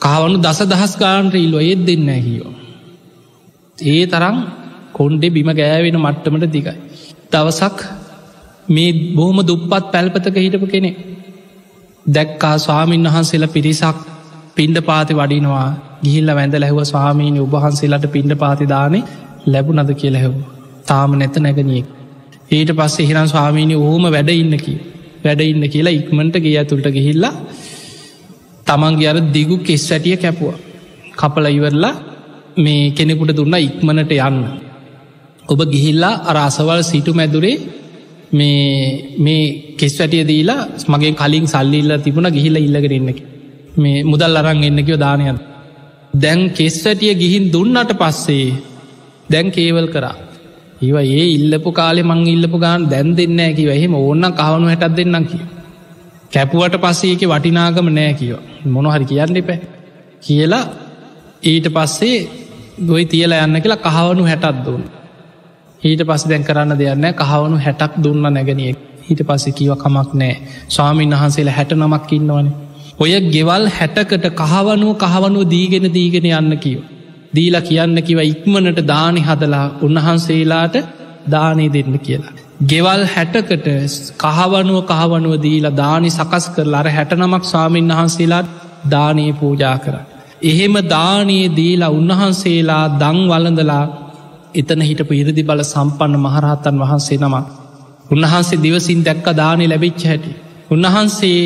කාවනු 0.00 0.36
දස 0.38 0.60
දහස් 0.64 0.92
ගාන්ට 0.96 1.34
ඉල්ලුව 1.36 1.60
ඒත් 1.62 1.80
දෙන්න 1.86 2.10
හිෝ. 2.18 2.50
ඒ 3.78 4.02
තරම් 4.06 4.36
කොන්්ඩෙ 4.92 5.26
බිම 5.30 5.50
ගෑවෙන 5.52 5.98
මට්ටමට 5.98 6.46
දිගයි. 6.48 6.74
දවසක් 7.32 7.78
මේ 8.68 8.90
බොහොම 9.14 9.38
දුප්පත් 9.42 9.84
පැල්පතක 9.92 10.36
හිටපු 10.36 10.66
කෙනෙ. 10.66 10.90
දැක්කා 12.06 12.56
ස්වාමීන් 12.58 13.06
වහන්සේලා 13.06 13.48
පිරිසක් 13.48 13.98
පින්ඩ 14.56 14.78
පාති 14.82 15.14
වඩිනවා 15.14 15.68
ගිහිල්ල 16.04 16.30
වැඳ 16.34 16.54
ලැහව 16.56 16.78
ස්වාමීනි 16.84 17.40
උබහන්සේලට 17.40 18.06
පින්ඩ 18.08 18.32
පාතිදානේ 18.36 19.02
ලැබු 19.46 19.70
නද 19.72 19.90
කිය 19.94 20.10
ලැහව 20.10 20.34
තාම 20.86 21.10
නැත 21.14 21.36
නැගනියෙක් 21.38 21.88
ඊට 22.50 22.70
පස්සේ 22.72 23.06
හිරන් 23.06 23.28
ස්වාමීනි 23.28 23.76
ඕහම 23.78 24.04
වැඩ 24.08 24.30
ඉන්නකි 24.34 24.74
වැඩ 25.24 25.40
ඉන්න 25.42 25.64
කියලා 25.68 25.92
ඉක්මට 25.92 26.36
ගේ 26.36 26.56
ඇතුළට 26.58 26.88
ගිහිල්ලා 26.88 27.34
තමන්ගේ 28.66 29.10
අර 29.10 29.18
දිගු 29.28 29.56
කෙස් 29.58 29.84
වැටිය 29.90 30.16
කැපුවා. 30.16 30.58
කපල 31.14 31.46
ඉවරලා 31.48 31.94
මේ 32.56 32.90
කෙනෙකුට 32.90 33.32
දුන්න 33.36 33.56
ඉක්මනට 33.58 34.12
යන්න. 34.18 34.38
ඔබ 35.44 35.60
ගිහිල්ලා 35.66 36.14
අර 36.24 36.36
අසවල් 36.38 36.80
සිටු 36.82 37.12
මැදුරේ 37.12 37.56
මේ 38.32 38.64
මේ 39.18 39.44
කෙස් 39.78 39.94
වැටිය 39.98 40.24
දීලා 40.24 40.60
මගේ 40.88 41.12
කලින් 41.12 41.46
සල්ලිල්ල 41.46 41.92
තිබුණ 41.98 42.30
ගිහිල්ල 42.30 42.56
ඉල්ලගෙනන්නක 42.58 43.20
මේ 43.76 44.04
මුදල් 44.04 44.36
අරං 44.36 44.64
එන්නකව 44.64 44.96
දානයන්. 44.96 45.38
දැන් 46.14 46.40
කෙස් 46.50 46.76
වැටිය 46.84 47.14
ගිහින් 47.14 47.44
දුන්නට 47.52 47.92
පස්සේ 48.00 48.46
දැන් 49.30 49.48
කේවල් 49.50 49.86
කරා. 49.86 50.16
ඒව 50.80 50.96
ඒ 50.98 51.24
ඉල්ලපු 51.28 51.70
කාලෙ 51.72 52.02
මං 52.02 52.20
ඉල්ලපු 52.26 52.58
ගාන 52.58 52.88
දැන් 52.88 53.08
දෙන්න 53.16 53.40
ඇකි 53.40 53.64
එහෙම 53.68 53.94
ඕන්න 53.96 54.26
කවනු 54.34 54.66
හැටත් 54.70 54.94
දෙන්නම් 54.96 55.24
කිය 55.24 55.42
කැපුවට 56.32 56.76
පස්සේක 56.78 57.22
වටිනාගම 57.24 57.88
නෑ 57.90 58.12
කියව 58.14 58.36
මොනොහරි 58.66 59.04
කියන්න 59.04 59.36
එපෑ. 59.36 59.58
කියලා 60.22 60.64
ඊට 61.42 61.66
පස්සේ 61.68 62.16
ගොයි 62.82 63.04
තියල 63.06 63.32
යන්න 63.36 63.56
කියලා 63.58 63.84
කහවනු 63.86 64.22
හැටත් 64.24 64.62
දුන්න. 64.64 64.84
ඊට 65.82 66.02
පස්ස 66.02 66.24
දැන් 66.26 66.44
කරන්න 66.44 66.78
දෙයන්න 66.78 67.06
කහවනු 67.14 67.56
හැටක් 67.58 67.92
දුන්න 68.04 68.22
නැගනියෙක් 68.28 68.78
හිට 69.06 69.22
පස්සේ 69.22 69.52
කියව 69.52 69.72
කමක් 69.76 70.10
නෑ 70.14 70.34
ස්වාමීන් 70.68 71.14
වහන්සේලා 71.14 71.54
හැට 71.54 71.72
නමක් 71.74 72.12
ඉන්නවනේ. 72.12 72.54
ඔය 72.98 73.12
ගෙවල් 73.28 73.64
හැටකට 73.70 74.26
කහවනුව 74.36 74.90
කහවනුව 74.98 75.44
දීගෙන 75.48 75.86
දීගෙන 75.90 76.26
යන්න 76.32 76.56
කියව 76.58 76.80
දීලා 77.32 77.62
කියන්න 77.62 77.98
කිව 78.02 78.20
ඉක්මනට 78.24 78.80
දානි 78.86 79.20
හදලා 79.20 79.66
උන්වහන්සේලාට 79.82 80.76
දානය 81.28 81.66
දෙන්න 81.68 81.94
කියලා. 81.98 82.34
ගෙවල් 82.62 83.02
හැටකට 83.06 83.68
කහවනුව 84.22 84.78
කහවනුව 84.84 85.34
දීලා 85.38 85.76
දානි 85.76 86.10
සකස් 86.10 86.46
කරලා 86.54 86.80
අර 86.80 86.88
හැට 86.88 87.12
නමක් 87.18 87.44
ස්වාමීන් 87.44 87.92
වහන්සේලාත් 87.92 88.50
දානයේ 88.86 89.32
පූජා 89.34 89.76
කර. 89.78 89.94
එහෙම 90.42 90.74
දානයේ 90.88 91.54
දීලා 91.56 91.90
උන්වහන්සේලා 91.90 92.84
දං 92.98 93.18
වලඳලා 93.30 93.84
එතන 94.54 94.82
හිටපු 94.82 95.14
ඉරදි 95.14 95.42
බල 95.42 95.62
සම්පන්න 95.64 96.14
මහරහතන් 96.18 96.76
වහන්සේ 96.78 97.18
නමක්. 97.18 97.46
උන්වහන්සේ 98.10 98.62
දිවසින් 98.62 99.00
දැක්ක 99.04 99.26
දානය 99.36 99.64
ලැබිච්ච 99.66 100.02
හැටි. 100.04 100.32
උන්වහන්සේ 100.70 101.42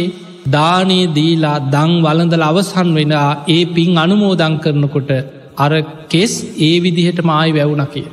දානයේ 0.48 1.12
දීලා 1.14 1.56
දං 1.68 1.92
වලඳල 2.02 2.42
අවසන් 2.42 2.90
වෙන 2.94 3.14
ඒ 3.48 3.62
පින් 3.68 3.90
අනුමෝදං 3.98 4.54
කරනකොට 4.58 5.10
අර 5.56 5.72
කෙස් 6.08 6.32
ඒ 6.58 6.74
විදිහට 6.80 7.20
මායි 7.22 7.52
වැැවුණ 7.52 7.86
කිය. 7.88 8.06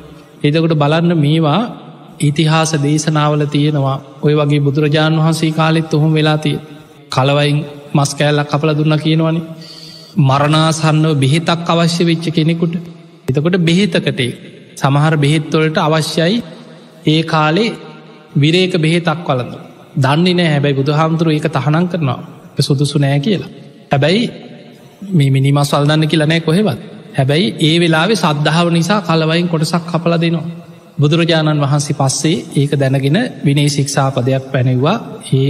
එදකොට 0.43 0.75
බලන්න 0.75 1.13
මේවා 1.17 1.61
ඉතිහාස 2.21 2.71
දේශනාවල 2.77 3.43
තියෙනවා. 3.47 3.97
ඔය 4.21 4.33
වගේ 4.35 4.61
බුදුරජාණන් 4.61 5.19
වහන්සේ 5.19 5.51
කාලෙත් 5.51 5.93
ඔහොම 5.93 6.11
වෙලාතිය 6.13 6.57
කලවයින් 7.11 7.57
මස් 7.93 8.11
කෑල්ලක් 8.13 8.49
කපල 8.49 8.71
දුන්න 8.73 8.97
කියනවනේ. 8.99 9.43
මරණාසන්නව 10.19 11.13
බෙහෙතක් 11.15 11.69
අවශ්‍ය 11.69 12.03
වෙච්ච 12.03 12.25
කෙනෙකුට. 12.29 12.75
එතකොට 13.27 13.57
බෙහෙතකටේ 13.61 14.31
සමහර 14.75 15.13
බෙහෙත්වලට 15.17 15.77
අවශ්‍යයි 15.79 16.37
ඒ 17.05 17.21
කාලේ 17.23 17.75
විරේක 18.35 18.73
බෙහෙතක් 18.77 19.27
වලඳ 19.27 19.53
දන්නේ 19.97 20.33
නෑ 20.33 20.49
හැබැයි 20.49 20.75
බුදු 20.75 20.91
හාමුදුරුව 20.91 21.33
ඒක 21.33 21.47
තහනන් 21.49 21.87
කරනවා. 21.87 22.19
සුදුසු 22.59 22.97
නෑ 22.99 23.19
කියලා. 23.19 23.51
හැබැයි 23.91 24.23
මේ 25.09 25.29
මිනිමස් 25.29 25.71
වල්දන්න 25.73 26.07
කියලනෑ 26.07 26.41
කොහෙවත්. 26.41 26.79
හැබැයි 27.13 27.47
ඒ 27.59 27.75
වෙලාවේ 27.79 28.17
සද්ධාව 28.17 28.67
නිසා 28.69 28.99
කලවයින් 29.01 29.47
කොටසක් 29.47 29.83
කපල 29.87 30.15
දෙනවා. 30.17 30.47
බුදුරජාණන් 30.97 31.61
වහන්සේ 31.61 31.95
පස්සේ 31.95 32.37
ඒක 32.55 32.71
දැනගෙන 32.75 33.17
විනේ 33.45 33.69
ශික්ෂාපදයක් 33.69 34.43
පැනෙව්වා 34.51 34.97
ඒ 35.33 35.49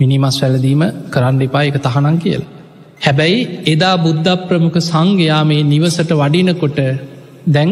මිනිමස් 0.00 0.36
වැලදීම 0.42 0.82
කරන්න 1.10 1.42
එපා 1.42 1.62
එක 1.62 1.76
තහනම් 1.78 2.16
කියලා. 2.18 2.52
හැබැයි 3.00 3.40
එදා 3.66 3.96
බුද්ධ 3.98 4.32
ප්‍රමුඛ 4.46 4.80
සංඝයා 4.82 5.42
මේ 5.44 5.62
නිවසට 5.64 6.10
වඩිනකොට 6.12 6.78
දැන් 7.46 7.70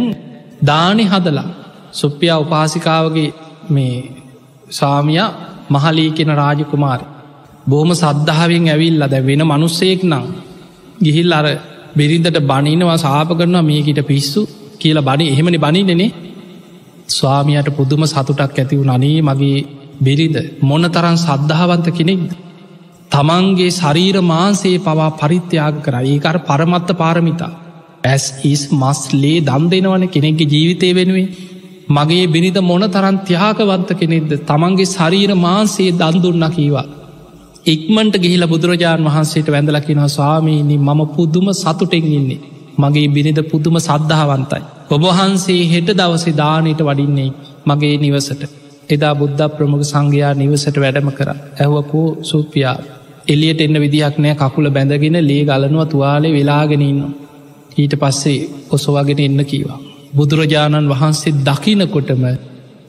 දානි 0.62 1.04
හදලා 1.04 1.48
සුප්පියා 1.92 2.38
උපාසිකාවගේ 2.38 3.30
මේ 3.70 3.96
සාමිය 4.70 5.20
මහලී 5.70 6.10
කෙන 6.10 6.30
රාජකුමාර 6.32 7.00
බොහොම 7.66 7.90
සද්ධාවෙන් 7.94 8.66
ඇවිල්ල 8.68 9.04
දැ 9.04 9.22
වෙන 9.22 9.42
මනුස්සයෙක් 9.42 10.00
නම් 10.02 10.24
ගිහිල් 11.02 11.32
අර 11.32 11.46
බිරිඳට 11.96 12.38
බනිනවා 12.42 12.98
සාප 12.98 13.30
කරනවා 13.30 13.62
මේකට 13.62 14.00
පිස්සු 14.02 14.40
කියලා 14.80 15.06
බනි 15.08 15.26
එහෙමනි 15.28 15.58
බනිනෙනේ 15.58 16.10
ස්වාමියයට 17.08 17.68
පුදුම 17.72 18.02
සතුටක් 18.06 18.58
ඇතිව 18.58 18.80
නනේ 18.82 19.18
මගේ 19.20 19.58
බිරිඳ 20.00 20.36
මොන 20.60 20.84
තරන් 20.86 21.16
සද්ධාවන්ත 21.16 21.88
කෙනෙක්ද. 21.90 22.30
තමන්ගේ 23.10 23.70
ශරීර 23.70 24.16
මාන්සේ 24.22 24.78
පවා 24.80 25.10
පරිත්‍යයාග 25.12 25.76
කර 25.82 25.96
ඒකර 26.04 26.36
පරමත්ත 26.40 26.90
පාරමිතා. 26.94 27.52
ඇස් 28.04 28.24
ඉස් 28.44 28.62
මස් 28.72 29.00
ලේ 29.14 29.40
දම් 29.40 29.64
දෙනවන 29.70 30.04
කෙනෙක්ගේ 30.08 30.48
ජීවිතය 30.48 30.88
වෙනුවේ 30.92 31.28
මගේ 31.88 32.26
බිනිද 32.26 32.58
මොන 32.62 32.84
තරන් 32.88 33.16
ත්‍යාකවන්ත 33.20 33.90
කෙනෙක්ද 33.94 34.32
තමන්ගේ 34.42 34.86
ශරීර 34.86 35.32
මාන්සේ 35.36 35.90
දන්දුන්න 35.92 36.46
කීවා. 36.50 36.86
ඉක්මට 37.66 38.16
ගිහිල 38.18 38.44
බුදුරජාණන් 38.46 39.06
වහන්සේට 39.06 39.48
වැඳලකිෙනවා 39.48 40.08
ස්වාමීනි 40.08 40.76
මම 40.78 41.00
පුදුම 41.08 41.46
සතුටෙන් 41.54 42.06
ඉන්නේ. 42.10 42.40
මගේ 42.78 43.08
බිනිද 43.08 43.38
පුදුම 43.44 43.76
සද්ධාවන්තයි. 43.78 44.62
ඔබහන්සේ 44.90 45.62
හෙට 45.66 45.88
දවසේ 45.92 46.34
දානයට 46.34 46.80
වඩින්නේ 46.80 47.30
මගේ 47.66 47.96
නිවසට. 47.98 48.42
එදා 48.90 49.14
බුද්ධ 49.14 49.44
ප්‍රමුඛ 49.50 49.84
සංඝයා 49.84 50.34
නිවසට 50.34 50.76
වැඩම 50.76 51.08
කර 51.10 51.28
ඇහවකෝ 51.30 52.08
සූපියා. 52.22 52.76
එලියට 53.28 53.60
එන්න 53.60 53.76
විදිහක් 53.80 54.16
නෑ 54.18 54.34
කකුල 54.36 54.66
බැඳගෙන 54.70 55.18
ලේ 55.22 55.42
ගලනුව 55.44 55.84
තුවාලේ 55.86 56.32
වෙලාගෙනන්න. 56.32 57.00
ඊට 57.76 57.94
පස්සේ 57.96 58.38
ඔසවාගෙන 58.70 59.20
එන්න 59.20 59.40
කීවා. 59.44 59.80
බුදුරජාණන් 60.16 60.90
වහන්සේ 60.90 61.38
දකිනකොටම 61.42 62.24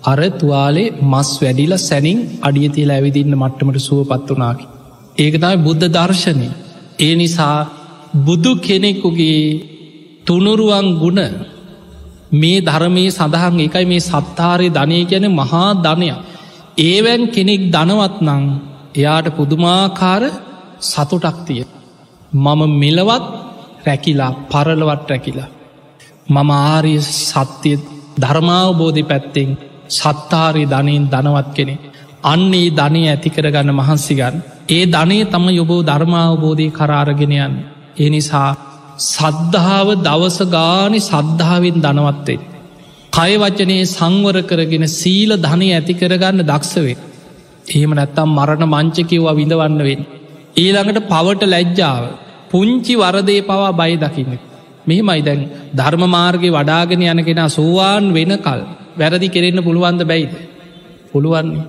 අර 0.05 0.19
තුවාලේ 0.33 0.93
මස් 1.03 1.29
වැඩිල 1.41 1.73
සැනින් 1.79 2.19
අඩිය 2.41 2.69
තියල 2.69 2.91
ඇවිදින්න 2.91 3.33
මට්ටමට 3.33 3.79
සුව 3.79 3.99
පත් 4.03 4.27
වනාකි. 4.31 4.65
ඒකතයි 5.17 5.55
බුද්ධ 5.57 5.85
දර්ශනය. 5.87 6.49
ඒ 6.99 7.13
නිසා 7.15 7.57
බුදු 8.17 8.51
කෙනෙකුගේ 8.57 9.41
තුනුරුවන් 10.25 10.87
ගුණ 10.99 11.21
මේ 12.33 12.59
ධර්මයේ 12.61 13.11
සඳහන් 13.11 13.59
එකයි 13.59 13.85
මේ 13.85 14.01
සත්තාරය 14.01 14.67
ධනය 14.69 14.99
ගැන 15.05 15.25
මහා 15.31 15.69
ධනයක්. 15.77 16.17
ඒවැන් 16.79 17.23
කෙනෙක් 17.27 17.61
දනවත් 17.71 18.15
නං 18.21 18.43
එයාට 18.95 19.27
පුදුමාකාර 19.37 20.23
සතුටක්තිය. 20.81 21.63
මම 22.35 22.61
මෙලවත් 22.73 23.25
රැකිලා 23.85 24.31
පරලවත් 24.49 25.03
රැකිලා. 25.09 25.49
මම 26.27 26.49
ආරය 26.51 26.95
සත්‍යය 27.01 27.77
ධර්මාවබෝධි 28.21 29.03
පැත්තෙන් 29.03 29.49
සත්තාරය 29.89 30.63
ධනයෙන් 30.65 31.05
දනවත් 31.09 31.49
කෙනෙ. 31.53 31.75
අන්නේ 32.23 32.69
ධනය 32.71 33.01
ඇතිකරගන්න 33.07 33.71
මහන්සිගන්න. 33.71 34.35
ඒ 34.69 34.83
ධනේ 34.85 35.25
තම 35.25 35.45
යොබෝ 35.51 35.81
ධර්මාවබෝධය 35.83 36.67
කරාරගෙනයන්. 36.71 37.53
ඒ 37.97 38.09
නිසා 38.09 38.49
සද්ධාව 39.07 39.87
දවස 39.99 40.39
ගානි 40.47 40.99
සද්ධාවෙන් 41.01 41.77
දනවත්තේ. 41.81 42.39
කය 43.13 43.33
වචනයේ 43.37 43.85
සංවර 43.87 44.37
කරගෙන 44.41 44.85
සීල 44.89 45.31
ධනය 45.37 45.67
ඇති 45.69 45.93
කරගන්න 45.93 46.41
දක්ෂවේ. 46.41 46.97
එහෙම 47.67 47.91
නැත්තම් 47.91 48.29
මරණ 48.29 48.65
මංචකිව්වා 48.67 49.35
විඳවන්නවෙන්. 49.35 50.01
ඊළඟට 50.55 51.07
පවට 51.09 51.43
ලැජ්ජාව 51.45 52.03
පුංචි 52.51 52.93
වරදේ 52.95 53.41
පවා 53.41 53.71
බයි 53.71 53.95
දකින්න. 53.97 54.33
මෙහෙමයි 54.87 55.21
දැන් 55.21 55.41
ධර්ම 55.73 56.03
මාර්ගය 56.07 56.49
වඩාගෙන 56.49 57.05
යනගෙන 57.05 57.41
සෝවාන් 57.49 58.13
වෙන 58.13 58.33
කල් 58.37 58.61
වැරදි 58.95 59.29
කෙරෙන්න 59.29 59.63
පුළුවන්ද 59.63 60.01
බැයිද. 60.03 60.33
පුළුවන්නේ 61.11 61.65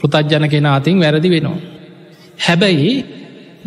පෘතජ්ජන 0.00 0.48
කෙන 0.48 0.66
අතින් 0.68 0.98
වැරදි 0.98 1.28
වෙනවා. 1.28 1.60
හැබැයි 2.38 2.90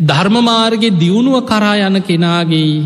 ධර්මමාර්ගය 0.00 0.88
දියුණුව 0.92 1.36
කරා 1.44 1.76
යන 1.80 2.02
කෙනාගේ 2.02 2.84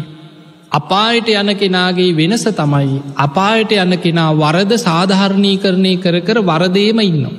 අපායට 0.72 1.28
යන 1.32 1.50
කෙනාගේ 1.56 2.14
වෙනස 2.14 2.44
තමයි 2.52 3.02
අපායට 3.16 3.72
යන 3.74 3.94
කෙනා 3.98 4.30
වරද 4.34 4.72
සාධහරණී 4.78 5.56
කරණය 5.58 5.94
කර 5.96 6.16
කර 6.20 6.38
වරදේම 6.42 7.00
ඉන්නවා. 7.00 7.34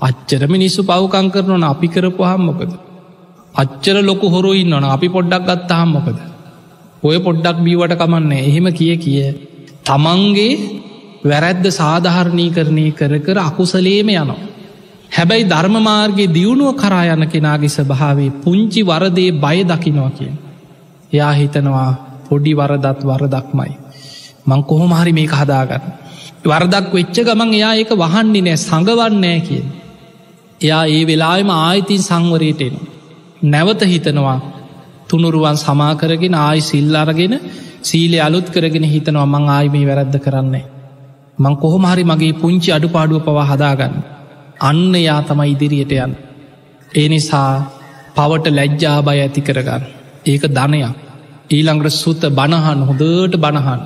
අච්චර 0.00 0.42
මිනිස්සු 0.48 0.82
පවකං 0.82 1.30
කරනවන 1.30 1.64
අපි 1.64 1.88
කරපු 1.88 2.22
හම්මොකද. 2.24 2.72
අච්චර 3.54 3.96
ලොකු 4.02 4.26
හොරු 4.28 4.52
ඉන්නවන 4.54 4.84
අපි 4.86 5.08
පොඩ්ඩක් 5.08 5.46
ගත්ත 5.48 5.70
හම්මොකද. 5.72 6.18
ඔය 7.02 7.18
පොඩ්ඩක් 7.18 7.58
බීවට 7.58 7.94
කමන්න 7.94 8.32
එහෙම 8.40 8.66
කිය 8.72 8.96
කිය. 8.96 9.22
තමන්ගේ 9.84 10.52
වැරැද්ද 11.24 11.66
සාධහරණී 11.72 12.50
කරණය 12.50 12.86
කර 12.92 13.12
කර 13.18 13.38
අකුසලේම 13.40 14.08
යනවා. 14.10 14.40
හැබැයි 15.10 15.48
ධර්මමාර්ගගේ 15.48 16.28
දියුණුව 16.28 16.74
කරා 16.74 17.04
යන 17.06 17.26
කෙනාගේ 17.26 17.70
ස්භාවේ 17.70 18.30
පුංචි 18.42 18.82
වරදේ 18.82 19.30
බය 19.34 19.58
දකිනවා 19.64 20.10
කිය. 20.10 20.32
එයා 21.12 21.32
හිතනවා 21.32 21.90
පොඩි 22.28 22.52
වරදත් 22.52 23.00
වරදක්මයි. 23.04 23.72
මං 24.46 24.64
කොහොමහරි 24.64 25.12
මේක 25.12 25.32
හදාගන්න. 25.32 25.84
වරදක් 26.44 26.92
වෙච්ච 26.92 27.16
ගමන් 27.20 27.54
එයා 27.54 27.74
ඒක 27.74 27.90
වහන්නේ 27.94 28.42
නෑ 28.42 28.58
සඟවන්නෑ 28.58 29.40
කියෙන්. 29.40 29.66
එයා 30.60 30.84
ඒ 30.88 31.02
වෙලාම 31.06 31.50
ආයිතින් 31.52 32.02
සංවරයටෙන. 32.02 32.74
නැවත 33.44 33.80
හිතනවා 33.84 34.38
තුනුරුවන් 35.08 35.56
සමාකරගෙන 35.56 36.34
ආයි 36.36 36.60
සිල් 36.62 36.94
අරගෙන 36.96 37.34
සීලේ 37.82 38.20
අලුත් 38.20 38.46
කරගෙන 38.50 38.86
හිතනවා 38.86 39.26
මං 39.26 39.44
ආයිමේ 39.48 39.86
වැරද්ද 39.86 40.16
කරන්නේ. 40.18 40.64
මං 41.38 41.54
කොහොමහරි 41.56 42.04
මගේ 42.04 42.34
පුංචි 42.34 42.70
අඩුපාඩුව 42.70 43.20
පවා 43.20 43.46
හදාගන්න. 43.46 43.94
අන්න 44.60 44.94
යා 44.98 45.20
තමයි 45.22 45.50
ඉදිරියට 45.50 45.92
යන්. 45.96 46.12
ඒ 46.92 47.06
නිසා 47.08 47.50
පවට 48.16 48.46
ලැජ්ජා 48.50 48.98
බය 49.02 49.18
ඇති 49.18 49.40
කරගන්න. 49.40 49.82
ඒක 50.24 50.44
ධනයක්. 50.50 50.94
ඊළඟට 51.50 51.94
සුත 51.94 52.22
බණහන් 52.30 52.80
හොදට 52.82 53.34
බණහන් 53.36 53.80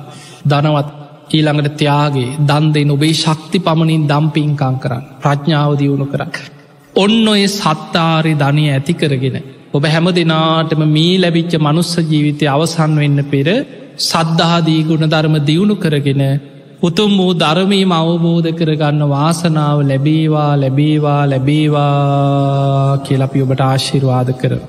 දනවත් 0.45 0.89
ඊළඟට 1.29 1.77
ත්‍යයාගේ 1.77 2.35
දන්දෙන් 2.41 2.91
ඔබේ 2.91 3.13
ශක්ති 3.15 3.59
පමණින් 3.59 4.03
දම්පින්කං 4.05 4.75
කරන්න 4.77 5.03
ප්‍රඥාව 5.19 5.71
දියුණු 5.75 6.05
කරන්න. 6.05 6.31
ඔන්න 6.95 7.27
ඔය 7.27 7.43
සත්තාරි 7.49 8.33
ධනය 8.35 8.63
ඇති 8.67 8.93
කරගෙන. 8.95 9.37
ඔබ 9.71 9.83
හැම 9.85 10.07
දෙනාටම 10.11 10.81
මී 10.87 11.15
ලැබිච්ච 11.17 11.53
මනුස්ස 11.59 11.93
ජීවිතය 12.03 12.45
අවසන් 12.47 12.93
වෙන්න 12.95 13.19
පෙර 13.25 13.47
සද්ධාදී 14.01 14.81
ගුණ 14.83 15.05
ධර්ම 15.07 15.35
දියුණු 15.41 15.75
කරගෙන 15.77 16.23
උතුම් 16.81 17.13
වූ 17.17 17.31
ධර්මීම 17.35 17.91
අවබෝධ 17.91 18.49
කරගන්න 18.53 19.09
වාසනාව 19.09 19.79
ලැබේවා 19.83 20.51
ලැබේවා 20.55 21.21
ලැබේවා 21.25 22.99
කියලපි 23.03 23.41
ඔබට 23.41 23.63
ආශිර්වාද 23.63 24.29
කර. 24.41 24.59